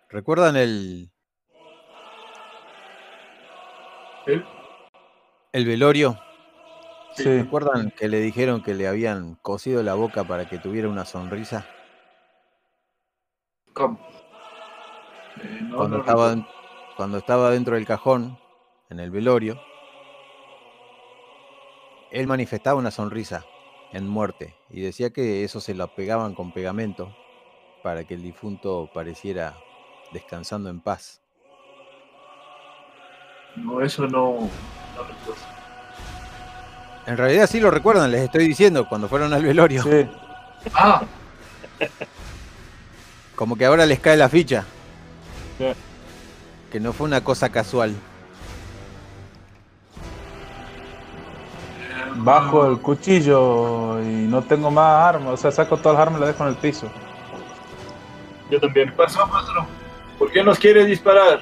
[0.09, 1.11] ¿recuerdan el,
[4.27, 4.45] ¿Él?
[5.53, 6.17] el velorio?
[7.17, 7.25] Sí.
[7.25, 11.67] ¿Recuerdan que le dijeron que le habían cosido la boca para que tuviera una sonrisa?
[13.73, 13.99] ¿Cómo?
[15.43, 16.37] Eh, no, cuando, no estaba,
[16.97, 18.39] cuando estaba dentro del cajón,
[18.91, 19.61] en el velorio,
[22.13, 23.45] él manifestaba una sonrisa
[23.95, 27.17] en muerte y decía que eso se lo pegaban con pegamento
[27.83, 29.57] para que el difunto pareciera
[30.13, 31.21] descansando en paz.
[33.57, 34.33] No, eso no,
[34.97, 35.43] no recuerdo.
[37.07, 39.83] En realidad sí lo recuerdan, les estoy diciendo, cuando fueron al velorio.
[39.83, 40.09] Sí.
[40.73, 41.03] Ah,
[43.37, 44.65] Como que ahora les cae la ficha.
[45.59, 45.67] Sí.
[46.73, 47.95] Que no fue una cosa casual.
[52.17, 55.33] Bajo el cuchillo y no tengo más armas.
[55.35, 56.91] O sea, saco todas las armas y las dejo en el piso.
[58.51, 58.91] Yo también.
[58.91, 59.29] ¿qué pasó?
[60.19, 61.41] ¿Por qué nos quiere disparar?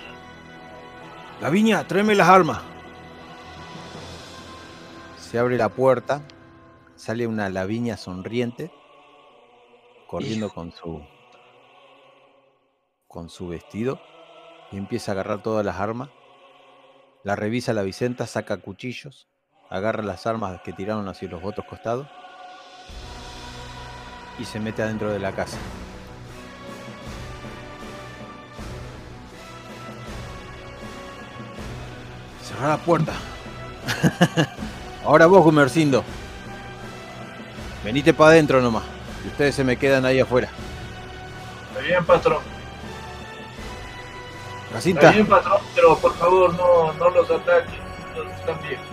[1.40, 2.62] La viña, tráeme las armas.
[5.18, 6.22] Se abre la puerta,
[6.94, 8.70] sale una laviña sonriente,
[10.06, 11.02] corriendo con su
[13.08, 14.00] con su vestido
[14.70, 16.10] y empieza a agarrar todas las armas.
[17.24, 19.28] La revisa la Vicenta, saca cuchillos,
[19.72, 22.06] agarra las armas que tiraron hacia los otros costados
[24.38, 25.56] y se mete adentro de la casa.
[32.42, 33.12] Cerrar la puerta.
[35.04, 36.04] Ahora vos, Gumercindo.
[37.82, 38.84] Venite para adentro nomás.
[39.24, 40.50] Y ustedes se me quedan ahí afuera.
[41.68, 42.42] Está bien, patrón.
[44.72, 47.74] Jacinta, Está bien, patrón, pero por favor no, no los ataques.
[48.38, 48.91] Están bien.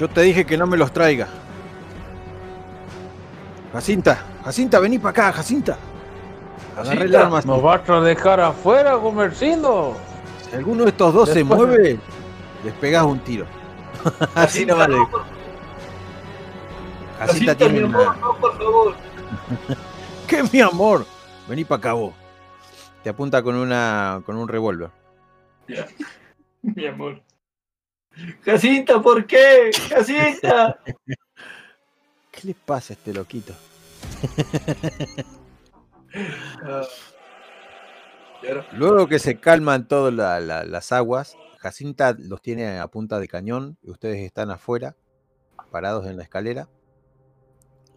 [0.00, 1.28] Yo te dije que no me los traiga.
[3.70, 5.76] Jacinta, Jacinta, vení para acá, Jacinta.
[6.74, 7.42] Agarré el arma.
[7.44, 9.94] ¿Nos vas a dejar afuera, Comercindo?
[10.48, 12.00] Si alguno de estos dos se mueve,
[12.64, 13.44] les pegás un tiro.
[14.34, 14.96] Así no vale.
[17.18, 17.98] Jacinta Jacinta, tiene mi una...
[17.98, 18.94] amor, no, por favor.
[20.26, 21.04] ¿Qué mi amor?
[21.46, 22.14] Vení para acá vos.
[23.04, 24.88] Te apunta con una con un revólver.
[25.68, 25.86] Ya.
[26.62, 27.20] Mi amor.
[28.44, 29.70] Jacinta, ¿por qué?
[29.88, 30.78] Jacinta.
[32.30, 33.54] ¿Qué le pasa a este loquito?
[38.72, 43.28] Luego que se calman todas la- la- las aguas, Jacinta los tiene a punta de
[43.28, 44.96] cañón y ustedes están afuera,
[45.70, 46.68] parados en la escalera,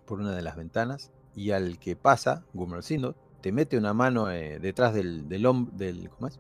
[0.06, 4.60] por una de las ventanas, y al que pasa, Gumercindo, te mete una mano eh,
[4.60, 5.44] detrás del, del,
[5.74, 6.40] del- ¿cómo es?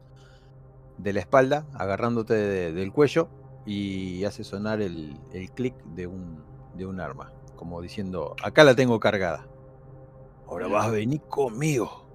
[0.97, 3.29] de la espalda, agarrándote de- del cuello,
[3.65, 8.75] y hace sonar el, el clic de un, de un arma, como diciendo, acá la
[8.75, 9.49] tengo cargada.
[10.47, 12.07] Ahora vas a venir conmigo.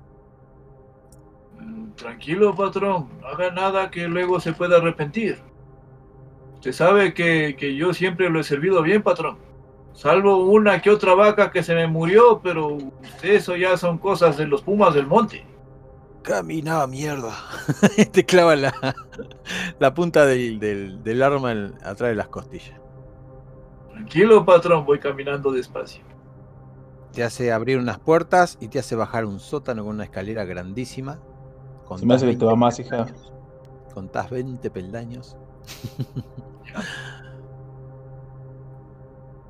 [1.59, 3.19] mm, Tranquilo, patrón.
[3.21, 5.45] No haga nada que luego se pueda arrepentir.
[6.55, 9.39] Usted sabe que, que yo siempre lo he servido bien, patrón.
[9.93, 12.79] Salvo una que otra vaca que se me murió, pero
[13.23, 15.48] eso ya son cosas de los pumas del monte.
[16.29, 17.33] Camina, mierda.
[18.13, 18.75] Te clava la,
[19.79, 22.79] la punta del, del- del arma en- atrás de las costillas.
[23.93, 26.05] Tranquilo, patrón, voy caminando despacio.
[27.13, 31.19] Te hace abrir unas puertas y te hace bajar un sótano con una escalera grandísima.
[31.97, 33.05] Se me hace que te va 20 más, hija.
[33.07, 33.33] peldaños.
[33.95, 35.39] Contás 20 peldaños.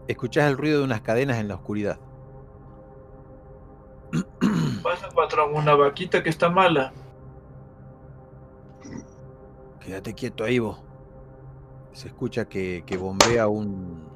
[0.07, 1.99] Escuchás el ruido de unas cadenas en la oscuridad.
[4.89, 6.95] Pasa, patrón, una vaquita que está mala.
[9.81, 10.81] Quédate quieto ahí vos.
[11.93, 14.09] Se escucha que, que bombea un.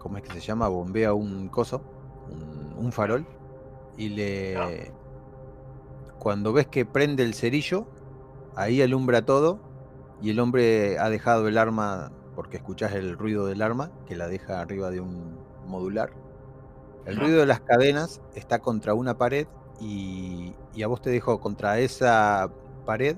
[0.00, 0.66] ¿Cómo es que se llama?
[0.66, 1.80] Bombea un coso,
[2.28, 3.24] un, un farol.
[3.96, 4.90] Y le.
[6.18, 7.86] Cuando ves que prende el cerillo,
[8.56, 9.60] ahí alumbra todo.
[10.20, 14.26] Y el hombre ha dejado el arma, porque escuchás el ruido del arma, que la
[14.26, 15.38] deja arriba de un
[15.68, 16.21] modular.
[17.04, 19.46] El ruido de las cadenas está contra una pared
[19.80, 22.50] y, y a vos te dejó contra esa
[22.86, 23.16] pared.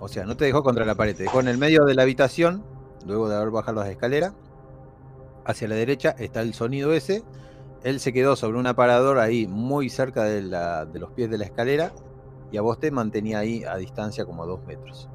[0.00, 2.02] O sea, no te dejó contra la pared, te dejó en el medio de la
[2.02, 2.64] habitación,
[3.06, 4.34] luego de haber bajado las escaleras.
[5.44, 7.24] Hacia la derecha está el sonido ese.
[7.82, 11.38] Él se quedó sobre un aparador ahí muy cerca de, la- de los pies de
[11.38, 11.92] la escalera
[12.50, 15.08] y a vos te mantenía ahí a distancia como a dos metros.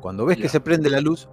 [0.00, 1.28] Cuando ves que se prende la luz,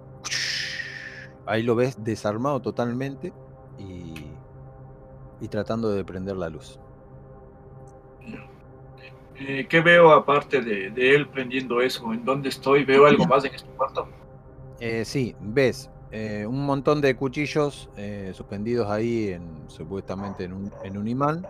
[1.46, 3.32] ahí lo ves desarmado totalmente
[3.78, 4.31] y,
[5.42, 6.78] y tratando de prender la luz.
[9.36, 12.12] Eh, ¿Qué veo aparte de, de él prendiendo eso?
[12.12, 12.84] ¿En dónde estoy?
[12.84, 14.06] ¿Veo algo más en este cuarto?
[14.78, 17.90] Eh, sí, ves eh, un montón de cuchillos
[18.34, 21.44] suspendidos ahí, en, supuestamente en un, en un imán,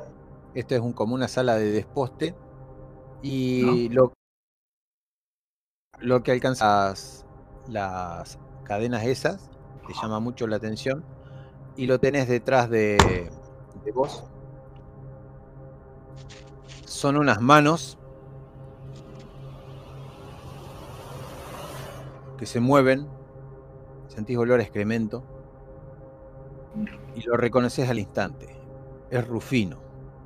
[0.55, 2.35] Esto es un, como una sala de desposte.
[3.20, 4.14] Y lo,
[6.01, 7.27] lo que alcanzas
[7.69, 9.51] las cadenas esas,
[9.86, 11.05] te llama mucho la atención.
[11.77, 13.31] Y lo tenés detrás de,
[13.84, 14.24] de vos.
[16.84, 17.98] Son unas manos
[22.38, 23.06] que se mueven.
[24.09, 25.22] Sentís olor a excremento.
[27.14, 28.54] Y lo reconoces al instante.
[29.10, 29.78] Es Rufino,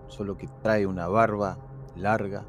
[0.08, 1.58] solo que trae una barba
[1.96, 2.44] larga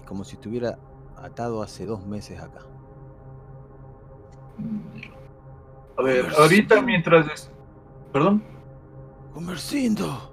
[0.00, 0.78] y como si estuviera
[1.16, 2.60] atado hace dos meses acá.
[5.98, 7.26] A ver, ahorita mientras...
[7.32, 7.50] es-
[8.12, 8.42] Perdón.
[9.38, 10.32] Comercindo.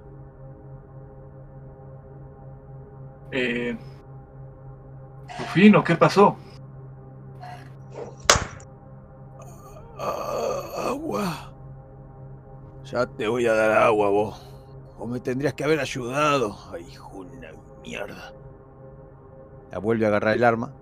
[3.30, 3.78] Eh...
[5.38, 6.36] Rufino, ¿qué pasó?
[9.96, 11.52] Ah, agua.
[12.82, 14.44] Ya te voy a dar agua vos.
[14.98, 16.58] O me tendrías que haber ayudado.
[16.72, 17.50] Ay, hijo de una
[17.84, 18.32] mierda.
[19.70, 20.72] La vuelve a agarrar el arma.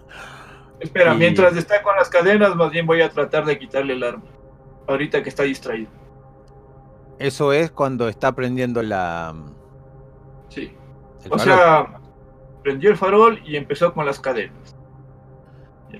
[0.80, 4.02] Espera, Y- mientras está con las cadenas, más bien voy a tratar de quitarle el
[4.02, 4.24] arma.
[4.86, 5.97] Ahorita que está distraído.
[7.18, 9.34] Eso es cuando está prendiendo la.
[10.48, 10.72] Sí.
[11.24, 11.40] el O farol.
[11.58, 12.00] sea,
[12.62, 14.74] prendió el farol y empezó con las cadenas.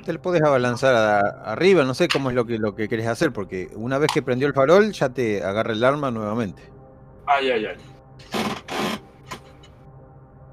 [0.05, 3.07] Te lo podés abalanzar a- arriba, no sé cómo es lo que, lo que querés
[3.07, 6.63] hacer, porque una vez que prendió el farol ya te agarra el arma nuevamente.
[7.27, 7.77] Ay, ay, ay.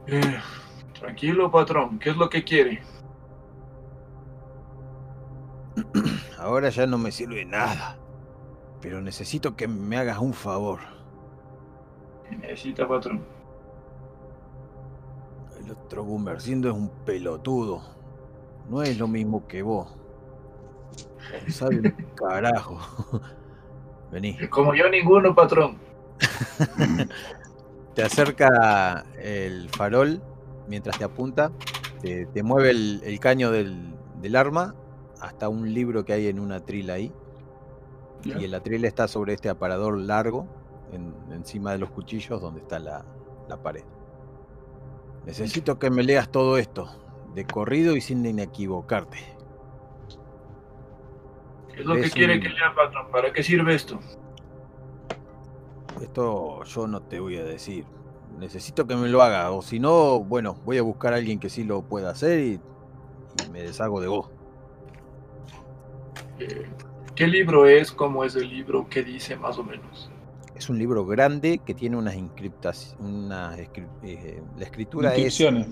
[0.08, 0.38] Eh,
[1.00, 2.00] tranquilo, patrón.
[2.00, 2.82] ¿Qué es lo que quiere?
[6.40, 7.98] Ahora ya no me sirve nada.
[8.82, 10.80] Pero necesito que me hagas un favor.
[12.30, 13.24] ¿Qué necesita, patrón?
[15.60, 17.82] El otro Gumercindo es un pelotudo.
[18.70, 19.88] No es lo mismo que vos.
[21.46, 22.80] No sabe un carajo.
[24.12, 24.38] Vení.
[24.50, 25.78] Como yo, ninguno, patrón.
[27.96, 30.22] Te acerca el farol
[30.68, 31.52] mientras te apunta.
[32.02, 34.76] Te, te mueve el, el caño del, del arma
[35.22, 37.12] hasta un libro que hay en una trila ahí.
[38.26, 38.38] Ya.
[38.40, 40.48] Y el atril está sobre este aparador largo,
[40.92, 43.06] en- encima de los cuchillos, donde está la,
[43.48, 43.84] la pared.
[45.26, 46.88] Necesito que me leas todo esto,
[47.34, 49.18] de corrido y sin equivocarte.
[51.74, 53.08] ¿Qué es lo que quiere un- que lea, patrón?
[53.12, 54.00] ¿Para qué sirve esto?
[56.02, 57.86] Esto yo no te voy a decir.
[58.40, 61.50] Necesito que me lo haga, o si no, bueno, voy a buscar a alguien que
[61.50, 62.60] sí lo pueda hacer y,
[63.46, 64.30] y me deshago de vos.
[66.40, 66.66] Eh,
[67.16, 67.92] ¿Qué libro es?
[67.92, 68.88] ¿Cómo es el libro?
[68.90, 70.12] ¿Qué dice más o menos?
[70.54, 75.68] Es un libro grande que tiene unas inscriptas, unas eh, la escritura es Inscripciones.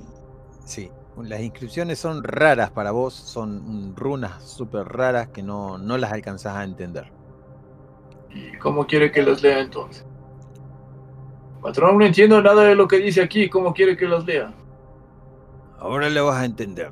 [0.65, 0.90] Sí,
[1.22, 6.56] las inscripciones son raras para vos, son runas súper raras que no, no las alcanzás
[6.56, 7.11] a entender.
[8.30, 10.06] ¿Y cómo quiere que las lea entonces?
[11.61, 13.49] Patrón, no entiendo nada de lo que dice aquí.
[13.49, 14.53] ¿Cómo quiere que las lea?
[15.78, 16.91] Ahora le vas a entender.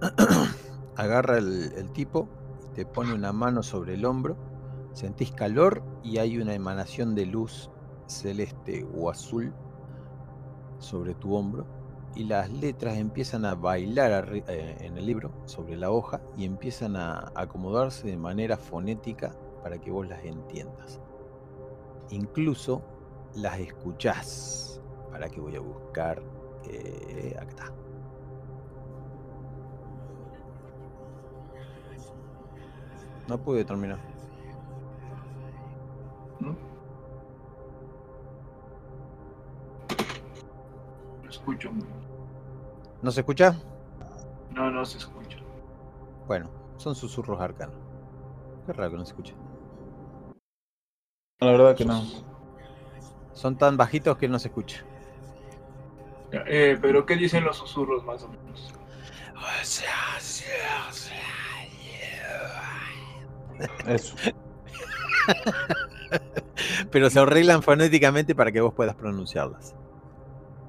[0.96, 2.28] Agarra el, el tipo,
[2.74, 4.36] te pone una mano sobre el hombro,
[4.92, 7.70] sentís calor y hay una emanación de luz
[8.06, 9.52] celeste o azul
[10.78, 11.66] sobre tu hombro
[12.14, 16.96] y las letras empiezan a bailar eh, en el libro sobre la hoja y empiezan
[16.96, 21.00] a acomodarse de manera fonética para que vos las entiendas.
[22.10, 22.82] Incluso
[23.34, 24.80] las escuchás.
[25.10, 26.22] Para que voy a buscar.
[26.68, 27.81] eh, acá está.
[33.28, 33.98] No pude terminar.
[36.40, 36.56] ¿No?
[41.22, 41.70] Lo escucho.
[43.00, 43.56] ¿No se escucha?
[44.50, 45.38] No, no se escucha.
[46.26, 47.76] Bueno, son susurros arcanos.
[48.66, 49.34] Qué raro que no se escuche.
[51.40, 52.02] La verdad que no.
[53.32, 54.84] Son tan bajitos que no se escucha.
[56.32, 58.72] Eh, pero ¿qué dicen los susurros más o menos?
[63.86, 64.16] Eso.
[66.90, 69.74] Pero se arreglan fonéticamente para que vos puedas pronunciarlas.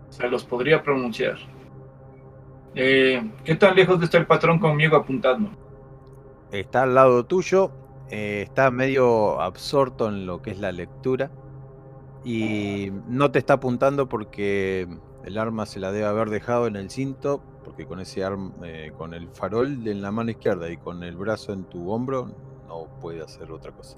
[0.09, 1.37] O sea, los podría pronunciar.
[2.75, 5.51] Eh, ¿Qué tan lejos está el patrón conmigo apuntando?
[6.51, 7.71] Está al lado tuyo,
[8.09, 11.31] eh, está medio absorto en lo que es la lectura
[12.23, 14.87] y no te está apuntando porque
[15.25, 18.53] el arma se la debe haber dejado en el cinto, porque con ese arma,
[18.97, 22.31] con el farol en la mano izquierda y con el brazo en tu hombro
[22.73, 23.97] no puede hacer otra cosa.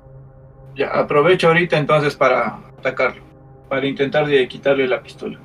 [0.75, 3.23] Ya, aprovecho ahorita entonces para atacarlo,
[3.69, 5.39] para intentar quitarle la pistola.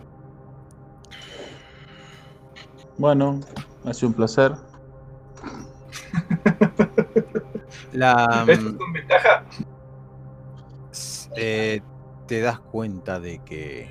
[2.99, 3.41] Bueno,
[3.85, 4.53] ha sido un placer.
[7.93, 9.45] la, ¿Esto ventaja?
[11.37, 11.81] Eh,
[12.27, 13.89] te das cuenta de que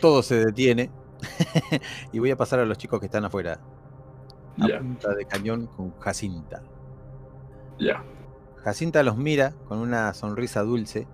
[0.00, 0.90] todo se detiene.
[2.12, 3.60] y voy a pasar a los chicos que están afuera.
[4.60, 6.62] A punta de cañón con Jacinta.
[7.78, 8.04] ya.
[8.64, 11.06] Jacinta los mira con una sonrisa dulce.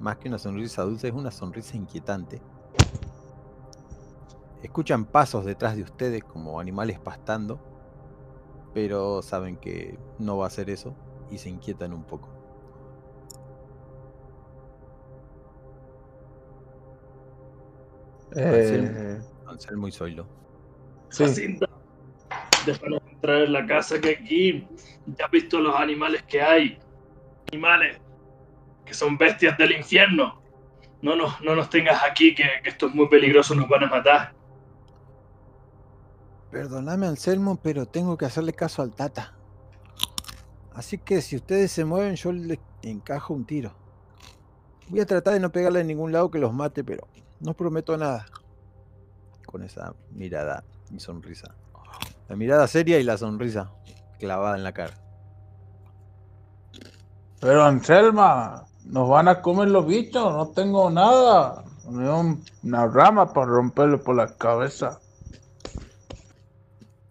[0.00, 2.40] Más que una sonrisa dulce, es una sonrisa inquietante.
[4.62, 7.60] Escuchan pasos detrás de ustedes como animales pastando.
[8.74, 10.94] Pero saben que no va a ser eso
[11.30, 12.28] y se inquietan un poco.
[18.36, 20.26] Eh, Anselmo y Zoilo.
[21.10, 21.58] sí.
[22.66, 24.66] Déjanos entrar en la casa que aquí
[25.06, 26.78] ya has visto los animales que hay.
[27.52, 28.00] Animales
[28.84, 30.40] que son bestias del infierno.
[31.02, 34.34] No nos, no nos tengas aquí, que, esto es muy peligroso, nos van a matar.
[36.50, 39.34] Perdóname, Anselmo, pero tengo que hacerle caso al Tata.
[40.74, 43.74] Así que si ustedes se mueven, yo les encajo un tiro.
[44.88, 47.06] Voy a tratar de no pegarle en ningún lado que los mate, pero
[47.40, 48.26] no prometo nada.
[49.44, 51.54] Con esa mirada y sonrisa.
[52.28, 53.70] La mirada seria y la sonrisa
[54.18, 54.94] clavada en la cara.
[57.40, 61.64] Pero Anselma, nos van a comer los bichos, no tengo nada.
[61.88, 65.00] Ni un- una rama para romperle por la cabeza.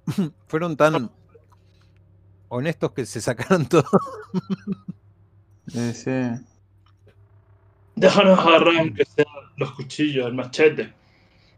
[0.48, 1.10] Fueron tan
[2.50, 3.86] honestos que se sacaron todo.
[5.68, 6.12] Sí, sí.
[7.96, 9.26] Déjanos agarrar aunque sea
[9.56, 10.94] los cuchillos, el machete.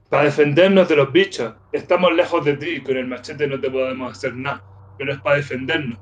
[0.09, 1.53] Para defendernos de los bichos.
[1.71, 4.63] Estamos lejos de ti, con el machete no te podemos hacer nada.
[4.97, 5.99] Pero es para defendernos.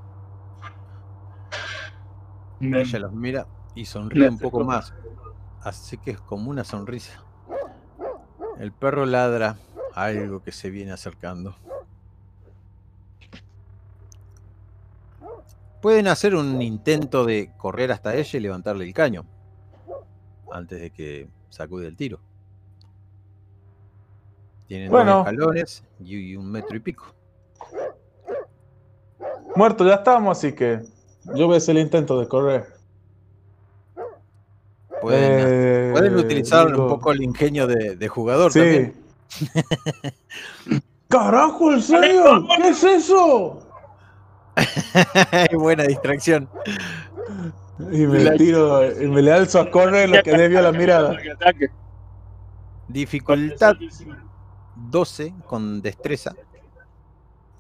[2.60, 4.94] Me- Ella los mira y sonríe un poco más.
[5.62, 7.22] Así que es como una sonrisa.
[8.60, 9.58] El perro ladra
[9.94, 11.56] a algo que se viene acercando.
[15.82, 19.26] Pueden hacer un intento de correr hasta ella y levantarle el caño.
[20.52, 22.20] Antes de que sacude el tiro.
[24.68, 25.18] Tienen Bueno.
[25.20, 27.06] dos escalones y un metro y pico.
[29.56, 30.82] Muerto, ya estamos, así que
[31.36, 32.68] yo voy a hacer el intento de correr.
[35.02, 38.60] Pueden, Eh, pueden utilizar digo, un poco el ingenio de, de jugador Sí.
[38.60, 38.94] también.
[41.08, 42.46] ¡Carajo, en serio!
[42.58, 43.60] ¿Qué es eso?
[45.54, 46.50] Buena distracción.
[47.92, 51.16] Y me tiro, y me le alzo a correr lo que desvió la mirada.
[52.88, 53.76] Dificultad
[54.90, 56.36] 12 con destreza.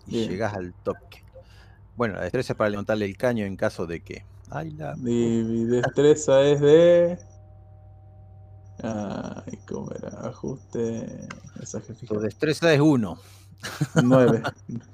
[0.05, 0.29] Y Bien.
[0.29, 1.23] llegas al toque.
[1.95, 4.23] Bueno, la destreza es para levantarle el caño en caso de que.
[4.49, 4.95] Ay, la...
[4.95, 7.17] Mi, mi destreza es de.
[8.83, 10.09] Ay, ¿cómo era?
[10.27, 11.27] Ajuste.
[11.55, 13.17] Mensaje Tu destreza es 1.
[14.03, 14.43] 9.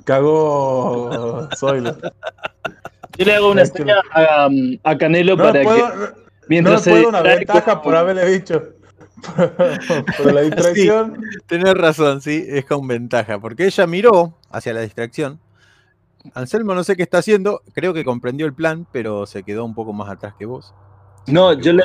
[0.06, 1.98] Cagó Zoilo.
[3.18, 4.48] Yo le hago una Es que señal a,
[4.84, 6.08] a Canelo No para puedo, que no
[6.48, 8.73] mientras me se puedo una ventaja con- por haberle dicho.
[10.18, 11.22] Por la distracción.
[11.48, 13.40] Tenés razón, sí, es con ventaja.
[13.40, 15.40] Porque ella miró hacia la distracción.
[16.34, 17.62] Anselmo no sé qué está haciendo.
[17.74, 20.74] Creo que comprendió el plan, pero se quedó un poco más atrás que vos.
[21.28, 21.84] No, yo le,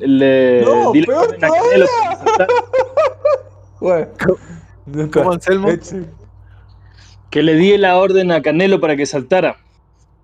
[0.00, 1.86] le No, di la peor orden a Canelo
[2.34, 2.52] para que.
[3.80, 4.08] Bueno.
[5.12, 5.70] ¿Cómo, Anselmo?
[5.70, 6.04] Eche.
[7.30, 9.56] que le di la orden a Canelo para que saltara,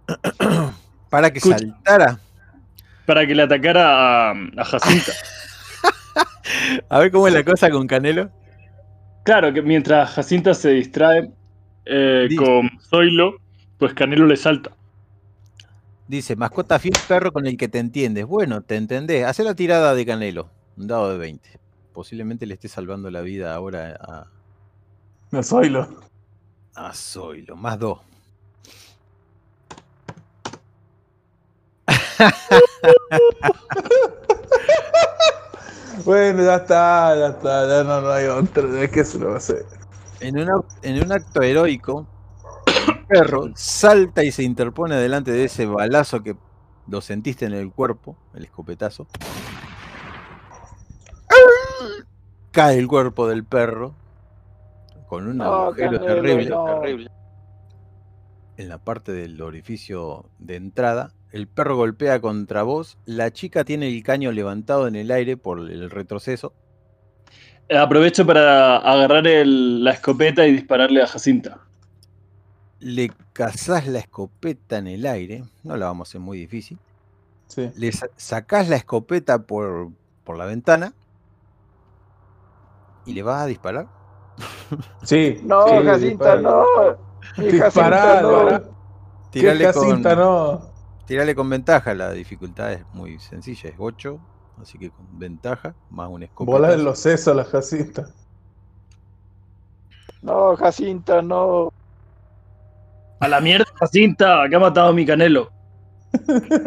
[1.10, 1.58] Para que Escucha.
[1.58, 2.20] saltara.
[3.06, 5.12] para que le atacara a, a Jacinta.
[6.88, 8.30] A ver cómo es la cosa con Canelo.
[9.24, 11.30] Claro, que mientras Jacinta se distrae
[11.84, 13.36] eh, con Zoilo,
[13.78, 14.70] pues Canelo le salta.
[16.08, 18.26] Dice, mascota fiel perro con el que te entiendes.
[18.26, 19.24] Bueno, te entendés.
[19.24, 20.48] Hace la tirada de Canelo.
[20.76, 21.48] Un dado de 20.
[21.92, 24.26] Posiblemente le esté salvando la vida ahora a,
[25.32, 25.88] No soy lo.
[26.76, 27.56] a Zoilo.
[27.56, 27.98] Más 2.
[36.04, 38.64] Bueno, ya está, ya está, ya no, no hay otra.
[38.82, 39.64] Es que se lo va a hacer.
[40.20, 42.06] En, una- en un acto heroico,
[42.88, 46.36] el perro salta y se interpone delante de ese balazo que
[46.88, 49.06] lo sentiste en el cuerpo, el escopetazo.
[52.52, 53.94] Cae el cuerpo del perro
[55.08, 57.08] con un agujero terrible.
[58.56, 61.12] en la parte del orificio de entrada.
[61.36, 62.96] El perro golpea contra vos.
[63.04, 66.54] La chica tiene el caño levantado en el aire por el retroceso.
[67.68, 71.58] Eh, Aprovecho para agarrar el- la escopeta y dispararle a Jacinta.
[72.80, 75.44] Le cazás la escopeta en el aire.
[75.62, 76.78] No la vamos a hacer muy difícil.
[77.48, 77.70] Sí.
[77.76, 79.90] Le sa- sacás la escopeta por,
[80.24, 80.94] por la ventana.
[83.04, 83.88] Y le vas a disparar.
[85.02, 85.38] Sí.
[85.42, 86.40] No, sí, Jacinta, dispara.
[86.40, 86.64] no.
[87.42, 88.76] Dispará, Jacinta, no.
[89.30, 90.75] ¿Qué Tirale Jacinta con, no?
[91.06, 91.94] Tirale con ventaja.
[91.94, 93.70] La dificultad es muy sencilla.
[93.70, 94.20] Es 8.
[94.60, 95.74] Así que con ventaja.
[95.90, 96.52] Más un escopeta.
[96.52, 98.06] Volar en los sesos a la Jacinta.
[100.22, 101.72] No, Jacinta, no.
[103.20, 105.50] A la mierda, Jacinta, que ha matado a mi canelo.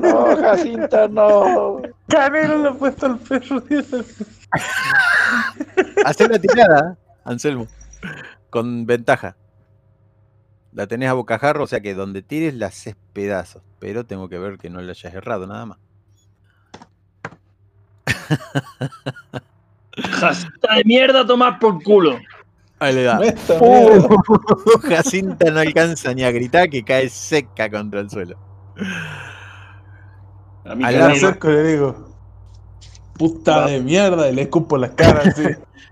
[0.01, 1.81] No, Jacinta, no.
[2.07, 3.61] Canelo le ha puesto el perro.
[6.05, 7.67] Hacer la tirada, Anselmo.
[8.49, 9.35] Con ventaja.
[10.71, 13.63] La tenés a bocajarro, o sea que donde tires la haces pedazos.
[13.79, 15.77] Pero tengo que ver que no le hayas errado nada más.
[19.97, 22.19] Jacinta de mierda, tomar por culo.
[22.79, 23.19] Ahí le da.
[23.59, 24.07] ¡Uh!
[24.87, 28.37] Jacinta no alcanza ni a gritar que cae seca contra el suelo.
[30.65, 32.15] A mi Al y le digo,
[33.17, 35.43] puta de mierda, y le escupo la cara así.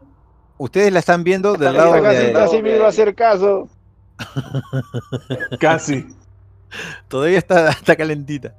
[0.57, 2.47] Ustedes la están viendo del lado Jacinta de.
[2.47, 3.67] sí me iba a hacer caso.
[5.59, 6.07] Casi,
[7.07, 8.53] Todavía está, está calentita.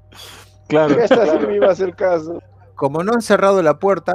[0.69, 0.99] claro.
[1.01, 2.43] Esta sí me iba a hacer caso.
[2.75, 4.13] Como no han cerrado la puerta,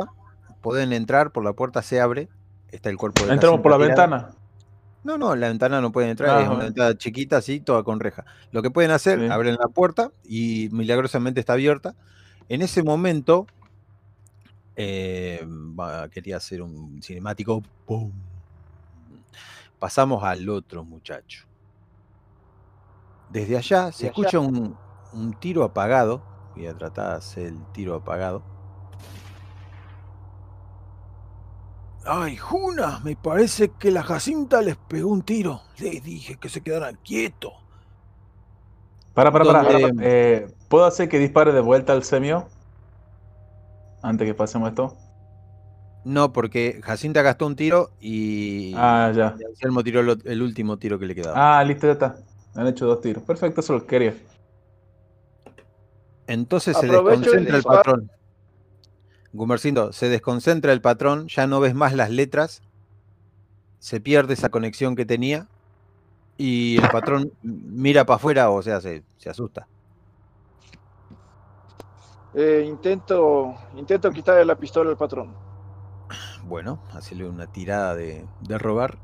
[0.62, 2.30] pueden entrar, por la puerta se abre.
[2.72, 4.30] Está el cuerpo de Entramos por la ventana.
[5.04, 6.64] No, no, la ventana no pueden entrar, Ah, es una bueno.
[6.66, 8.24] ventana chiquita así, toda con reja.
[8.52, 9.28] Lo que pueden hacer, Sí.
[9.30, 11.94] abren la puerta y milagrosamente está abierta.
[12.48, 13.46] En ese momento,
[14.78, 15.46] eh,
[16.12, 17.62] quería hacer un cinemático.
[17.86, 18.12] ¡pum!
[19.78, 21.46] Pasamos al otro muchacho.
[23.34, 24.78] Desde allá se escucha un,
[25.12, 26.22] un tiro apagado.
[26.56, 28.44] Voy a tratar de hacer el tiro apagado.
[32.06, 35.62] Ay, Juna, me parece que la Jacinta les pegó un tiro.
[35.80, 37.54] Les dije que se quedaran quietos.
[39.14, 39.62] Para, para, para.
[40.02, 42.48] Eh, ¿Puedo hacer que dispare de vuelta al semio?
[44.02, 44.96] Antes que pasemos esto.
[46.04, 49.36] No, porque Jacinta gastó un tiro y, Ah, ya.
[49.40, 51.60] y Anselmo tiró el, el último tiro que le quedaba.
[51.60, 52.18] Ah, listo, ya está.
[52.56, 53.24] Han hecho dos tiros.
[53.24, 54.16] Perfecto, eso lo quería.
[56.28, 58.12] Entonces se aprovecho desconcentra el patrón.
[59.34, 62.62] Gumercindo, se desconcentra el patrón, ya no ves más las letras,
[63.80, 65.48] se pierde esa conexión que tenía
[66.38, 69.68] y el patrón mira para afuera, o sea, se, se asusta.
[72.36, 75.34] Eh, intento, intento quitarle la pistola al patrón.
[76.46, 79.00] Bueno, hacerle una tirada de, de robar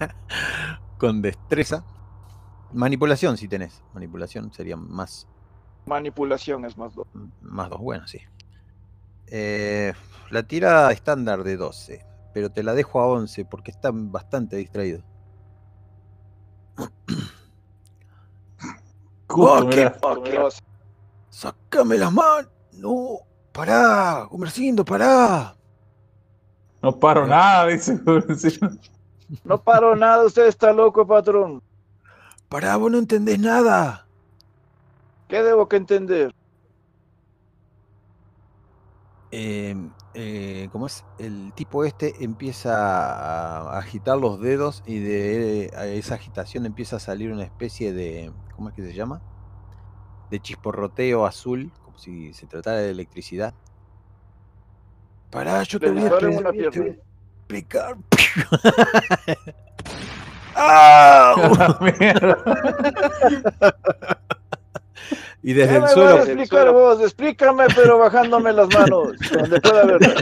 [0.98, 1.84] con destreza.
[2.74, 3.82] Manipulación si tenés.
[3.94, 5.26] Manipulación sería más,
[5.86, 7.06] Manipulación es más dos.
[7.40, 7.80] más dos.
[7.80, 8.20] Bueno, sí.
[9.26, 9.92] Eh,
[10.30, 15.02] la tirada estándar de 12, pero te la dejo a 11 porque está bastante distraído.
[19.36, 19.68] Oh.
[21.28, 22.52] ¡Sácame las manos!
[22.74, 23.18] ¡No!
[23.50, 24.28] ¡Pará!
[24.30, 25.56] ¡Gumercindo, pará!
[26.80, 28.00] No paro nada, dice.
[29.42, 31.60] No paro nada, usted está loco, patrón.
[32.54, 32.76] ¡Pará!
[32.76, 34.06] ¡Vos no entendés nada!
[35.26, 36.32] ¿Qué debo que entender?
[39.32, 39.74] eh,
[40.14, 41.04] eh, ¿cómo es?
[41.18, 47.32] El tipo este empieza a agitar los dedos y de esa agitación empieza a salir
[47.32, 49.20] una especie de, ¿cómo es que se llama?
[50.30, 53.52] De chisporroteo azul, como si se tratara de electricidad.
[55.32, 56.68] Pará, yo te voy a
[57.48, 57.96] explicar.
[61.80, 62.38] Mierda.
[65.46, 67.02] Y desde ¿Qué el suelo, explicar vos?
[67.02, 70.14] Explícame, pero bajándome las manos, donde pueda verlo.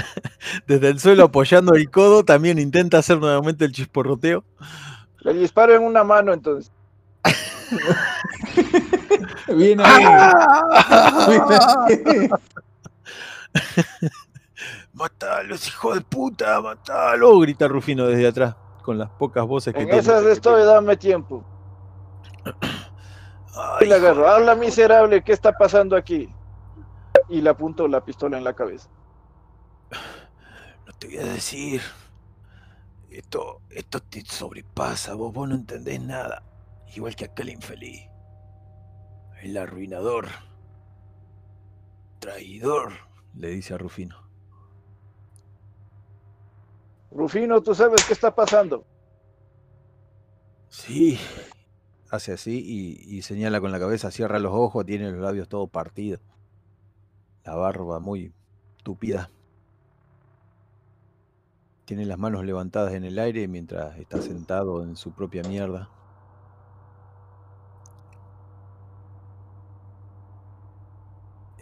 [0.66, 4.44] desde el suelo apoyando el codo, también intenta hacer nuevamente el chisporroteo.
[5.20, 6.70] Le disparo en una mano, entonces.
[9.48, 10.04] Viene ahí.
[11.28, 11.58] Viene
[12.04, 12.28] ahí.
[14.92, 16.60] ¡Matalos, hijo de puta!
[16.60, 17.40] ¡Matalo!
[17.40, 18.54] Grita Rufino desde atrás,
[18.88, 21.44] con las pocas voces que En esas estoy, dame tiempo.
[23.54, 24.26] Ay, Y le hijo agarro.
[24.26, 26.34] Habla miserable, ¿qué está pasando aquí?
[27.28, 28.88] Y le apunto la pistola en la cabeza.
[30.86, 31.82] No te voy a decir.
[33.10, 36.42] Esto, esto te sobrepasa, vos, vos no entendés nada.
[36.96, 38.08] Igual que aquel infeliz.
[39.42, 40.28] El arruinador.
[42.20, 42.94] Traidor,
[43.34, 44.27] le dice a Rufino.
[47.10, 48.84] Rufino, ¿tú sabes qué está pasando?
[50.68, 51.18] Sí.
[52.10, 55.66] Hace así y, y señala con la cabeza, cierra los ojos, tiene los labios todo
[55.66, 56.20] partidos.
[57.44, 58.32] La barba muy
[58.82, 59.30] tupida.
[61.84, 65.90] Tiene las manos levantadas en el aire mientras está sentado en su propia mierda.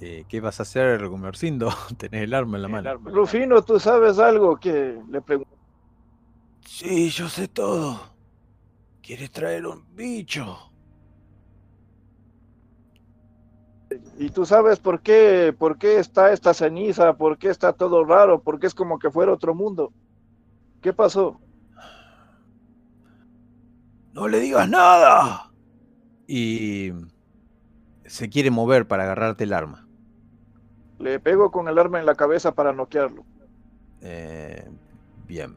[0.00, 1.70] Eh, ¿Qué vas a hacer, Gumercindo?
[1.96, 2.94] Tenés el arma en la mano.
[3.04, 4.56] Rufino, ¿tú sabes algo?
[4.56, 5.56] Que le pregunto.
[6.66, 8.00] Sí, yo sé todo.
[9.02, 10.58] ¿Quieres traer un bicho?
[14.18, 17.14] ¿Y tú sabes por qué, por qué está esta ceniza?
[17.14, 18.42] ¿Por qué está todo raro?
[18.42, 19.92] ¿Por qué es como que fuera otro mundo?
[20.82, 21.40] ¿Qué pasó?
[24.16, 25.52] no le digas nada.
[26.26, 26.90] Y
[28.06, 29.85] se quiere mover para agarrarte el arma.
[30.98, 33.24] Le pego con el arma en la cabeza para noquearlo.
[34.00, 34.68] Eh,
[35.26, 35.56] bien.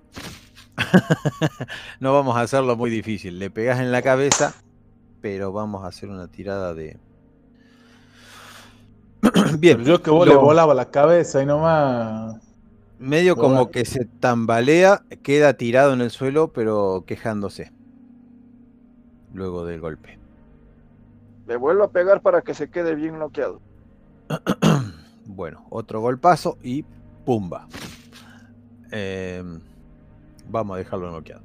[2.00, 3.40] no vamos a hacerlo muy difícil.
[3.40, 4.54] Le pegas en la cabeza,
[5.22, 6.98] pero vamos a hacer una tirada de.
[9.60, 9.84] bien.
[9.84, 12.38] Yo que vos le volaba la cabeza y nomás.
[12.98, 17.72] Medio como que se tambalea, queda tirado en el suelo, pero quejándose.
[19.34, 20.20] Luego del golpe.
[21.48, 23.62] Le vuelvo a pegar para que se quede bien noqueado.
[25.32, 26.84] Bueno, otro golpazo y
[27.24, 27.68] pumba.
[28.92, 29.44] Eh,
[30.50, 31.44] vamos a dejarlo noqueado.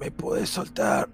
[0.00, 1.08] ¿Me puedes soltar?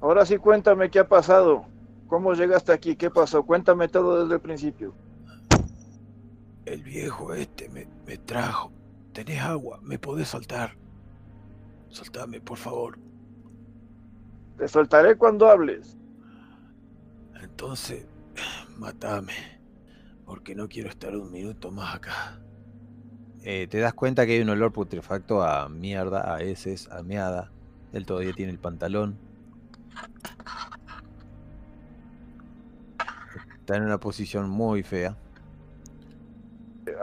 [0.00, 1.66] Ahora sí cuéntame qué ha pasado.
[2.08, 2.96] ¿Cómo llegaste aquí?
[2.96, 3.42] ¿Qué pasó?
[3.42, 4.94] Cuéntame todo desde el principio.
[6.64, 8.72] El viejo este me, me trajo.
[9.12, 9.78] ¿Tenés agua?
[9.82, 10.74] ¿Me podés soltar?
[11.90, 12.98] Soltame, por favor.
[14.56, 15.98] Te soltaré cuando hables.
[17.42, 18.06] Entonces,
[18.80, 19.34] matame.
[20.24, 22.40] Porque no quiero estar un minuto más acá.
[23.42, 27.50] Eh, te das cuenta que hay un olor putrefacto a mierda, a heces, a meada.
[27.92, 29.18] Él todavía tiene el pantalón.
[33.58, 35.16] Está en una posición muy fea.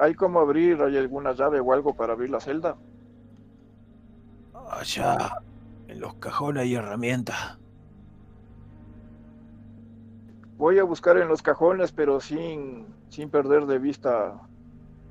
[0.01, 0.81] ¿Hay como abrir?
[0.81, 2.77] ¿Hay alguna llave o algo para abrir la celda?
[4.69, 5.39] Allá,
[5.87, 7.57] en los cajones hay herramientas.
[10.57, 14.41] Voy a buscar en los cajones, pero sin, sin perder de vista.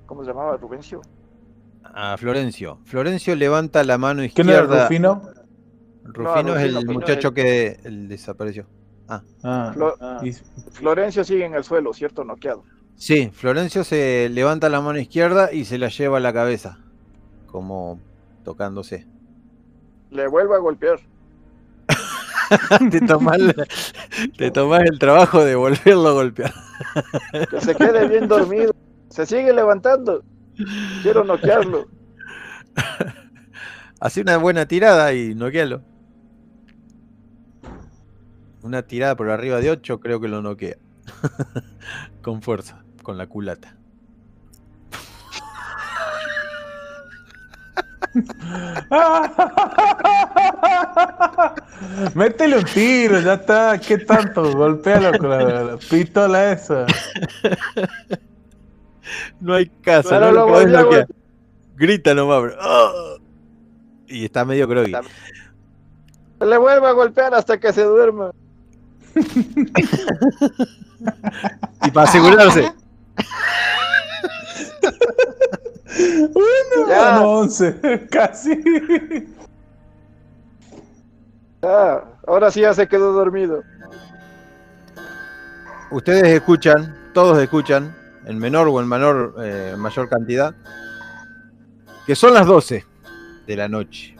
[0.06, 0.56] ¿Cómo se llamaba?
[0.56, 1.00] Rubencio.
[1.84, 2.80] A Florencio.
[2.84, 4.82] Florencio levanta la mano ¿Quién era izquierda.
[4.84, 5.22] Rufino?
[6.04, 8.66] Rufino es Rufino, el muchacho el- que el desapareció.
[9.08, 9.22] Ah,
[9.72, 9.94] Flo-
[10.24, 10.32] y-
[10.72, 12.24] Florencio sigue en el suelo, ¿cierto?
[12.24, 12.64] Noqueado.
[12.96, 16.78] Sí, Florencio se levanta la mano izquierda y se la lleva a la cabeza,
[17.46, 18.00] como
[18.44, 19.06] tocándose.
[20.10, 20.98] Le vuelvo a golpear.
[22.90, 23.66] te, tomás, la-
[24.36, 26.52] te tomás el trabajo de volverlo a golpear.
[27.50, 28.72] Que se quede bien dormido.
[29.08, 30.22] Se sigue levantando.
[31.02, 31.86] Quiero noquearlo.
[34.00, 35.82] Hace una buena tirada y noquealo.
[38.62, 40.76] Una tirada por arriba de 8 creo que lo noquea.
[42.22, 43.76] con fuerza, con la culata.
[52.14, 53.78] Métele un tiro, ya está.
[53.78, 54.52] ¿Qué tanto?
[54.52, 56.86] Golpéalo con la, la pistola esa.
[59.40, 61.06] No hay caso, Pero no lo lo noquear.
[61.76, 62.54] Grita nomás, bro.
[62.60, 63.16] ¡Ah!
[64.08, 64.92] Y está medio groggy.
[66.40, 68.30] Le vuelvo a golpear hasta que se duerma.
[71.84, 72.72] Y para asegurarse.
[76.88, 77.12] Ya.
[77.12, 78.62] Bueno, 11, casi.
[81.68, 83.64] Ah, ahora sí ya se quedó dormido.
[85.90, 87.92] Ustedes escuchan, todos escuchan,
[88.24, 90.54] en menor o en menor, eh, mayor cantidad,
[92.06, 92.84] que son las 12
[93.48, 94.16] de la noche.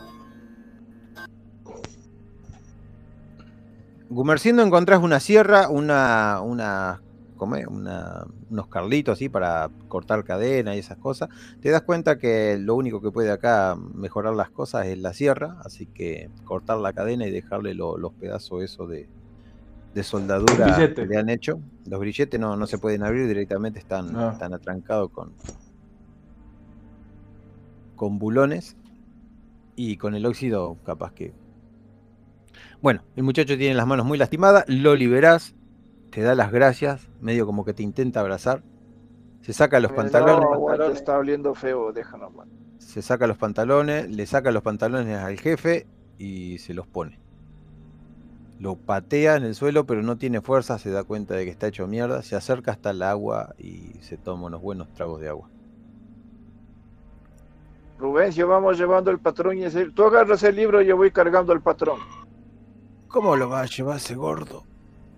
[4.09, 7.01] Gumerciendo encontrás una sierra, una, una,
[7.37, 7.67] ¿cómo es?
[7.67, 11.29] Una- unos carlitos así para cortar cadena y esas cosas.
[11.61, 15.59] Te das cuenta que lo único que puede acá mejorar las cosas es la sierra,
[15.65, 19.09] así que cortar la cadena y dejarle lo- los pedazos esos de,
[19.95, 21.61] de soldadura que le han hecho.
[21.87, 24.31] Los grilletes no, no se pueden abrir directamente, están, Ah.
[24.33, 25.33] están atrancados con,
[27.97, 28.77] con bulones
[29.75, 31.33] y con el óxido capaz que...
[32.83, 35.55] Bueno, el muchacho tiene las manos muy lastimadas, lo liberás,
[36.11, 38.63] te da las gracias, medio como que te intenta abrazar,
[39.43, 42.31] se saca los pantalones, No, está oliendo feo, déjalo.
[42.31, 42.49] man.
[42.79, 45.87] se saca los pantalones, le saca los pantalones al jefe
[46.19, 47.19] y se los pone.
[48.59, 51.67] Lo patea en el suelo, pero no tiene fuerza, se da cuenta de que está
[51.67, 55.51] hecho mierda, se acerca hasta el agua y se toma unos buenos tragos de agua.
[57.99, 59.91] Rubencio, vamos llevando el patrón y ese...
[59.91, 61.99] Tú agarras el libro y yo voy cargando el patrón.
[63.09, 64.65] ¿Cómo lo va a llevar ese gordo?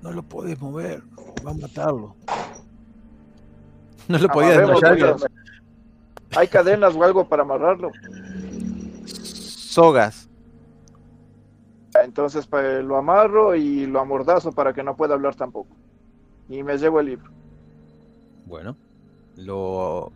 [0.03, 1.03] No lo podés mover,
[1.47, 2.15] va a matarlo.
[4.09, 5.17] No lo podía desmayar.
[6.37, 7.91] ¿Hay cadenas o algo para amarrarlo?
[9.07, 10.29] Sogas.
[12.05, 15.75] Entonces pa- lo amarro y lo amordazo para que no pueda hablar tampoco.
[16.49, 17.31] Y me llevo el libro.
[18.47, 18.77] Bueno,
[19.37, 20.13] lo.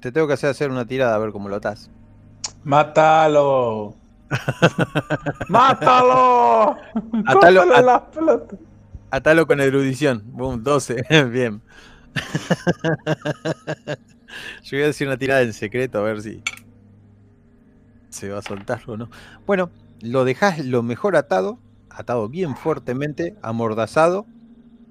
[0.00, 1.90] Te tengo que hacer hacer una tirada a ver cómo lo atás.
[2.64, 3.94] Mátalo.
[5.48, 6.76] ¡Mátalo!
[7.26, 8.58] Atalo- at- las pelotas.
[9.10, 10.22] Atalo con erudición.
[10.26, 11.04] Boom, 12.
[11.30, 11.60] Bien.
[14.64, 16.42] Yo voy a decir una tirada en secreto a ver si.
[18.10, 19.10] se va a soltar o no.
[19.46, 21.58] Bueno, lo dejas lo mejor atado,
[21.90, 24.26] atado bien fuertemente, amordazado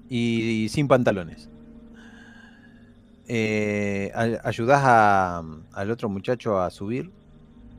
[0.08, 1.48] y, sin pantalones.
[3.28, 4.12] Eh,
[4.44, 5.42] ayudás a-
[5.72, 7.10] al otro muchacho a subir.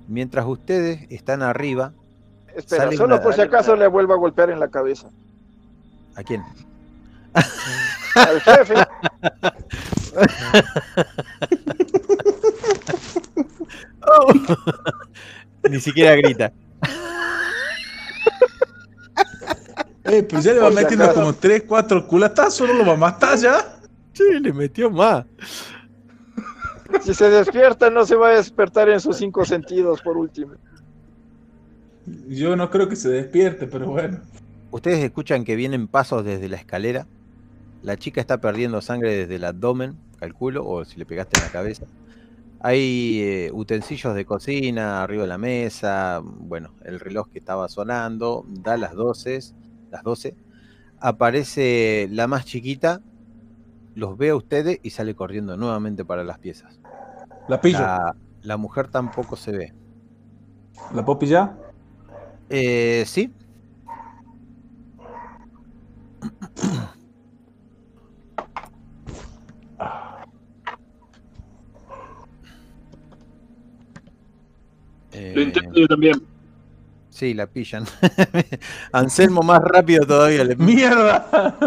[0.07, 1.93] Mientras ustedes están arriba,
[2.55, 5.09] Espera, solo por si acaso le vuelvo a golpear en la cabeza.
[6.15, 6.43] ¿a quién?
[7.34, 8.75] Al jefe.
[15.69, 16.51] Ni siquiera grita.
[20.03, 23.38] Eh, pero ya le va metiendo como 3, 4 culatazos, no lo va a matar
[23.38, 23.80] ya.
[24.13, 25.25] Sí, le metió más.
[27.02, 30.53] Si se despierta, no se va a despertar en sus cinco sentidos, por último.
[32.28, 34.20] Yo no creo que se despierte, pero bueno.
[34.72, 37.06] Ustedes escuchan que vienen pasos desde la escalera.
[37.82, 41.52] La chica está perdiendo sangre desde el abdomen, calculo, o si le pegaste en la
[41.52, 41.86] cabeza.
[42.60, 46.22] Hay eh, utensilios de cocina arriba de la mesa.
[46.24, 49.40] Bueno, el reloj que estaba sonando da las 12,
[49.91, 50.36] las 12.
[50.99, 53.02] Aparece la más chiquita,
[53.95, 56.80] los ve a ustedes y sale corriendo nuevamente para las piezas.
[57.48, 57.80] La pillo.
[57.80, 59.74] La, La, la mujer tampoco se ve.
[61.03, 61.57] puedo pillar?
[62.49, 63.34] Eh, sí,
[75.34, 76.32] Lo intento yo también.
[77.14, 77.85] Sí, la pillan.
[78.91, 80.44] Anselmo más rápido todavía.
[80.44, 80.56] Le...
[80.56, 81.27] ¡Mierda!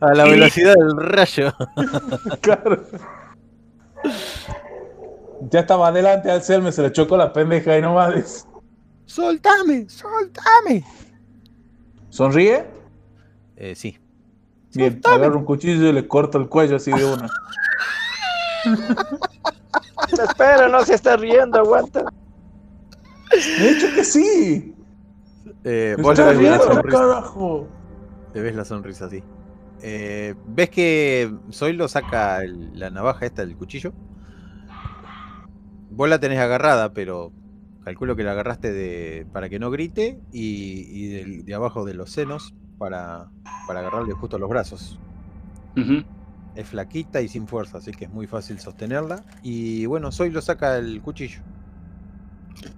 [0.00, 1.54] A la velocidad del rayo.
[2.40, 2.84] claro.
[5.52, 8.12] Ya estaba adelante al Selme, se le chocó la pendeja y nomás.
[8.12, 8.44] dice.
[9.06, 9.88] ¡Soltame!
[9.88, 10.84] ¡Soltame!
[12.08, 12.66] ¿Sonríe?
[13.54, 14.00] Eh, sí.
[14.74, 15.14] Bien, Soltame.
[15.14, 17.28] agarro un cuchillo y le corto el cuello así de una.
[20.12, 22.04] Espera, no se está riendo, aguanta.
[23.30, 24.74] De hecho que sí.
[25.64, 26.98] Eh, vos le está ves la sonrisa.
[26.98, 27.68] carajo.
[28.34, 29.22] Le ves la sonrisa así.
[29.82, 33.92] Eh, ¿Ves que Zoilo saca el- la navaja esta del cuchillo?
[35.90, 37.32] Vos la tenés agarrada, pero
[37.84, 42.54] calculo que la agarraste de, para que no grite y, de abajo de los senos
[42.78, 43.30] para,
[43.66, 44.98] para agarrarle justo los brazos.
[46.54, 49.24] Es flaquita y sin fuerza, así que es muy fácil sostenerla.
[49.42, 51.40] Y bueno, Zoilo saca el cuchillo.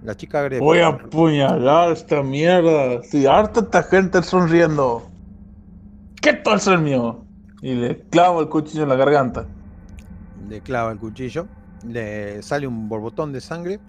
[0.03, 0.63] La chica agrega.
[0.63, 2.93] Voy a apuñalar esta mierda.
[2.93, 5.09] Estoy harta esta gente sonriendo.
[6.21, 7.25] ¿Qué tal es el mío?
[7.61, 9.45] Y le clavo el cuchillo en la garganta.
[10.49, 11.47] Le clava el cuchillo.
[11.87, 13.79] Le sale un borbotón de sangre.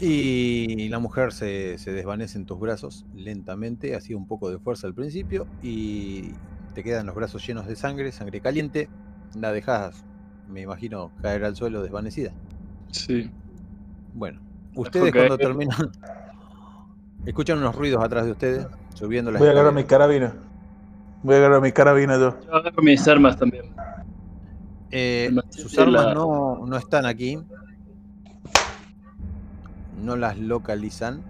[0.00, 3.94] Y la mujer se, se desvanece en tus brazos lentamente.
[3.94, 5.46] Hacía un poco de fuerza al principio.
[5.62, 6.32] Y
[6.74, 8.88] te quedan los brazos llenos de sangre, sangre caliente.
[9.34, 10.04] La dejas,
[10.48, 12.32] me imagino, caer al suelo desvanecida.
[12.90, 13.30] Sí.
[14.14, 14.40] Bueno,
[14.74, 15.90] ustedes cuando terminan.
[17.26, 20.32] Escuchan unos ruidos atrás de ustedes, subiendo la Voy a agarrar mi carabina.
[21.22, 22.34] Voy a agarrar mi carabina yo.
[22.46, 23.66] Yo agarro mis armas también.
[24.90, 27.38] Eh, sus armas la- no, no están aquí.
[30.02, 31.22] No las localizan.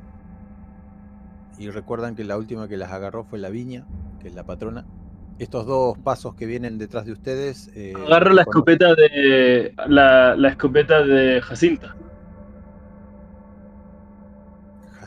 [1.58, 3.84] Y recuerdan que la última que las agarró fue la viña,
[4.22, 4.86] que es la patrona.
[5.38, 7.70] Estos dos pasos que vienen detrás de ustedes.
[7.74, 9.74] eh, Agarro la escopeta de.
[9.88, 11.96] La, la escopeta de Jacinta.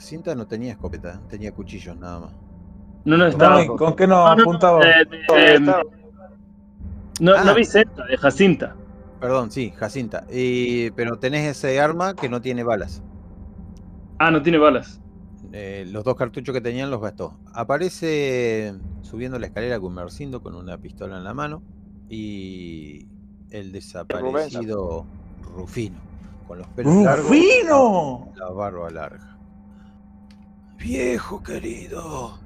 [0.03, 2.31] Jacinta no tenía escopeta, tenía cuchillos nada más.
[3.05, 3.65] No, no estaba.
[3.65, 4.81] ¿Con qué nos No, no, no, apuntaba?
[4.83, 5.81] em, está.
[7.21, 7.43] no, Ah.
[7.45, 8.75] no Vicenta, de Jacinta.
[9.21, 10.25] Perdón, sí, Jacinta.
[10.29, 13.01] Y- pero tenés ese arma que no tiene balas.
[14.19, 14.99] Ah, no tiene balas.
[15.53, 17.37] Eh, los dos cartuchos que tenían los gastó.
[17.53, 18.73] Aparece
[19.03, 21.61] subiendo la escalera Gumercindo con una pistola en la mano
[22.09, 23.07] y
[23.51, 25.05] el desaparecido
[25.55, 25.95] Rufino
[26.45, 28.27] con los pelos largos, ¡Rufino!
[28.35, 29.32] la barba larga.
[30.77, 32.39] Viejo querido,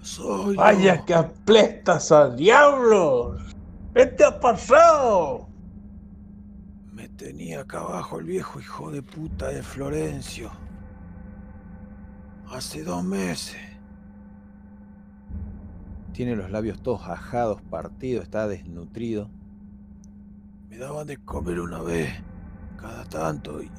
[0.00, 0.60] soy yo.
[0.60, 3.36] ¡Vaya que aplestas al diablo!
[3.94, 5.48] ¿Qué te ha pasado?
[6.92, 10.50] Me tenía acá abajo el viejo hijo de puta de Florencio.
[12.48, 13.60] Hace dos meses.
[16.12, 19.28] Tiene los labios todos ajados, partidos, está desnutrido.
[20.68, 22.10] Me daban de comer una vez,
[22.76, 23.70] cada tanto, y,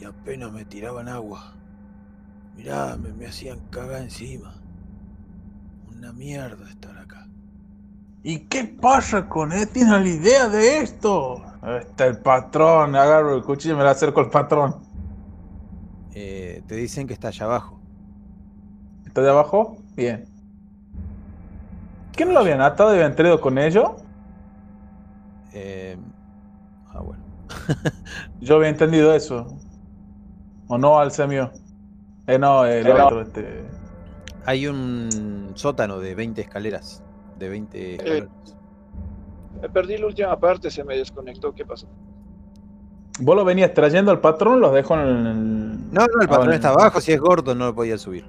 [0.00, 1.54] y apenas me tiraban agua.
[2.60, 4.52] Mirá, me, me hacían cagar encima.
[5.96, 7.26] Una mierda estar acá.
[8.22, 9.66] ¿Y qué pasa con él?
[9.66, 11.42] ¿Tienes la idea de esto?
[11.80, 14.76] Está el patrón, agarro el cuchillo y me lo acerco al patrón.
[16.12, 17.80] Eh, te dicen que está allá abajo.
[19.06, 19.78] ¿Está de abajo?
[19.96, 20.26] Bien.
[22.12, 23.88] ¿Qué no lo habían atado y habían traído con ellos?
[25.54, 25.96] Eh,
[26.92, 27.22] ah, bueno.
[28.42, 29.46] Yo había entendido eso.
[30.68, 31.50] ¿O no, Alcemio?
[32.30, 33.64] Eh, no, el Pero- otro, este.
[34.46, 37.02] Hay un sótano de 20 escaleras.
[37.38, 38.28] De 20 escalones.
[39.60, 41.52] Me perdí la última parte, se me desconectó.
[41.52, 41.86] ¿Qué pasó?
[43.20, 44.60] ¿Vos lo venías trayendo al patrón?
[44.60, 45.92] ¿Los dejo en el.?
[45.92, 46.52] No, no, el patrón bueno.
[46.52, 47.00] está abajo.
[47.00, 48.24] Si es gordo, no lo podía subir.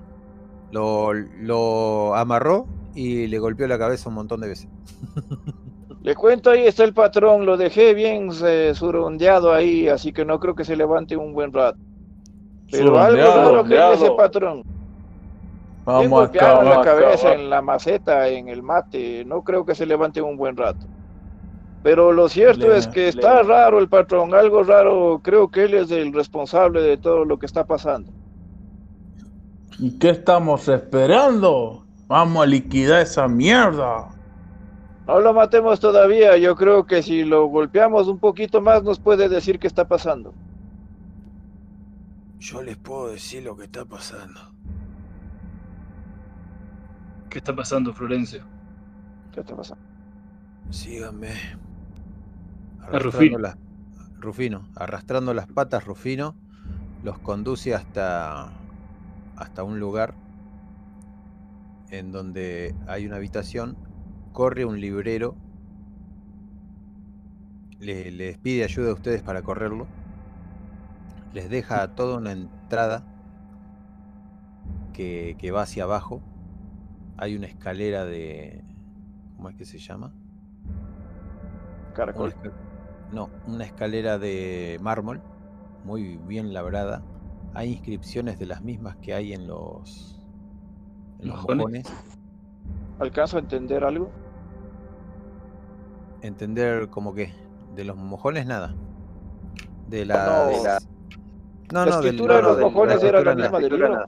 [0.71, 4.67] Lo, lo amarró y le golpeó la cabeza un montón de veces.
[6.03, 10.39] Le cuento, ahí está el patrón, lo dejé bien eh, surondeado ahí, así que no
[10.39, 11.77] creo que se levante un buen rato.
[12.71, 14.65] Pero algo raro que es ese patrón.
[15.85, 19.85] Vamos a golpeado la cabeza en la maceta, en el mate, no creo que se
[19.85, 20.87] levante un buen rato.
[21.83, 25.75] Pero lo cierto Le- es que está raro el patrón, algo raro, creo que él
[25.75, 28.13] es el responsable de todo lo que está pasando.
[29.79, 31.87] ¿Y qué estamos esperando?
[32.07, 34.07] Vamos a liquidar esa mierda.
[35.05, 39.29] No lo matemos todavía, yo creo que si lo golpeamos un poquito más nos puede
[39.29, 40.35] decir qué está pasando.
[42.41, 44.41] Yo les puedo decir lo que está pasando.
[47.29, 48.45] ¿Qué está pasando, Florencio?
[49.31, 49.83] ¿Qué está pasando?
[50.69, 51.33] Síganme.
[52.79, 53.37] A Rufino.
[53.37, 53.57] Arrastrando las-
[54.19, 56.35] Rufino, arrastrando las patas, Rufino
[57.01, 58.51] los conduce hasta,
[59.35, 60.15] hasta un lugar
[61.89, 63.77] en donde hay una habitación,
[64.31, 65.35] corre un librero,
[67.79, 69.87] le- les pide ayuda a ustedes para correrlo,
[71.33, 73.03] les deja toda una entrada
[74.93, 76.21] que, que va hacia abajo,
[77.17, 78.63] hay una escalera de...
[79.35, 80.13] ¿Cómo es que se llama?
[81.93, 82.33] Caracol.
[83.11, 85.21] No, una escalera de mármol,
[85.83, 87.03] muy bien labrada.
[87.53, 90.23] Hay inscripciones de las mismas que hay en los,
[91.19, 91.85] en los ¿Mojones?
[92.99, 94.09] ¿Alcanzo a entender algo?
[96.21, 97.33] Entender como que
[97.75, 98.75] de los mojones nada.
[99.89, 100.13] De No,
[100.63, 100.87] las...
[101.71, 103.73] No, la no, del- escritura de no, los de la mojones era la misma del
[103.73, 104.05] libro.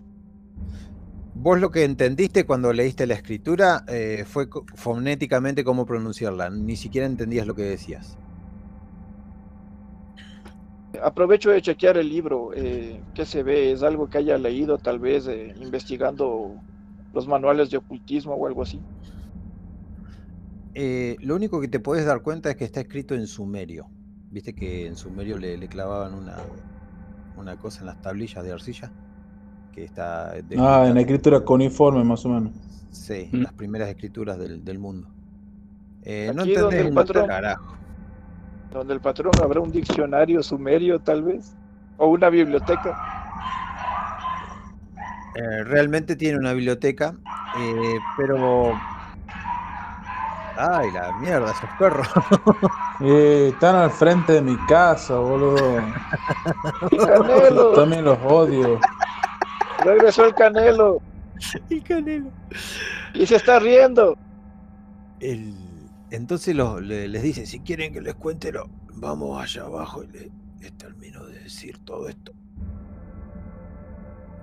[1.35, 6.49] Vos lo que entendiste cuando leíste la escritura eh, fue fonéticamente cómo pronunciarla.
[6.49, 8.18] Ni siquiera entendías lo que decías.
[11.02, 12.52] Aprovecho de chequear el libro.
[12.56, 13.72] Eh, ¿Qué se ve?
[13.72, 16.64] ¿Es algo que haya leído tal vez eh, investigando
[17.11, 18.80] los manuales de ocultismo o algo así?
[20.76, 23.88] Eh, lo único que te puedes dar cuenta es que está escrito en sumerio.
[24.31, 26.38] Viste que en sumerio le, le clavaban una,
[27.38, 28.91] una cosa en las tablillas de arcilla.
[29.73, 30.34] Que está.
[30.60, 32.51] Ah, en escritura cuniforme, más o menos.
[32.91, 33.38] Sí, Mm.
[33.41, 35.07] las primeras escrituras del, del mundo.
[36.03, 37.73] Eh, no Aquí donde entendés el un patrón- carajo.
[38.72, 41.55] Donde el patrón habrá un diccionario sumerio tal vez.
[41.97, 42.97] O una biblioteca.
[45.35, 47.15] Eh, realmente tiene una biblioteca,
[47.57, 48.73] eh, pero.
[50.55, 52.07] Ay, la mierda, esos perros.
[52.99, 55.57] Eh, están al frente de mi casa, boludo.
[57.05, 58.80] Canelo, También los odio.
[59.84, 61.01] regresó el Canelo.
[61.69, 62.30] El canelo.
[63.13, 64.15] Y se está riendo.
[65.19, 65.53] El-
[66.11, 70.07] Entonces los- le- les dice, si quieren que les cuente, lo- vamos allá abajo y
[70.07, 70.31] le-
[70.61, 72.31] les termino de decir todo esto.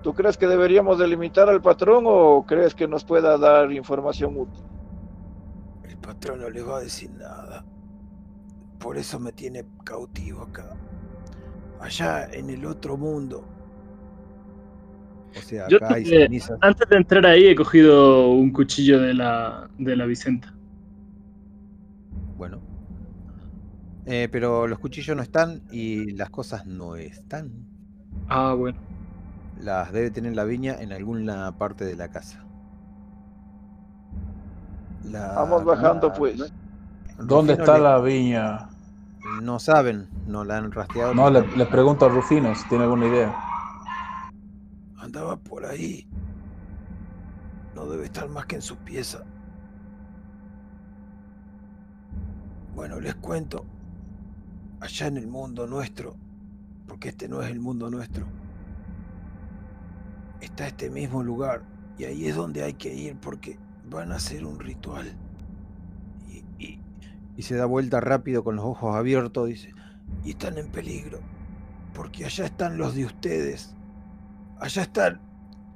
[0.03, 4.65] ¿Tú crees que deberíamos delimitar al patrón o crees que nos pueda dar información útil?
[6.01, 7.65] El patrón no les va a decir nada.
[8.79, 10.77] Por eso me tiene cautivo acá.
[11.81, 13.47] Allá en el otro mundo.
[15.37, 16.59] O sea, Yo acá hay cenizas.
[16.63, 20.55] Antes de entrar ahí he cogido un cuchillo de la, de la Vicenta.
[22.37, 22.63] Bueno.
[24.07, 27.53] Eh, pero los cuchillos no están y las cosas no están.
[28.29, 28.79] Ah, bueno.
[29.61, 32.47] Las debe tener la viña en alguna parte de la casa.
[35.05, 36.53] La- Vamos bajando la- pues.
[37.19, 38.69] ¿Dónde Rufino está le- la viña?
[39.43, 41.15] No saben, no la han rastreado.
[41.15, 41.57] No, le, nunca.
[41.57, 43.35] le pregunto a Rufino si tiene alguna idea.
[44.99, 46.07] Andaba por ahí.
[47.75, 49.21] No debe estar más que en su pieza.
[52.75, 53.65] Bueno, les cuento.
[54.81, 56.17] Allá en el mundo nuestro,
[56.87, 58.25] porque este no es el mundo nuestro,
[60.41, 61.63] está este mismo lugar.
[61.99, 63.59] Y ahí es donde hay que ir porque
[63.91, 65.19] van a hacer un ritual.
[66.59, 66.81] Y,
[67.37, 69.75] y- se da vuelta rápido con los ojos abiertos, dice.
[70.25, 71.21] Y están en peligro.
[71.95, 73.77] Porque allá están los de ustedes.
[74.61, 75.23] Allá están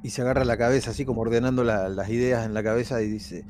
[0.02, 3.08] y se agarra la cabeza así como ordenando la- las ideas en la cabeza y
[3.08, 3.46] dice,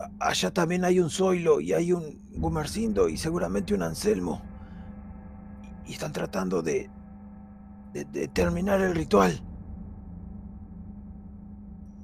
[0.00, 4.42] "A- allá también hay un Zoilo y hay un Gumercindo y seguramente un Anselmo.
[5.62, 6.90] Y, y están tratando de,
[7.92, 9.42] de, de terminar el ritual.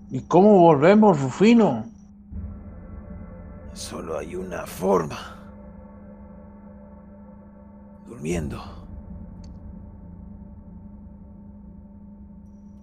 [0.09, 1.94] ¿Y cómo volvemos, Rufino?
[3.75, 5.37] Solo hay una forma.
[8.07, 8.63] Durmiendo.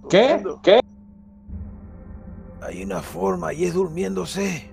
[0.10, 0.44] ¿Qué?
[0.62, 0.82] ¿Qué?
[2.62, 4.70] Hay una forma y es durmiéndose.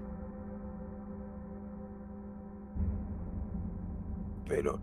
[4.47, 4.81] Pero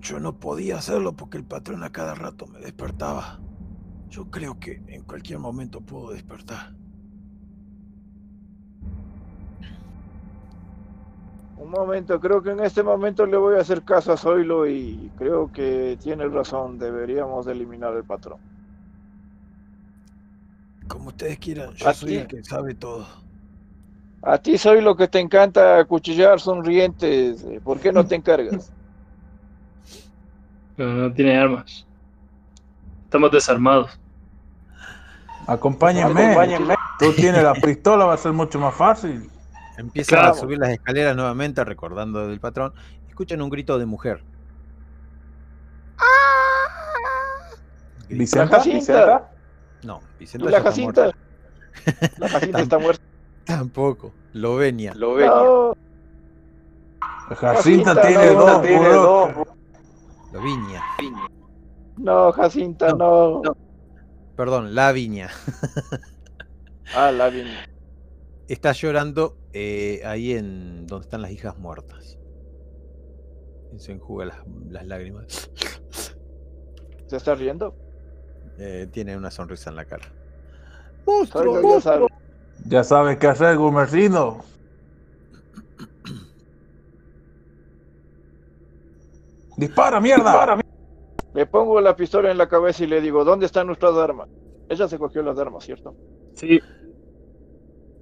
[0.00, 3.40] yo no podía hacerlo porque el patrón a cada rato me despertaba.
[4.08, 6.74] Yo creo que en cualquier momento puedo despertar.
[11.56, 15.10] Un momento, creo que en este momento le voy a hacer caso a Zoilo y
[15.16, 18.38] creo que tiene razón, deberíamos de eliminar el patrón.
[20.88, 22.16] Como ustedes quieran, yo ¿A soy ti?
[22.16, 23.06] el que sabe todo.
[24.22, 28.72] A ti Zoilo que te encanta acuchillar sonrientes, eh, ¿por qué no te encargas?
[30.76, 31.86] Pero no tiene armas.
[33.04, 33.98] Estamos desarmados.
[35.46, 36.32] Acompáñenme.
[36.32, 36.74] Acompáñenme.
[36.98, 39.30] Tú tienes la pistola, va a ser mucho más fácil.
[39.76, 40.34] Empiezan Claro.
[40.34, 42.72] a subir las escaleras nuevamente, recordando del patrón.
[43.08, 44.22] Escuchan un grito de mujer.
[48.08, 49.30] Grita- ¿Vicenta?
[49.82, 51.02] No, ¿Y Vicenta la está Jacinta?
[51.02, 51.18] muerta.
[52.18, 53.04] La Jacinta está muerta.
[53.44, 54.12] Tampoco.
[54.32, 54.94] Lovenia.
[54.94, 55.26] Lo ve.
[55.26, 55.76] No,
[57.28, 59.46] Jacinta Jacinta, tiene no, dos, tiene puro.
[60.32, 60.82] Loviña.
[61.96, 63.42] no, Jacinta, no.
[64.36, 65.30] Perdón, la viña.
[66.94, 67.44] Ah, la vi.
[68.48, 72.18] Está llorando eh, ahí en donde están las hijas muertas.
[73.74, 74.38] Y se enjuga las,
[74.68, 75.50] las lágrimas.
[77.06, 77.74] ¿Se está riendo?
[78.58, 80.04] Eh, tiene una sonrisa en la cara.
[81.06, 82.06] Ya sabe.
[82.66, 84.44] Ya sabes qué hacer, Gumercindo.
[89.56, 90.60] Dispara, mierda.
[91.34, 94.28] Le pongo la pistola en la cabeza y le digo, ¿dónde están nuestras armas?
[94.68, 95.96] Ella se cogió las armas, ¿cierto?
[96.34, 96.60] Sí,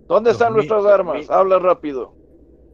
[0.08, 1.30] ¿Dónde Los están nuestras armas?
[1.30, 2.14] Habla rápido.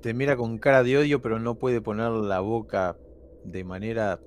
[0.02, 2.96] Te mira con cara de odio, pero no puede poner la boca
[3.44, 4.20] de manera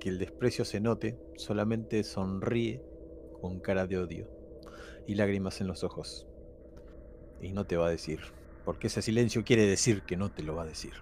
[0.00, 1.18] que el desprecio se note.
[1.36, 2.82] Solamente sonríe
[3.40, 4.28] con cara de odio
[5.06, 6.26] y lágrimas en los ojos.
[7.40, 8.20] Y no te va a decir,
[8.64, 10.92] porque ese silencio quiere decir que no te lo va a decir.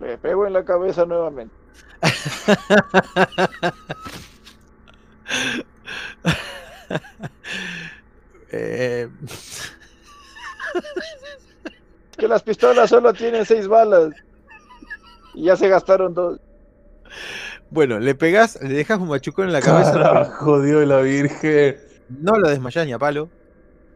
[0.00, 1.54] Le pego en la cabeza nuevamente.
[8.52, 9.08] Eh,
[12.16, 14.10] Que las pistolas solo tienen seis balas.
[15.34, 16.40] Y ya se gastaron dos.
[17.70, 21.76] bueno, le pegas, le dejas un machucón en la cabeza, Carajo, Dios de la Virgen.
[22.08, 23.28] no lo desmayas ni a palo.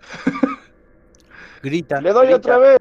[1.63, 2.01] Grita.
[2.01, 2.37] Le doy grita.
[2.39, 2.79] otra vez.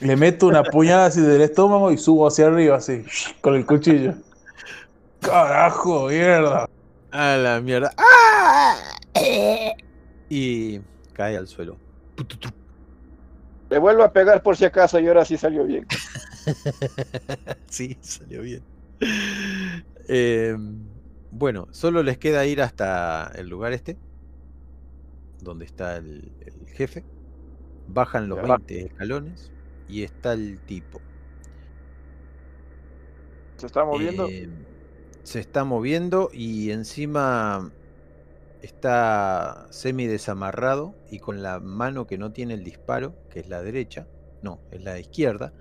[0.00, 3.04] Le meto una puñada así del estómago y subo hacia arriba, así,
[3.40, 4.14] con el cuchillo.
[5.20, 6.68] Carajo, mierda.
[7.10, 7.90] A la mierda.
[7.96, 8.15] ¡Ah!
[10.28, 10.80] Y
[11.12, 11.76] cae al suelo.
[13.70, 15.86] Le vuelvo a pegar por si acaso y ahora sí salió bien.
[17.68, 18.62] sí, salió bien.
[20.08, 20.56] Eh,
[21.30, 23.98] bueno, solo les queda ir hasta el lugar este,
[25.40, 27.04] donde está el, el jefe.
[27.88, 28.42] Bajan los Ya.
[28.42, 29.52] 20 escalones
[29.88, 31.00] y está el tipo.
[33.56, 34.28] Se está moviendo.
[34.28, 34.48] Eh,
[35.22, 37.72] se está moviendo y encima
[38.66, 43.62] está semi desamarrado y con la mano que no tiene el disparo, que es la
[43.62, 44.06] derecha,
[44.42, 45.52] no, es la izquierda,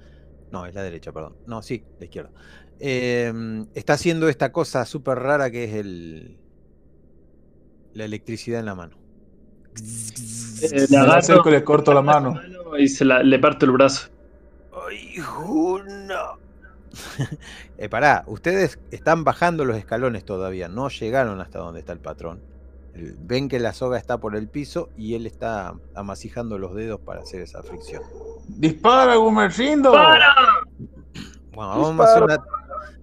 [0.52, 2.32] no, es la derecha, perdón, no, sí, la izquierda.
[2.80, 6.38] em, está haciendo esta cosa súper rara que es el
[7.94, 8.98] la electricidad en la mano.
[10.62, 12.40] eh, le la agarro acerco y le corto la mano.
[12.78, 14.10] y se la, le parto el brazo.
[14.88, 16.22] ¡Ay, Juna!
[17.78, 22.55] eh, pará, ustedes están bajando los escalones todavía, no llegaron hasta donde está el patrón.
[22.96, 27.00] El- Ven que la soga está por el piso y él está amasijando los dedos
[27.02, 28.02] para hacer esa fricción.
[28.48, 29.92] ¡Dispara, Gumercindo!
[29.92, 30.34] ¡Para!
[31.54, 32.44] Bueno, vamos a, hacer una,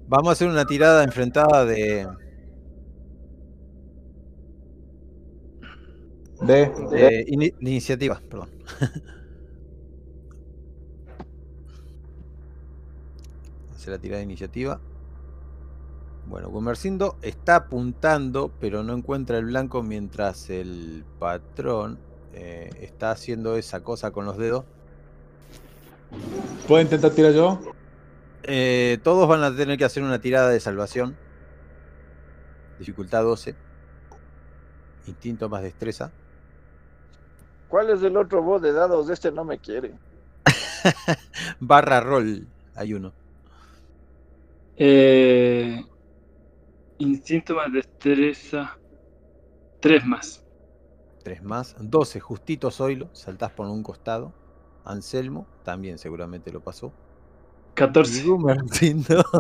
[0.09, 2.06] vamos a hacer una tirada enfrentada de,
[6.43, 8.20] De, de de iniciativa.
[8.28, 8.51] Perdón.
[13.74, 14.81] Hacer la tirada de iniciativa.
[16.27, 21.99] Bueno, Gumercindo está apuntando, pero no encuentra el blanco mientras el patrón
[22.32, 24.65] eh, está haciendo esa cosa con los dedos.
[26.69, 27.61] ¿Puedo intentar tirar yo?
[28.44, 31.16] Eh, todos van a tener que hacer una tirada de salvación.
[32.78, 33.55] Dificultad 12.
[35.07, 36.12] Instinto más destreza.
[37.69, 39.09] ¿Cuál es el otro bot de dados?
[39.11, 39.94] Este no me quiere.
[41.61, 42.47] Barra roll.
[42.74, 43.12] Hay uno.
[44.77, 45.85] Eh,
[47.03, 48.79] instinto más destreza.
[49.81, 50.45] Tres más.
[51.24, 51.77] 3 más.
[51.79, 52.20] 12.
[52.20, 53.09] Justito Zoilo.
[53.15, 54.35] Saltás por un costado.
[54.85, 55.47] Anselmo.
[55.62, 56.93] También seguramente lo pasó.
[57.74, 58.20] Y 14.
[58.20, 59.24] Gumercindo.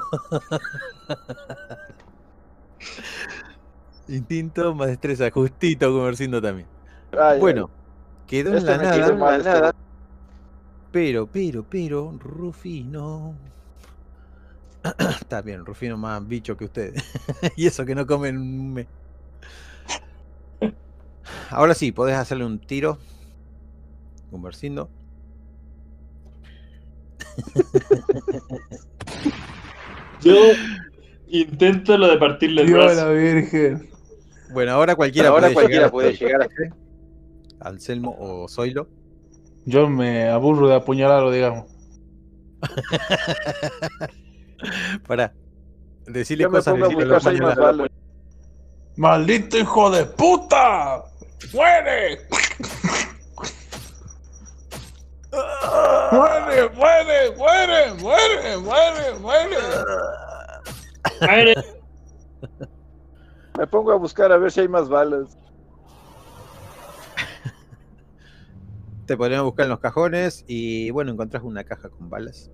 [4.08, 6.68] Instinto más destreza, justito conversindo también.
[7.12, 7.70] Ay, Bueno,
[8.26, 8.96] quedó en la me nada.
[8.96, 9.74] quedó en la nada.
[10.90, 13.36] Pero, pero, pero, Rufino.
[15.20, 17.04] Está bien, Rufino más bicho que ustedes.
[17.56, 18.86] y eso que no comen un mes.
[21.50, 22.98] Ahora sí, podés hacerle un tiro.
[24.30, 24.88] Conversindo.
[30.22, 30.34] Yo
[31.28, 33.06] intento lo de partirle el Dios brazo.
[33.06, 33.90] la Virgen.
[34.52, 36.72] Bueno, ahora cualquiera, Ahora puede, cualquiera llegar puede llegar este,
[37.60, 38.88] Anselmo o Zoilo.
[39.64, 41.66] Yo me aburro de apuñalarlo, digamos.
[45.06, 45.32] Para
[46.06, 47.76] decirle Yo cosas a decirle lo buscar seis más apuñalás.
[47.78, 47.90] balas.
[48.96, 51.02] ¡Maldito hijo de puta!
[51.52, 52.18] ¡Muere!
[56.12, 59.56] ¡Muere, muere, muere, muere, muere, muere!
[61.20, 61.54] Muere.
[63.58, 65.38] Me pongo a buscar a ver si hay más balas.
[69.06, 72.50] Te podrían buscar en los cajones y bueno, encontrás una caja con balas.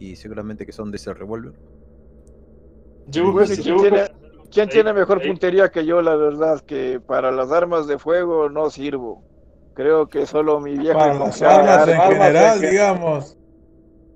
[0.00, 1.52] Y seguramente que son de ese revólver.
[3.06, 4.08] Yo Pues, ¿quién yo tiene-
[4.50, 6.02] ¿Quién ahí, tiene mejor puntería que yo?
[6.02, 9.22] La verdad que para las armas de fuego no sirvo.
[9.74, 13.36] Creo que solo mi viejo Para las armas en general, que- digamos.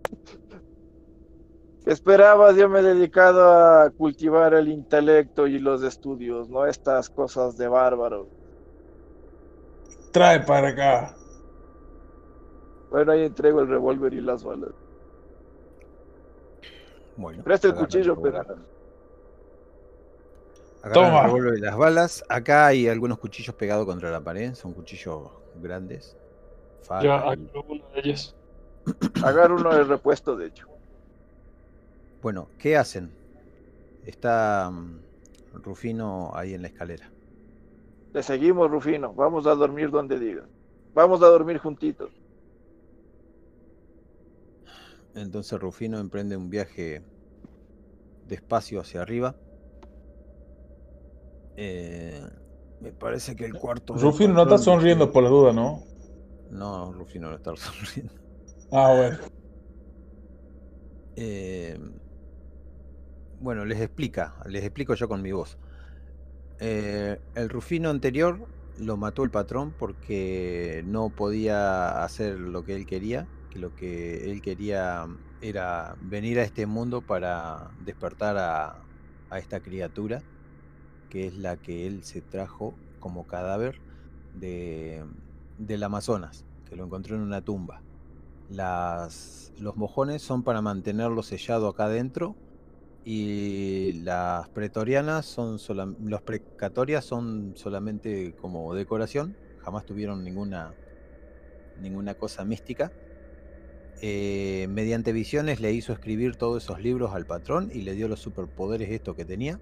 [1.86, 7.58] Esperabas, yo me he dedicado a cultivar el intelecto y los estudios, no estas cosas
[7.58, 8.26] de bárbaro.
[10.10, 11.14] Trae para acá.
[12.90, 14.70] Bueno, ahí entrego el revólver y las balas.
[17.16, 17.42] Bueno.
[17.42, 18.44] Presta el cuchillo, pero
[20.92, 21.26] Toma.
[21.26, 22.24] el las balas.
[22.28, 24.54] Acá hay algunos cuchillos pegados contra la pared.
[24.54, 25.30] Son cuchillos
[25.62, 26.16] grandes.
[26.82, 28.36] Faca y- agarro uno de ellos.
[29.24, 30.66] agarro uno de repuesto, de hecho.
[32.22, 33.10] Bueno, ¿qué hacen?
[34.04, 37.10] Está mm, Rufino ahí en la escalera.
[38.12, 39.14] Le seguimos, Rufino.
[39.14, 40.44] Vamos a dormir donde diga.
[40.94, 42.10] Vamos a dormir juntitos.
[45.14, 47.02] Entonces Rufino emprende un viaje
[48.26, 49.36] despacio hacia arriba.
[51.56, 52.20] Eh,
[52.80, 53.94] me parece que el cuarto.
[53.94, 55.82] del Rufino no está sonriendo por la duda, ¿no?
[56.50, 58.12] No, Rufino no está sonriendo.
[58.72, 59.18] Ah, bueno.
[61.16, 61.78] Eh,
[63.40, 65.58] bueno, les explica, les explico yo con mi voz.
[66.60, 68.46] Eh, el Rufino anterior
[68.78, 74.30] lo mató el patrón porque no podía hacer lo que él quería, que lo que
[74.30, 75.06] él quería
[75.40, 78.80] era venir a este mundo para despertar a,
[79.38, 80.22] esta criatura,
[81.08, 83.80] que es la que él se trajo como cadáver
[84.32, 85.04] de,
[85.58, 87.82] del Amazonas, que lo encontró en una tumba.
[88.48, 92.36] Las, los mojones son para mantenerlo sellado acá adentro
[93.04, 95.58] y las pretorianas son
[96.00, 96.22] los
[97.04, 100.74] son solamente como decoración, jamás tuvieron ninguna
[101.80, 102.92] ninguna cosa mística.
[104.00, 108.20] Eh, mediante visiones le hizo escribir todos esos libros al patrón y le dio los
[108.20, 109.60] superpoderes esto que tenía.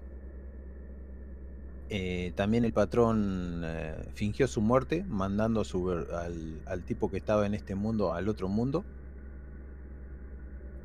[1.89, 5.63] Eh, también el patrón eh, fingió su muerte, mandando
[6.65, 8.83] al, tipo que estaba en este mundo al otro mundo.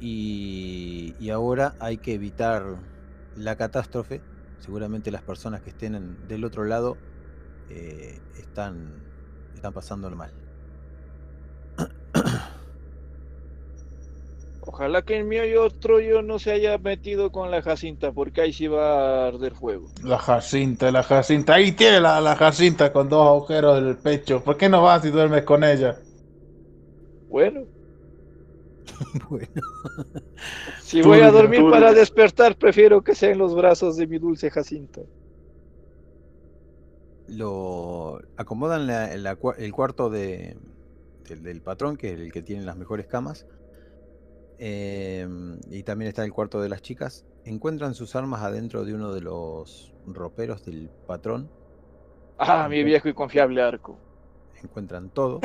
[0.00, 2.62] Y, ahora hay que evitar
[3.34, 4.20] la catástrofe.
[4.58, 6.96] Seguramente las personas que estén en- del otro lado
[7.68, 9.04] están,
[9.54, 10.37] están pasándolo mal.
[14.70, 18.40] Ojalá que en mío y otro yo no se haya metido con la Jacinta, porque
[18.42, 19.92] ahí sí va a arder fuego.
[20.02, 21.54] La Jacinta, la Jacinta.
[21.54, 24.42] Ahí tiene la, la Jacinta con dos agujeros en el pecho.
[24.42, 26.00] ¿Por qué no vas y duermes con ella?
[27.28, 27.68] Bueno,
[29.28, 29.48] bueno,
[30.80, 34.50] si voy a dormir para despertar, prefiero que sea en los brazos de mi dulce
[34.50, 35.02] Jacinta.
[37.26, 40.56] lo acomodan la- la el cuarto de,
[41.28, 43.46] del, del patrón, que es el que tiene las mejores camas.
[44.58, 47.24] Em, y también está el cuarto de las chicas.
[47.44, 51.50] Encuentran sus armas adentro de uno de los roperos del patrón.
[52.38, 53.98] Ah, mi viejo y confiable arco.
[54.62, 55.40] Encuentran todo.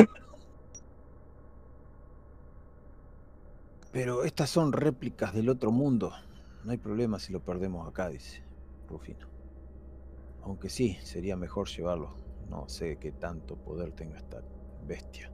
[3.91, 6.11] Pero estas son réplicas del otro mundo.
[6.63, 8.43] No hay problema si lo perdemos acá, dice
[8.87, 9.27] Rufino.
[10.43, 12.15] Aunque sí, sería mejor llevarlo.
[12.49, 14.41] No sé qué tanto poder tenga esta
[14.87, 15.31] bestia.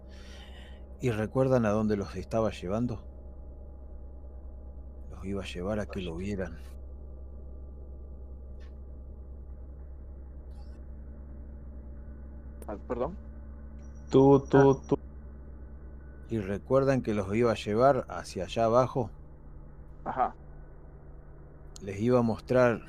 [1.01, 3.01] ¿Y recuerdan a dónde los estaba llevando?
[5.19, 6.57] Los iba a llevar a que lo vieran.
[12.67, 13.15] Ah, Perdón.
[14.09, 14.97] Tú, tú, tú.
[16.29, 19.09] ¿Y recuerdan que los iba a llevar hacia allá abajo?
[20.05, 20.33] Ajá.
[21.81, 22.81] les iba a mostrar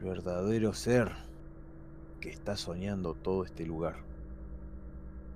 [0.00, 1.12] verdadero ser
[2.20, 3.96] que está soñando todo este lugar.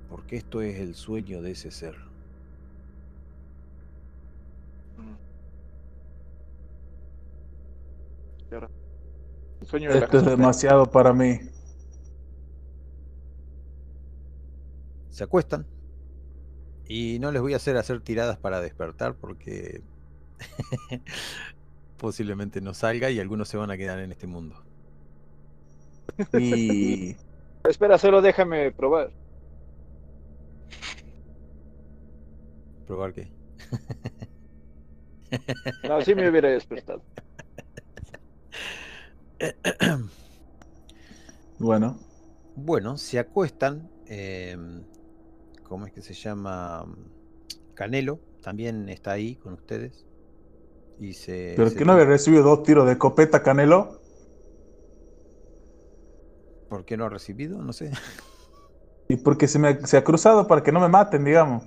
[0.09, 1.97] Porque esto es el sueño de ese ser.
[9.61, 11.41] El sueño de la Esto es demasiado para mí.
[15.11, 15.67] Se acuestan.
[16.87, 19.83] Y no les voy a hacer hacer tiradas para despertar porque
[21.97, 24.63] posiblemente no salga y algunos se van a quedar en este mundo.
[26.39, 27.17] Y
[27.65, 29.11] Espera, solo déjame probar.
[32.87, 33.33] Probar que.
[35.89, 37.03] No, sí me hubiera despertado.
[41.59, 41.99] bueno,
[42.55, 43.91] Bueno, se acuestan.
[44.07, 44.57] eh,
[45.63, 46.87] ¿Cómo es que se llama?
[47.75, 50.07] Canelo también está ahí con ustedes.
[50.99, 51.57] Y se.
[51.57, 54.01] pero se que no había recibido dos tiros de escopeta, Canelo.
[56.69, 57.63] ¿Por qué no ha recibido?
[57.63, 57.91] No sé.
[59.09, 61.65] Y porque se me se ha cruzado para que no me maten, digamos.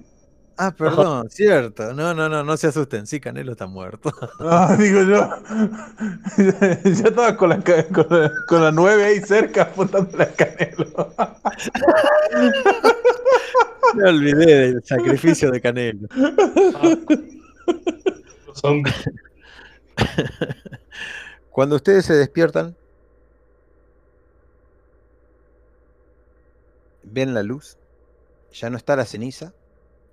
[0.59, 1.93] Ah, perdón, cierto.
[1.93, 3.05] No, no, no, no se asusten.
[3.05, 4.11] Sí, Canelo está muerto.
[4.39, 5.29] Ah, digo yo.
[6.83, 11.13] Yo estaba con la, con la, con la 9 ahí cerca apuntándole a Canelo.
[13.95, 16.07] Me olvidé del sacrificio de Canelo.
[21.51, 22.75] Cuando ustedes se despiertan,
[27.03, 27.77] ven la luz,
[28.51, 29.53] ya no está la ceniza,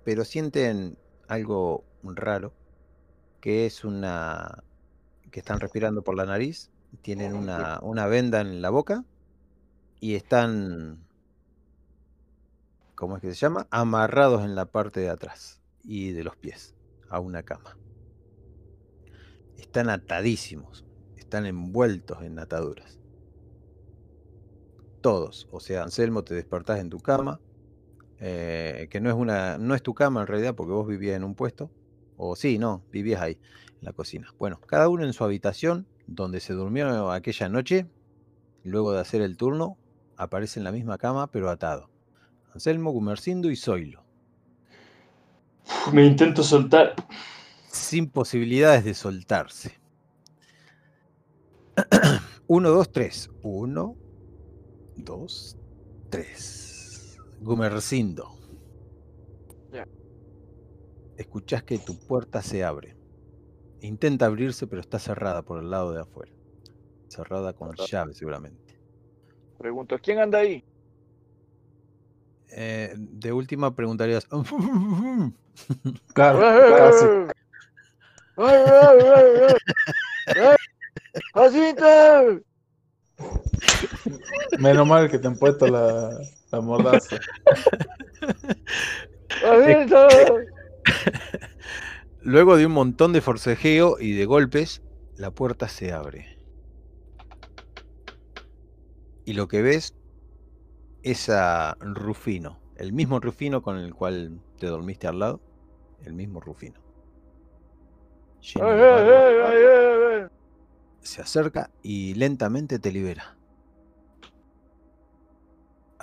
[0.05, 2.53] pero sienten algo raro,
[3.41, 4.63] que es una...
[5.31, 9.03] que están respirando por la nariz, tienen una, una venda en la boca
[9.99, 11.03] y están...
[12.93, 13.67] ¿Cómo es que se llama?
[13.71, 16.75] Amarrados en la parte de atrás y de los pies
[17.09, 17.75] a una cama.
[19.57, 20.85] Están atadísimos,
[21.17, 22.99] están envueltos en ataduras.
[25.01, 27.39] Todos, o sea, Anselmo, te despertás en tu cama,
[28.19, 31.23] eh, que no es una, no es tu cama en realidad, porque vos vivías en
[31.23, 31.69] un puesto,
[32.17, 33.37] o sí, no, vivías ahí,
[33.79, 34.33] en la cocina.
[34.39, 37.87] Bueno, cada uno en su habitación, donde se durmió aquella noche,
[38.63, 39.77] luego de hacer el turno,
[40.17, 41.89] aparece en la misma cama, pero atado.
[42.53, 44.03] Anselmo, Gumercindo y Zoilo,
[45.91, 46.95] Me intento soltar.
[47.67, 49.79] sin posibilidades de soltarse.
[52.47, 53.29] Uno, dos, tres.
[53.41, 53.97] Uno,
[54.95, 55.57] dos,
[56.09, 56.74] tres.
[57.41, 58.35] Gumercindo.
[59.71, 59.87] Ya.
[61.17, 62.95] Escuchás que tu puerta se abre.
[63.81, 66.31] Intenta abrirse, pero está cerrada por el lado de afuera.
[67.07, 68.79] Cerrada con llave, seguramente.
[69.57, 70.63] Pregunto, ¿quién anda ahí?
[72.49, 74.27] Eh, de última preguntarías.
[76.13, 77.05] Claro, ¡Eh, casi.
[78.35, 80.35] ¡Ay, ay, ay, ay!
[80.41, 80.55] ¡Ay!
[81.33, 82.23] ¡Jacinta!
[84.59, 86.09] Menos mal que te han puesto la,
[86.55, 87.17] la mordaza.
[89.29, 90.07] ¡Jacinta!
[92.21, 94.81] Luego de un montón de forcejeo y de golpes,
[95.17, 96.37] la puerta se abre.
[99.25, 99.95] Y lo que ves
[101.03, 105.41] es a Rufino, el mismo Rufino con el cual te dormiste al lado,
[106.03, 106.79] el mismo Rufino.
[108.41, 110.27] Lleno ¡Ay, de ay, barba, ay, ay, ay, ay!
[111.01, 113.37] se acerca y lentamente te libera.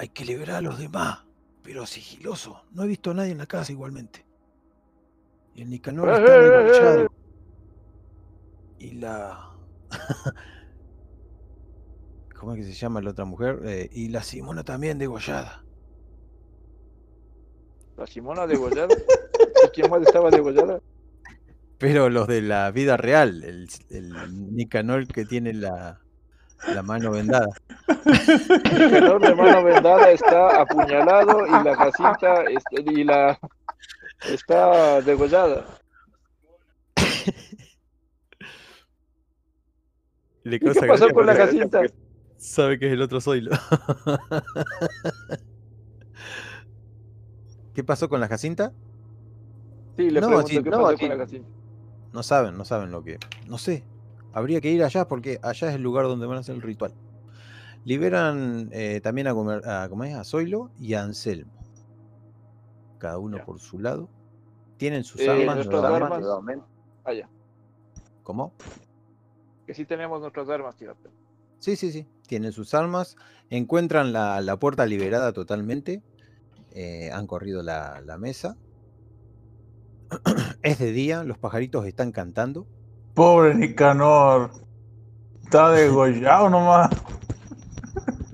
[0.03, 1.21] Hay que liberar a los demás,
[1.63, 2.65] pero sigiloso.
[2.73, 4.27] No he visto a nadie en la casa igualmente.
[5.55, 7.07] Y el Nicanor ¡Eh, está eh, eh, eh!
[8.81, 9.49] Y la.
[12.37, 13.89] ¿Cómo es que se llama la otra mujer?
[13.93, 15.63] Y la Simona también degollada.
[17.97, 18.93] La Simona degollada.
[19.65, 20.81] ¿Y quién más estaba degollada?
[21.79, 26.02] Pero los de la vida real, el, el Nicanor que tiene la,
[26.75, 27.49] la mano vendada.
[28.71, 33.39] El menor de mano vendada está apuñalado y la Jacinta este, y la
[34.31, 35.65] está degollada.
[40.45, 41.81] Le ¿Y qué pasó gracia con la Jacinta?
[42.37, 43.53] Sabe que es el otro Zoilo.
[47.75, 48.73] ¿Qué pasó con la Jacinta?
[49.97, 51.49] Sí, le No, pregunto sí, qué no, pasó aquí- con la Jacinta.
[52.13, 53.19] No saben, no saben lo que.
[53.47, 53.85] No sé.
[54.33, 56.93] Habría que ir allá porque allá es el lugar donde van a hacer el ritual.
[57.85, 60.15] Liberan eh, también a, comer, a, ¿cómo es?
[60.15, 61.53] a Zoilo y a Anselmo.
[62.99, 63.45] Cada uno Ya.
[63.45, 64.09] por su lado.
[64.77, 65.57] Tienen sus Eh, armas.
[65.57, 66.27] nuestras nuevamente.
[66.29, 66.65] armas.
[67.05, 67.29] Ah, ya.
[68.23, 68.53] ¿Cómo?
[69.67, 70.95] Que sí tenemos nuestras armas, tío.
[71.59, 72.07] Sí, sí, sí.
[72.27, 73.17] Tienen sus armas.
[73.51, 76.03] Encuentran la, la puerta liberada totalmente.
[76.75, 78.57] eh, han corrido la, la mesa.
[80.63, 82.67] es de día, los pajaritos están cantando.
[83.15, 84.51] Pobre Nicanor.
[85.45, 86.91] Está degollado nomás.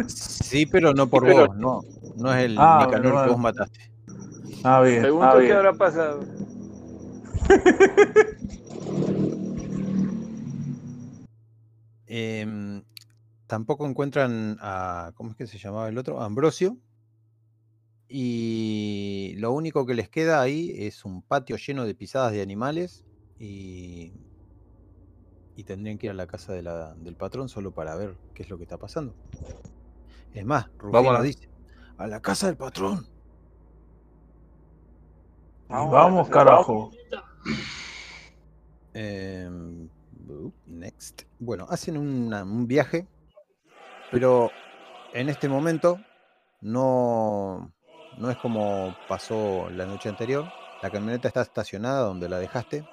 [0.07, 1.81] Sí, pero no por Pero- vos, no.
[2.17, 3.93] No es el Ah, Nicanor que vos mataste.
[4.65, 5.03] Ah, bien.
[5.03, 5.57] Pregunto ah, qué bien.
[5.57, 6.21] habrá pasado.
[12.07, 12.83] Em,
[13.47, 15.13] tampoco encuentran a.
[15.15, 16.21] ¿Cómo es que se llamaba el otro?
[16.21, 16.77] A Ambrosio.
[18.09, 23.05] Y lo único que les queda ahí es un patio lleno de pisadas de animales.
[23.39, 24.13] Y.
[25.59, 28.45] Y tendrían que ir a la casa de la- del patrón solo para ver qué
[28.45, 29.13] es lo que está pasando.
[30.33, 31.25] Es más, Rufino Vámonos.
[31.25, 31.49] dice:
[31.97, 33.05] A la casa del patrón.
[35.69, 36.93] Y vamos, carajo.
[38.95, 39.89] Em,
[40.29, 41.23] bu- next.
[41.41, 43.09] Bueno, hacen una- un viaje,
[44.13, 44.53] pero
[45.13, 45.99] en este momento
[46.61, 47.73] no,
[48.17, 50.45] no es como pasó la noche anterior.
[50.85, 52.89] La camioneta está estacionada donde la dejaste.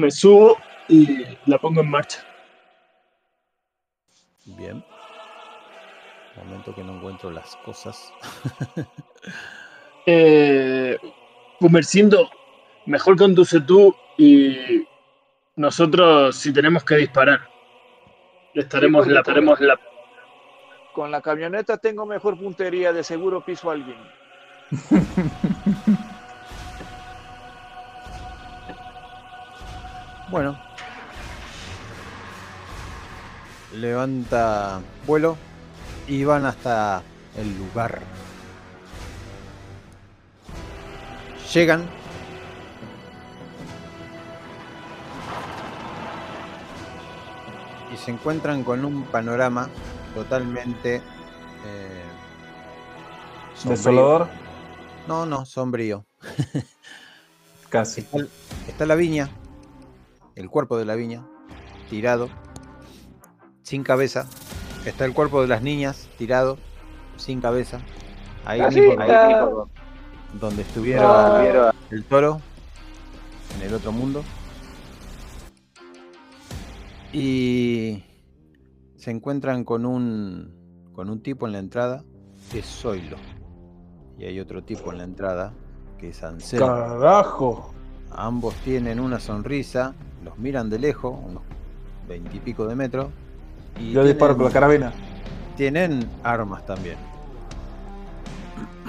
[0.00, 0.56] Me subo
[0.88, 2.24] y la pongo en marcha.
[4.46, 4.82] Bien.
[6.36, 8.12] Momento que no encuentro las cosas.
[10.06, 10.96] Eh,
[11.60, 12.30] Gumercindo,
[12.86, 14.88] mejor conduce tú y
[15.56, 17.50] nosotros, si tenemos que disparar,
[18.54, 19.78] estaremos, porque la estaremos la.
[20.94, 23.98] Con la camioneta tengo mejor puntería, de seguro piso a alguien.
[30.30, 30.56] Bueno.
[33.74, 35.36] Levanta vuelo
[36.06, 37.02] y van hasta
[37.36, 38.00] el lugar.
[41.52, 41.88] Llegan.
[47.92, 49.68] Y se encuentran con un panorama
[50.14, 52.04] totalmente eh,
[53.54, 53.76] sombrío.
[53.76, 54.28] Desolador.
[55.08, 56.06] No, no, sombrío.
[57.68, 58.02] Casi.
[58.02, 58.18] Está,
[58.68, 59.28] está la viña,
[60.36, 61.26] el cuerpo de la viña,
[61.88, 62.28] tirado,
[63.62, 64.28] sin cabeza.
[64.86, 66.58] Está el cuerpo de las niñas, tirado,
[67.16, 67.80] sin cabeza.
[68.44, 69.68] Ahí mismo, ahí mismo
[70.40, 71.74] donde estuviera Ah.
[71.90, 72.40] el toro,
[73.56, 74.22] en el otro mundo.
[77.12, 78.04] Y
[78.96, 82.04] se encuentran con un, con un tipo en la entrada,
[82.50, 83.16] que es Zoilo.
[84.18, 85.52] Y hay otro tipo en la entrada,
[85.98, 86.66] que es Anselmo.
[86.66, 87.74] Carajo.
[88.12, 91.42] Ambos tienen una sonrisa, los miran de lejos, unos
[92.08, 93.08] veintipico de metros.
[93.78, 94.92] Y Yo disparo con la carabina.
[95.56, 96.96] Tienen armas también.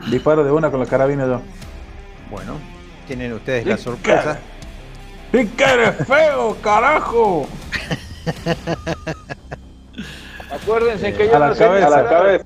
[0.09, 1.41] Disparo de una con la carabina yo.
[2.31, 2.53] Bueno,
[3.07, 4.39] tienen ustedes la sorpresa.
[5.33, 7.47] ¡Y que eres feo, carajo!
[10.51, 11.85] Acuérdense que yo a la no sé cabeza.
[11.87, 12.05] disparar.
[12.07, 12.45] A la cabeza.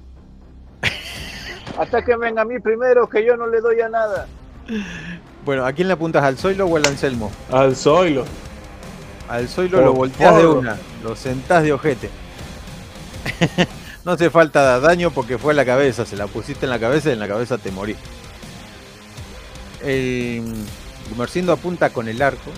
[1.79, 4.27] Atáquenme a mí primero, que yo no le doy a nada.
[5.43, 6.23] Bueno, ¿a quién le apuntas?
[6.23, 7.31] ¿Al Zoilo o al Anselmo?
[7.51, 8.25] Al Zoilo.
[9.27, 12.09] Al Zoilo lo volteás de una, lo sentás de ojete.
[14.05, 17.09] no hace falta daño porque fue en la cabeza, se la pusiste en la cabeza
[17.09, 17.95] y en la cabeza te morí.
[19.81, 20.43] El
[21.09, 22.51] Gumercindo apunta con el arco.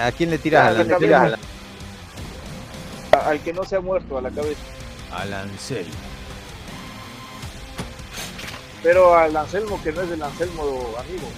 [0.00, 0.64] ¿A quién le tiras?
[0.64, 1.16] A ¿Al la Anselmo?
[1.16, 1.38] cabeza.
[3.26, 4.60] Al que no se ha muerto, a la cabeza.
[5.12, 5.94] Al Anselmo.
[8.82, 10.62] Pero al Anselmo, que no es el Anselmo
[10.98, 11.28] amigo.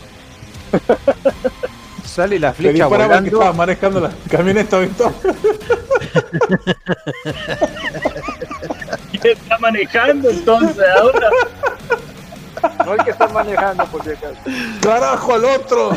[2.05, 3.29] Sale la Le flecha volando.
[3.29, 5.05] estaba manejando la camioneta ¿viste?
[9.21, 11.31] ¿Quién está manejando entonces ahora?
[12.85, 14.37] No el que está manejando, por si acaso.
[14.81, 15.91] ¡Carajo al otro!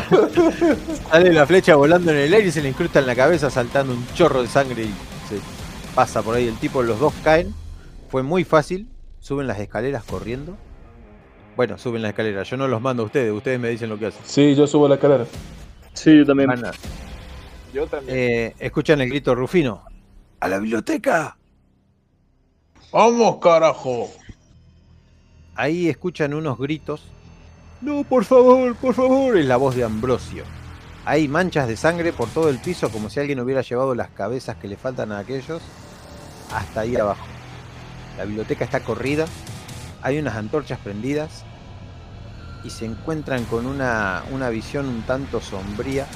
[1.10, 3.92] Sale la flecha volando en el aire y se le incrusta en la cabeza saltando
[3.92, 4.94] un chorro de sangre y
[5.28, 5.38] se
[5.94, 7.54] pasa por ahí el tipo, los dos caen.
[8.08, 8.88] Fue muy fácil,
[9.20, 10.56] suben las escaleras corriendo.
[11.56, 14.06] Bueno, suben las escaleras, yo no los mando a ustedes, ustedes me dicen lo que
[14.06, 14.22] hacen.
[14.24, 15.24] Sí, yo subo la escalera.
[15.96, 16.50] Sí, yo también.
[17.72, 18.16] Yo también.
[18.16, 19.82] eh, escuchan el grito Rufino.
[20.40, 21.36] ¡A la biblioteca!
[22.92, 24.10] ¡Vamos, carajo!
[25.54, 27.02] Ahí escuchan unos gritos.
[27.80, 30.44] No, por favor, por favor, es la voz de Ambrosio.
[31.04, 34.56] Hay manchas de sangre por todo el piso como si alguien hubiera llevado las cabezas
[34.56, 35.62] que le faltan a aquellos
[36.52, 37.26] hasta ahí abajo.
[38.18, 39.26] La biblioteca está corrida,
[40.02, 41.44] hay unas antorchas prendidas
[42.64, 46.06] y se encuentran con una, una visión un tanto sombría.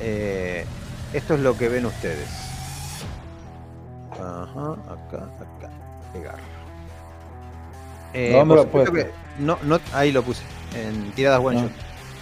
[0.00, 0.64] Eh,
[1.12, 2.28] esto es lo que ven ustedes.
[4.12, 5.70] Ajá, acá, acá,
[6.12, 6.38] pegar.
[8.12, 10.42] Eh, ¿Dónde por lo que no, no, ahí lo puse,
[10.74, 11.72] en tiradas one shot.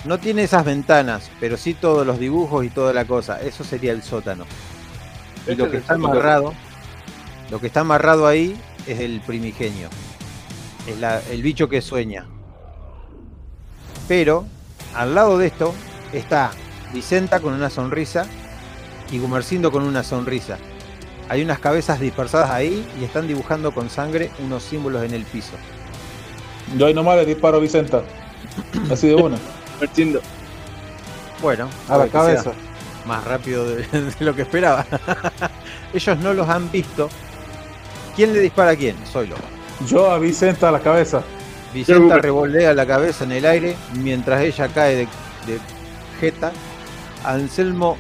[0.05, 3.41] No tiene esas ventanas, pero sí todos los dibujos y toda la cosa.
[3.41, 4.44] Eso sería el sótano.
[5.47, 6.55] Y lo es que está amarrado,
[7.50, 9.89] lo que está amarrado ahí es el primigenio.
[10.89, 12.26] Es la- el bicho que sueña.
[14.12, 14.44] Pero
[14.94, 15.73] al lado de esto
[16.12, 16.50] está
[16.92, 18.26] Vicenta con una sonrisa
[19.10, 20.58] y Gumercindo con una sonrisa.
[21.31, 25.52] Hay unas cabezas dispersadas ahí y están dibujando con sangre unos símbolos en el piso.
[26.76, 28.02] Yo ahí nomás le disparo a Vicenta.
[28.91, 29.39] Así de una.
[29.78, 30.20] Partiendo.
[31.41, 32.52] Bueno, A la cabeza.
[33.07, 34.84] más rápido de, de lo que esperaba.
[35.94, 37.08] Ellos no los han visto.
[38.15, 38.94] ¿Quién le dispara a quién?
[39.10, 39.36] Zoilo.
[39.89, 41.23] Yo a Vicenta a la cabeza.
[41.73, 45.09] Vicenta revolea la cabeza en el aire mientras ella cae de,
[45.47, 45.59] de
[46.20, 46.52] jeta.
[47.25, 47.97] Anselmo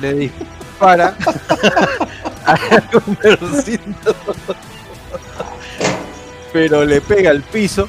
[0.00, 1.14] le dispara
[2.46, 2.56] a
[2.92, 4.16] Gumercindo,
[6.52, 7.88] pero le pega al piso.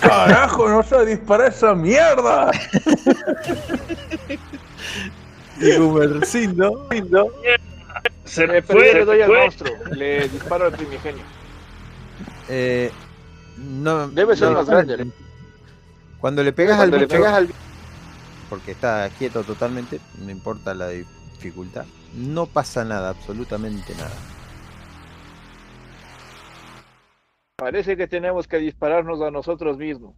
[0.00, 2.50] ¡Carajo, no sé disparar esa mierda!
[5.60, 6.88] Y Gumercindo
[8.24, 11.22] Se yo fue, le doy se al monstruo, le disparo al primigenio.
[12.54, 12.90] Eh,
[13.56, 15.10] no, Debe ser más grande.
[16.20, 17.48] Cuando le pegas Cuando al le bicho, pegas al
[18.50, 24.12] porque está quieto totalmente, no importa la dificultad, no pasa nada, absolutamente nada.
[27.56, 30.14] Parece que tenemos que dispararnos a nosotros mismos.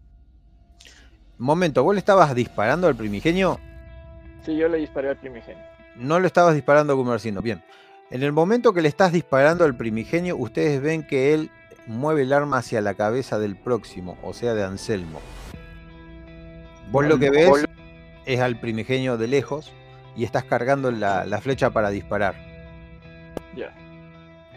[1.38, 3.60] Momento, ¿vos le estabas disparando al primigenio?
[4.44, 5.62] Sí, yo le disparé al primigenio.
[5.94, 7.40] No lo estabas disparando a Gumercindo.
[7.40, 7.62] Bien.
[8.10, 11.50] En el momento que le estás disparando al primigenio, ustedes ven que él
[11.86, 15.20] mueve el arma hacia la cabeza del próximo, o sea, de Anselmo.
[16.90, 17.50] Vos lo que ves
[18.26, 19.72] es al primigenio de lejos
[20.16, 22.34] y estás cargando la, la flecha para disparar.
[23.56, 23.74] Ya.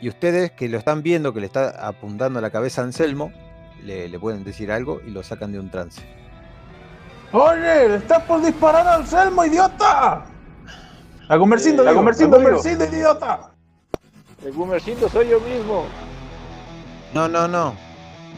[0.02, 3.32] Y ustedes que lo están viendo, que le está apuntando a la cabeza a Anselmo,
[3.84, 6.02] le, le pueden decir algo y lo sacan de un trance.
[7.32, 7.90] ¡Oye!
[7.90, 10.26] ¡Le estás por disparar al Selmo, idiota!
[11.30, 11.94] A Gumercindo, Eh, a a.
[11.94, 13.52] Gumercindo, idiota!
[14.46, 15.86] El Gumercindo soy yo mismo.
[17.14, 17.76] No, no, no.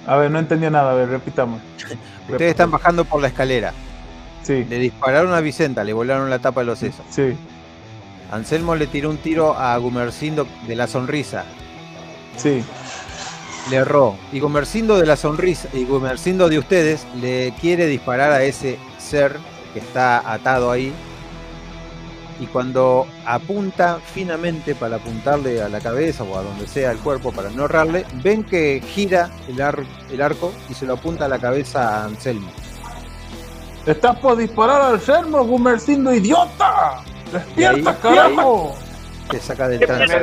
[0.08, 1.62] A ver, no entendí nada, a ver, repitamos.
[2.30, 3.74] Ustedes están bajando por la escalera.
[4.44, 7.06] Sí, Le dispararon a Vicenta, le volaron la tapa de los sesos.
[7.10, 7.36] sí,
[8.32, 11.46] Anselmo le tiró un tiro a Gumercindo de la sonrisa.
[12.38, 12.64] sí.
[13.70, 14.16] Le erró.
[14.32, 19.38] Y Gumercindo de la sonrisa y Gumercindo de ustedes le quiere disparar a ese ser
[19.74, 20.92] que está atado ahí.
[22.40, 27.32] Y cuando apunta finamente para apuntarle a la cabeza o a donde sea el cuerpo
[27.34, 31.28] para no errarle, ven que gira el, ar- el arco y se lo apunta a
[31.28, 32.50] la cabeza a Anselmo.
[33.86, 37.02] ¡Le estás por disparar al Selmo, Gumercindo, idiota!
[37.32, 38.76] ¡Despierta, ahí- carajo!
[39.30, 40.18] Te saca del ¡Me trance.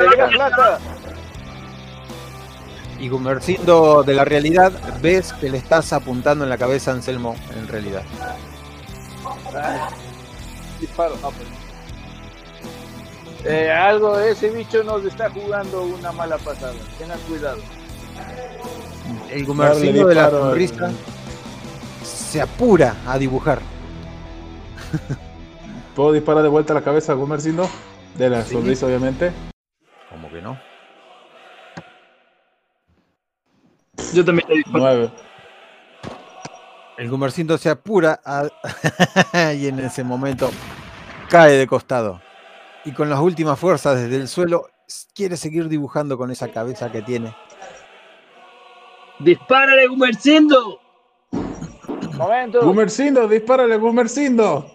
[2.99, 4.73] Y Gumercindo de la realidad,
[5.03, 8.03] ves que le estás apuntando en la cabeza a Anselmo en realidad.
[10.81, 11.15] Disparo.
[11.23, 11.49] Ah, pues.
[13.49, 16.73] Eh, algo, ese bicho nos está jugando una mala pasada.
[16.99, 17.59] Tengan cuidado.
[19.31, 20.91] El Gumercindo Darle de la sonrisa
[22.03, 23.61] se apura a dibujar.
[25.95, 27.69] ¿Puedo disparar de vuelta a la cabeza a Gumercindo?
[28.17, 28.55] De la Sí.
[28.55, 29.33] sonrisa, obviamente.
[30.11, 30.59] Como que no.
[34.13, 34.79] Yo también le disparo.
[34.79, 35.11] Nueve.
[36.99, 38.49] El Gumercindo se apura a-
[39.55, 40.51] y en ese momento
[41.29, 42.21] cae de costado.
[42.87, 44.71] Y con las últimas fuerzas desde el suelo
[45.15, 47.37] quiere seguir dibujando con esa cabeza que tiene.
[49.19, 50.81] ¡Dispárale, Gumercindo!
[52.17, 52.63] Momento.
[52.63, 54.71] Gumercindo, dispárale, Gumercindo.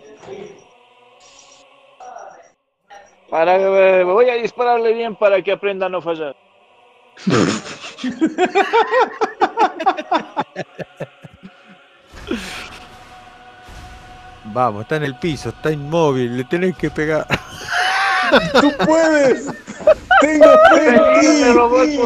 [3.30, 6.36] Para, eh, voy a dispararle bien para que aprenda a no fallar.
[14.54, 17.26] Vamos, está en el piso, está inmóvil, le tenés que pegar.
[18.60, 19.48] ¡Tú puedes!
[20.22, 21.44] ¡Tengo fe en ti!
[21.54, 22.00] poder.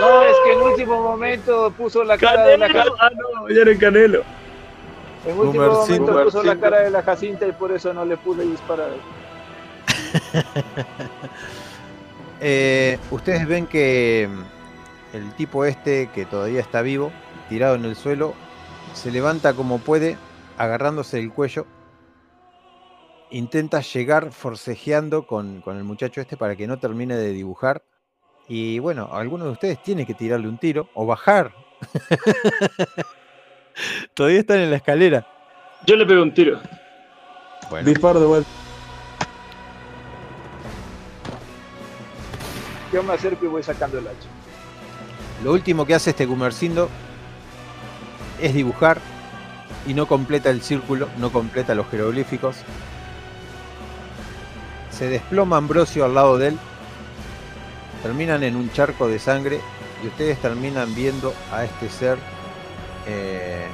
[0.00, 2.96] No, es que en último momento puso la cara de la ¡Canelo!
[2.96, 3.06] Jacinta.
[3.06, 4.22] Ah, no, ya era Canelo.
[5.26, 8.44] En último momento puso la cara de la Jacinta y por eso no le pude
[8.44, 8.90] disparar.
[12.44, 17.12] Eh, ustedes ven que mm, el tipo este, que todavía está vivo,
[17.48, 18.34] tirado en el suelo,
[18.94, 20.16] se levanta como puede,
[20.58, 21.66] agarrándose el cuello.
[23.32, 27.82] Intenta llegar forcejeando con, con el muchacho este para que no termine de dibujar.
[28.48, 31.52] Y bueno, alguno de ustedes tiene que tirarle un tiro o bajar.
[34.14, 35.26] todavía están en la escalera.
[35.86, 36.60] Yo le pego un tiro.
[37.70, 38.50] Bueno, Disparo de vuelta.
[42.92, 44.28] Yo me acerco y voy sacando el hacha.
[45.42, 46.88] Lo último que hace este Gumercindo
[48.40, 49.00] es dibujar
[49.86, 52.56] y no completa el círculo, no completa los jeroglíficos.
[54.92, 56.58] Se desploma Ambrosio al lado de él.
[58.02, 59.60] Terminan en un charco de sangre
[60.02, 62.18] y ustedes terminan viendo a este ser
[63.06, 63.66] eh,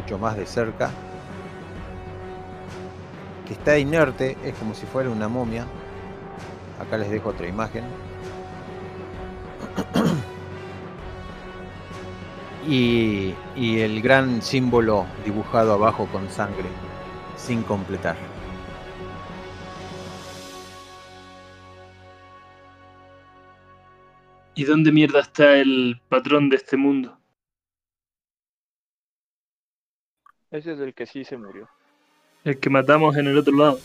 [0.00, 0.90] mucho más de cerca.
[3.46, 5.66] que está inerte, es como si fuera una momia.
[6.80, 7.84] Acá les dejo otra imagen.
[12.68, 16.68] Y, y el gran símbolo dibujado abajo con sangre,
[17.36, 18.16] sin completar.
[24.54, 27.16] ¿Y dónde mierda está el patrón de este mundo?
[30.50, 31.68] Ese es el que sí se murió.
[32.44, 33.78] El que matamos en el otro lado.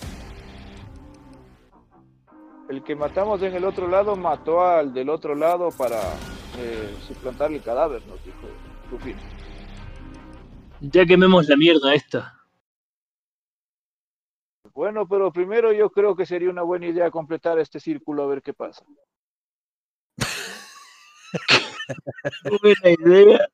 [2.70, 6.02] El que matamos en el otro lado mató al del otro lado para
[6.58, 8.48] eh, suplantar el cadáver, nos dijo
[8.90, 9.20] Rufino.
[10.82, 12.34] Ya quememos la mierda esta.
[14.74, 18.42] Bueno, pero primero yo creo que sería una buena idea completar este círculo a ver
[18.42, 18.84] qué pasa.
[22.62, 23.50] Buena idea.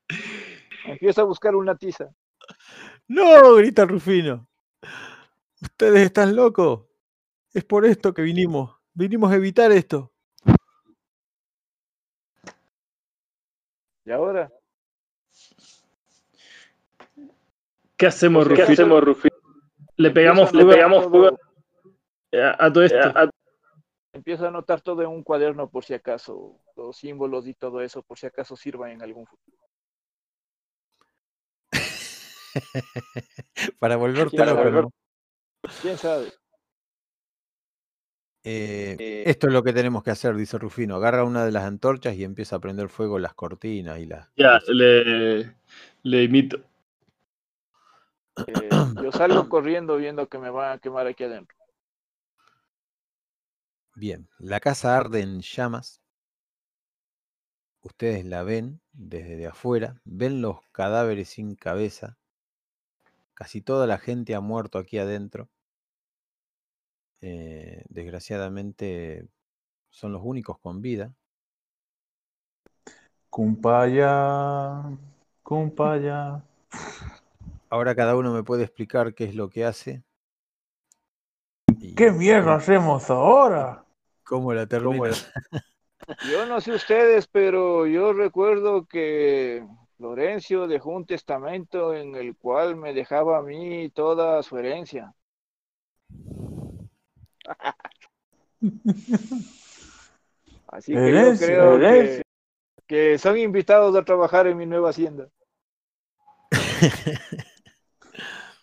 [0.85, 2.09] Empieza a buscar una tiza.
[3.07, 4.47] No, grita Rufino.
[5.61, 6.85] Ustedes están locos.
[7.53, 8.75] Es por esto que vinimos.
[8.93, 10.11] Vinimos a evitar esto.
[14.05, 14.51] ¿Y ahora?
[17.97, 18.97] ¿Qué hacemos, ¿Qué Rufino?
[18.97, 19.03] hacemos,
[19.97, 21.39] Le pegamos, le pegamos todo-
[22.33, 22.97] a, a todo esto.
[23.15, 23.29] A
[24.45, 28.27] anotar todo en un cuaderno por si acaso, los símbolos y todo eso, por si
[28.27, 29.57] acaso sirvan en algún futuro.
[33.79, 34.91] Para volverte Para loco.
[35.81, 36.33] ¿Quién sabe?
[38.43, 40.95] Eh, esto es lo que tenemos que hacer, dice Rufino.
[40.95, 44.29] Agarra una de las antorchas y empieza a prender fuego las cortinas y las.
[44.35, 45.55] Ya, le,
[46.01, 46.59] le imito.
[48.47, 48.69] Eh,
[49.01, 51.55] yo salgo corriendo viendo que me van a quemar aquí adentro.
[54.01, 56.01] Bien, la casa arde en llamas.
[57.83, 62.17] Ustedes la ven desde de afuera, ven los cadáveres sin cabeza.
[63.35, 65.49] Casi toda la gente ha muerto aquí adentro.
[67.21, 69.27] Eh, desgraciadamente
[69.91, 71.13] son los únicos con vida.
[73.29, 74.81] Cumpaya,
[75.43, 76.43] cumpaya.
[77.69, 80.01] Ahora cada uno me puede explicar qué es lo que hace.
[81.79, 83.85] y ¿Qué mierda hacemos ahora?
[84.31, 85.11] ¿Cómo la termina?
[86.31, 92.77] Yo no sé ustedes, pero yo recuerdo que Florencio dejó un testamento en el cual
[92.77, 95.13] me dejaba a mí toda su herencia.
[100.67, 102.21] Así que yo creo que,
[102.87, 105.27] que son invitados a trabajar en mi nueva hacienda.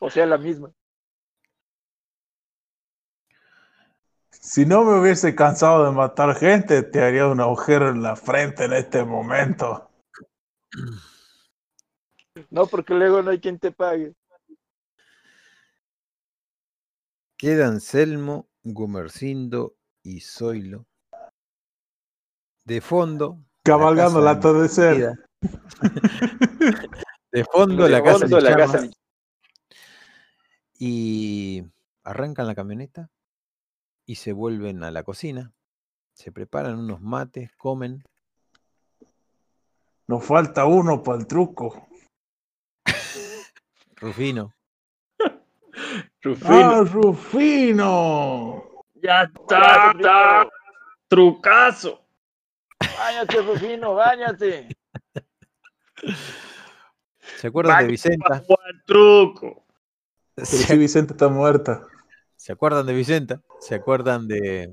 [0.00, 0.72] O sea, la misma.
[4.48, 8.64] Si no me hubiese cansado de matar gente, te haría un agujero en la frente
[8.64, 9.90] en este momento.
[12.48, 14.14] No, porque luego no hay quien te pague.
[17.36, 20.86] Queda Anselmo, Gumercindo y Zoilo.
[22.64, 23.44] De fondo.
[23.62, 24.94] Cabalgando el casa atardecer.
[24.94, 25.26] encendida.
[27.32, 28.20] De fondo De la casa.
[28.20, 28.88] fondo en la casa.
[30.78, 31.62] Y
[32.02, 33.10] arrancan la camioneta
[34.08, 35.52] y se vuelven a la cocina.
[36.14, 38.02] Se preparan unos mates, comen.
[40.06, 41.86] Nos falta uno para el truco.
[43.96, 44.54] Rufino.
[46.22, 46.48] Rufino.
[46.48, 48.64] ¡Ah, Rufino!
[48.94, 50.48] ya está, está.
[51.06, 52.00] Trucazo.
[52.80, 54.68] Báñate, Rufino, báñate.
[57.36, 58.38] ¿Se acuerdan de Vicenta?
[58.38, 59.66] Jugar truco.
[60.34, 61.86] Pero ¿Se, si Vicente está muerta.
[62.38, 63.42] Se acuerdan de Vicenta?
[63.58, 64.72] ¿Se acuerdan de,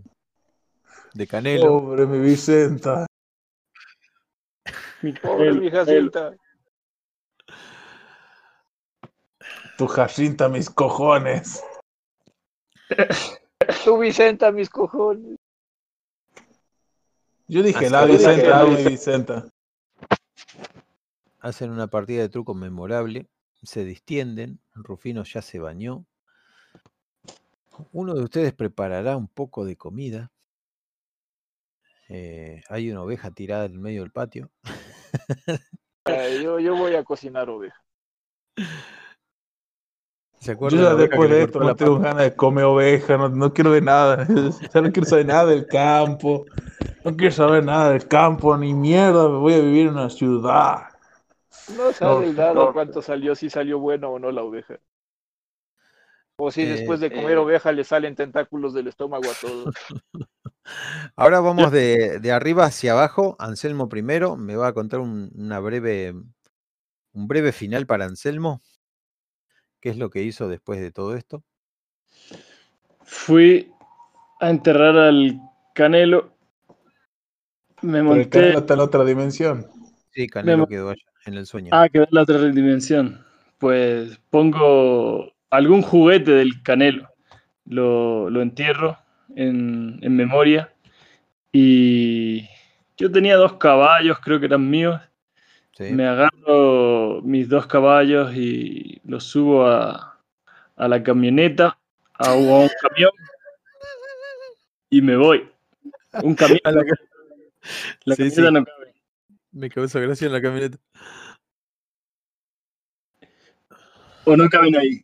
[1.14, 1.82] de Canelo?
[1.82, 3.08] Pobre mi Vicenta.
[5.22, 6.36] Pobre mi Jacinta.
[9.78, 11.64] Tu Jacinta, mis cojones.
[13.84, 15.38] Tu Vicenta, mis cojones.
[17.48, 19.50] Yo dije Así la Vicenta, dije la la mi Vicenta.
[21.40, 23.28] Hacen una partida de truco memorable.
[23.64, 24.60] Se distienden.
[24.76, 26.06] Rufino ya se bañó.
[27.94, 30.32] Uno de ustedes preparará un poco de comida.
[32.10, 34.50] Eh, hay una oveja tirada en el medio del patio.
[36.08, 37.84] Eh, yo, yo voy a cocinar oveja.
[40.40, 42.66] ¿Se Yo acuerdan ya oveja que después de esto la no tengo ganas de comer
[42.66, 44.26] oveja, no, no quiero ver nada.
[44.74, 46.46] Ya no quiero saber nada del campo.
[47.04, 49.28] No quiero saber nada del campo, ni mierda.
[49.30, 50.84] Me voy a vivir en una ciudad.
[51.68, 52.74] No sabe No, nada no.
[52.74, 54.80] cuánto salió, si salió bueno o no la oveja.
[56.38, 57.38] O si Eh, después de comer eh.
[57.38, 59.76] oveja le salen tentáculos del estómago a todos.
[61.16, 63.36] Ahora vamos de, de arriba hacia abajo.
[63.40, 66.14] Anselmo primero me va a contar un, una breve,
[67.14, 68.62] un breve final para Anselmo.
[69.80, 71.44] ¿Qué es lo que hizo después de todo esto?
[73.08, 73.72] fui
[74.40, 75.40] a enterrar al
[75.76, 76.34] Canelo.
[77.82, 78.30] Me Pero el monté.
[78.30, 79.68] canal está en otra dimensión.
[80.12, 81.70] Sí, Canelo quedó allá, en el sueño.
[81.72, 83.24] Ah, quedó en la otra dimensión.
[83.60, 87.10] Pues pongo algún juguete del Canelo.
[87.66, 88.98] Lo, lo entierro
[89.36, 90.72] en, en memoria.
[91.52, 92.48] Y
[92.98, 95.02] yo tenía dos caballos, creo que eran míos.
[95.78, 95.86] Sí.
[95.92, 100.20] Me agarro mis dos caballos y los subo a,
[100.76, 101.78] a la camioneta,
[102.14, 103.12] a, un- a un camión
[104.90, 105.50] y me voy.
[106.24, 106.60] Un camión.
[106.64, 106.72] La
[108.06, 108.54] La Sí, camioneta sí.
[108.54, 108.94] no cabe.
[109.52, 110.78] Me causa gracia en la camioneta.
[114.26, 115.04] O no caben ahí.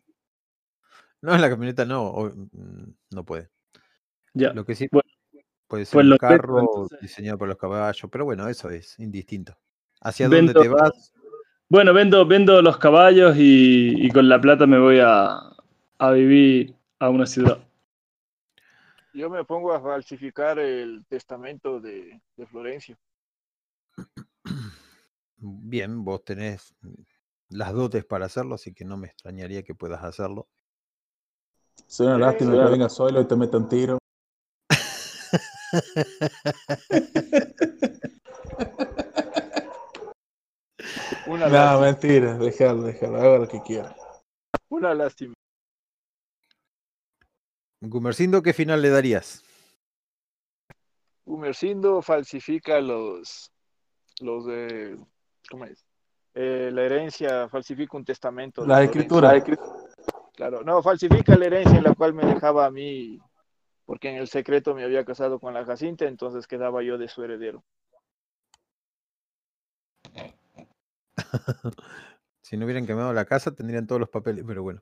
[1.21, 3.49] No, en la camioneta no, o- mm, no puede.
[4.33, 4.53] Ya.
[4.53, 5.07] Lo que sí Bueno,
[5.67, 7.01] puede ser pues un carro entonces.
[7.01, 9.57] diseñado por los caballos, pero bueno, eso es indistinto.
[10.01, 11.13] ¿Hacia dónde te vas?
[11.69, 15.39] Bueno, vendo, vendo los caballos y, y con la plata me voy a,
[15.99, 17.59] a vivir a una ciudad.
[19.13, 22.97] Yo me pongo a falsificar el testamento de, de Florencio.
[25.37, 26.73] Bien, vos tenés
[27.49, 30.47] las dotes para hacerlo, así que no me extrañaría que puedas hacerlo.
[31.87, 33.97] Es una lástima que venga solo y te meta un tiro.
[41.27, 43.95] Una, No, lástima, mentira, déjalo, déjalo, haga lo que quiera.
[44.69, 45.33] una lástima.
[47.81, 49.43] Gumercindo, ¿qué final le darías?
[51.25, 53.51] Gumercindo falsifica los,
[54.21, 54.97] los de,
[55.49, 55.83] ¿cómo es?
[56.33, 58.61] Eh, la herencia, falsifica un testamento.
[58.65, 59.01] La Florencio.
[59.01, 59.33] escritura.
[60.33, 63.19] Claro, no, falsifica la herencia en la cual me dejaba a mí,
[63.85, 67.23] porque en el secreto me había casado con la Jacinta, entonces quedaba yo de su
[67.23, 67.63] heredero.
[72.43, 74.81] Si no hubieran quemado la casa, tendrían todos los papeles, pero bueno.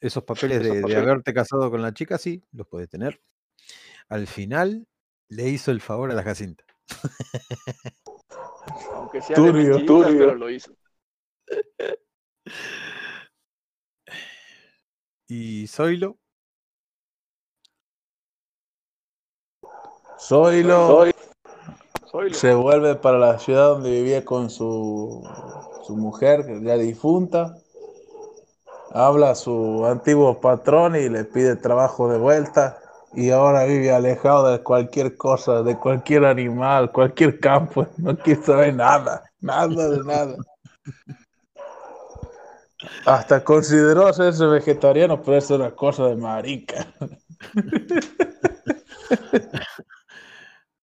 [0.00, 1.02] Esos papeles de, de papeles.
[1.02, 3.20] haberte casado con la chica, sí, los puedes tener.
[4.08, 4.86] Al final,
[5.28, 6.64] le hizo el favor a la Jacinta.
[8.94, 10.18] Aunque sea Turbio, de turbio.
[10.18, 10.72] pero lo hizo.
[15.28, 16.16] Y Zoilo,
[20.18, 21.12] Zoilo
[22.10, 25.26] Soy lo- se vuelve para la ciudad donde vivía con su,
[25.84, 27.56] su mujer, ya difunta.
[28.92, 32.78] Habla a su antiguo patrón y le pide trabajo de vuelta.
[33.14, 37.86] Y ahora vive alejado de cualquier cosa, de cualquier animal, cualquier campo.
[37.96, 40.36] No quiere saber nada, nada de nada.
[43.06, 46.86] Hasta consideró hacerse vegetariano, pero eso es una cosa de marica.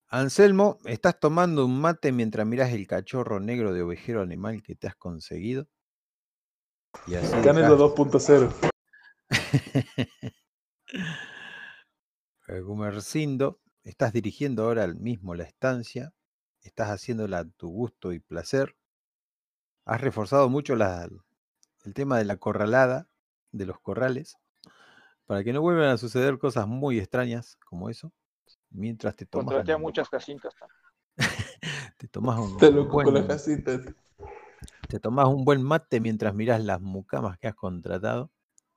[0.08, 4.88] Anselmo, ¿estás tomando un mate mientras miras el cachorro negro de ovejero animal que te
[4.88, 5.68] has conseguido?
[7.08, 8.52] Y así dejás- 2.0.
[12.48, 16.14] Eh, Gumercindo, estás dirigiendo ahora mismo la estancia,
[16.62, 18.76] estás haciéndola a tu gusto y placer.
[19.86, 21.08] Has reforzado mucho la-
[21.86, 23.08] el tema de la corralada,
[23.52, 24.38] de los corrales,
[25.26, 28.12] para que no vuelvan a suceder cosas muy extrañas como eso,
[28.70, 30.54] mientras te tomas, Contraté a muchas Jacintas.
[31.98, 33.80] te tomas un Te loco con la buen- casita.
[34.88, 38.32] te tomas un buen mate mientras miras las mucamas que has contratado.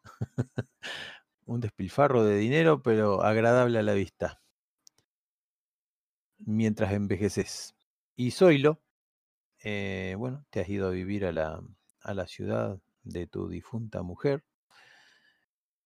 [1.46, 4.40] un despilfarro de dinero, pero agradable a la vista.
[6.38, 7.74] Mientras envejeces.
[8.16, 8.80] Y Zoilo,
[9.62, 11.62] eh, bueno, te has ido a vivir a la,
[12.02, 14.44] a la ciudad de tu difunta mujer.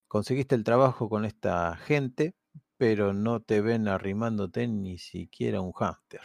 [0.07, 2.35] Conseguiste el trabajo con esta gente,
[2.77, 6.23] pero no te ven arrimándote ni siquiera un hámster,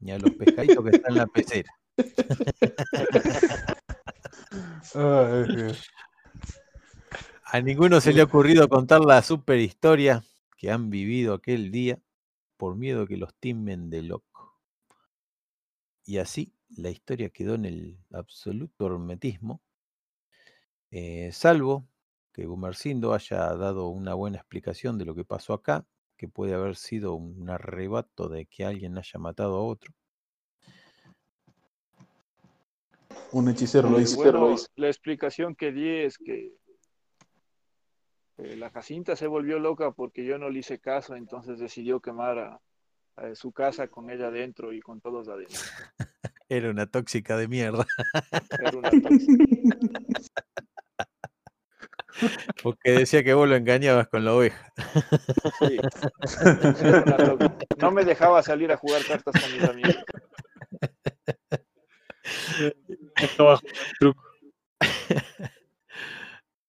[0.00, 1.72] ni a los pescaditos que están en la pecera.
[7.50, 10.22] A ninguno se le ha ocurrido contar la super historia
[10.58, 11.98] que han vivido aquel día
[12.58, 14.60] por miedo que los timen de loco.
[16.04, 19.62] Y así la historia quedó en el absoluto hermetismo,
[20.90, 21.86] eh, salvo
[22.32, 25.84] que Gumercindo haya dado una buena explicación de lo que pasó acá,
[26.16, 29.92] que puede haber sido un arrebato de que alguien haya matado a otro.
[33.32, 34.16] Un hechicero lo hizo.
[34.16, 36.54] bueno, la explicación que di es que
[38.38, 42.38] eh, la Jacinta se volvió loca porque yo no le hice caso, entonces decidió quemar
[42.38, 42.60] a,
[43.16, 45.58] a su casa con ella adentro y con todos adentro.
[46.48, 47.84] Era una tóxica de mierda,
[48.60, 49.78] Era una tóxica.
[52.62, 54.72] porque decía que vos lo engañabas con la oveja.
[55.60, 55.78] Sí.
[57.78, 59.96] No me dejaba salir a jugar cartas con mis amigos.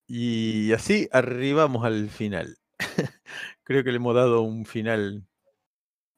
[0.07, 2.57] Y así arribamos al final.
[3.63, 5.25] Creo que le hemos dado un final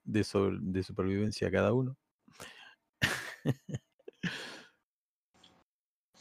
[0.03, 1.97] de, so- de supervivencia a cada uno.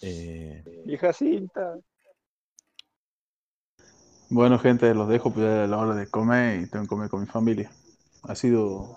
[0.02, 1.78] Eh, Y Jacinta.
[4.30, 7.08] Bueno, gente, los dejo, pues ya es la hora de comer y tengo que comer
[7.10, 7.70] con mi familia.
[8.22, 8.96] Ha sido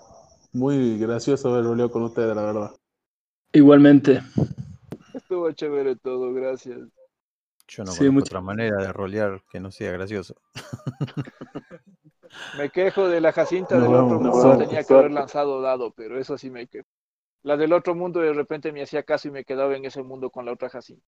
[0.52, 2.70] muy gracioso haber roleado con ustedes, la verdad.
[3.52, 4.20] Igualmente.
[5.12, 6.78] Estuvo chévere todo, gracias.
[7.66, 10.36] yo no Sí, conozco mucho- otra manera de rolear que no sea gracioso.
[12.56, 14.58] Me quejo de la Jacinta del otro mundo, vemos.
[14.58, 16.86] tenía que haber lanzado dado, pero eso sí me quejo.
[17.42, 20.30] La del otro mundo de repente me hacía caso y me quedaba en ese mundo
[20.30, 21.04] con la otra Jacinta.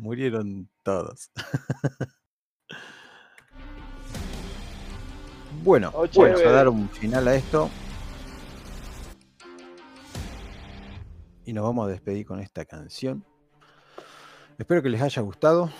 [0.00, 1.30] Murieron todos.
[5.62, 7.68] bueno, vamos a dar un final a esto.
[11.44, 13.26] Y nos vamos a despedir con esta canción.
[14.56, 15.70] Espero que les haya gustado.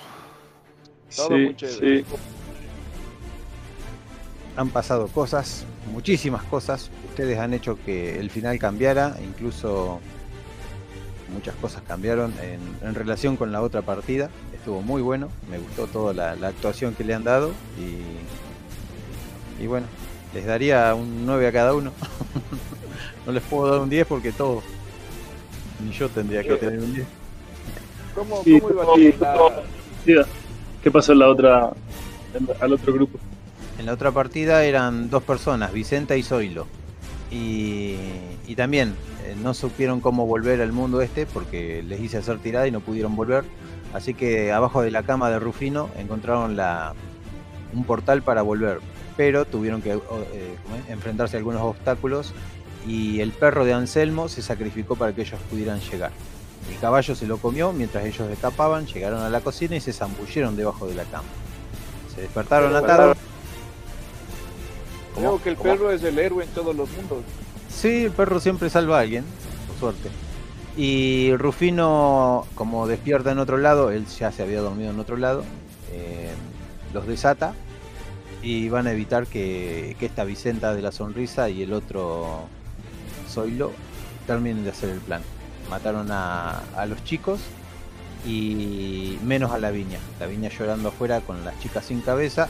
[1.16, 2.04] Todo Sí, muy sí.
[4.56, 6.90] Han pasado cosas, muchísimas cosas.
[7.08, 9.98] Ustedes han hecho que el final cambiara, incluso
[11.32, 14.30] muchas cosas cambiaron en, en relación con la otra partida.
[14.54, 19.66] Estuvo muy bueno, me gustó toda la, la actuación que le han dado y, y
[19.66, 19.86] bueno,
[20.34, 21.92] les daría un 9 a cada uno.
[23.26, 24.64] no les puedo dar un 10 porque todos,
[25.84, 27.06] ni yo tendría que tener un 10.
[28.14, 30.24] ¿Cómo, Sí, cómo iba
[30.82, 31.70] ¿Qué pasó en la otra,
[32.34, 33.18] en- al otro grupo?
[33.78, 36.66] En la otra partida eran dos personas, Vicenta y Zoilo.
[37.30, 37.96] Y,
[38.46, 38.94] y también
[39.36, 43.16] no supieron cómo volver al mundo este porque les hice hacer tirada y no pudieron
[43.16, 43.44] volver.
[43.92, 46.94] Así que abajo de la cama de Rufino encontraron la,
[47.74, 48.80] un portal para volver.
[49.16, 50.56] Pero tuvieron que eh,
[50.88, 52.32] enfrentarse a algunos obstáculos
[52.86, 56.12] y el perro de Anselmo se sacrificó para que ellos pudieran llegar.
[56.70, 60.56] El caballo se lo comió mientras ellos escapaban, llegaron a la cocina y se zambulleron
[60.56, 61.28] debajo de la cama.
[62.14, 63.16] Se despertaron atados.
[65.14, 65.26] ¿Cómo?
[65.26, 65.70] Creo que el ¿Cómo?
[65.70, 67.18] perro es el héroe en todos los mundos.
[67.70, 69.24] Sí, el perro siempre salva a alguien,
[69.66, 70.10] por suerte.
[70.76, 75.44] Y Rufino, como despierta en otro lado, él ya se había dormido en otro lado,
[75.92, 76.30] eh,
[76.92, 77.54] los desata
[78.42, 82.44] y van a evitar que, esta Vicenta de la Sonrisa y el otro
[83.28, 83.72] Zoilo
[84.26, 85.22] terminen de hacer el plan.
[85.68, 87.40] Mataron a, a los chicos
[88.26, 89.98] y menos a la viña.
[90.18, 92.48] La viña llorando afuera con las chicas sin cabeza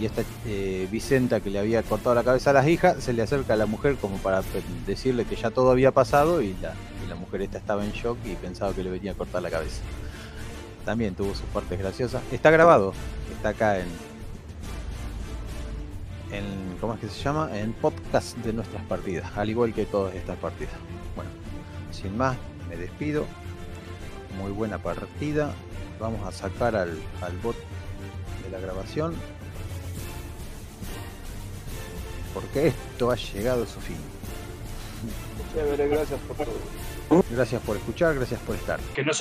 [0.00, 3.22] y esta eh, Vicenta que le había cortado la cabeza a las hijas se le
[3.22, 4.42] acerca a la mujer como para
[4.86, 6.74] decirle que ya todo había pasado y la,
[7.04, 9.50] y la mujer esta estaba en shock y pensaba que le venía a cortar la
[9.50, 9.82] cabeza.
[10.84, 12.22] También tuvo sus partes graciosas.
[12.32, 12.92] Está grabado,
[13.36, 13.86] está acá en,
[16.32, 17.48] en ¿cómo es que se llama?
[17.56, 20.74] En podcast de nuestras partidas, al igual que todas estas partidas.
[21.14, 21.30] Bueno,
[21.90, 22.36] sin más,
[22.68, 23.24] me despido.
[24.36, 25.52] Muy buena partida.
[26.00, 27.56] Vamos a sacar al, al bot
[28.42, 29.14] de la grabación
[32.34, 33.96] porque esto ha llegado a su fin.
[35.54, 37.22] Chévere, gracias por todo.
[37.30, 38.80] Gracias por escuchar, gracias por estar.
[38.94, 39.12] Que no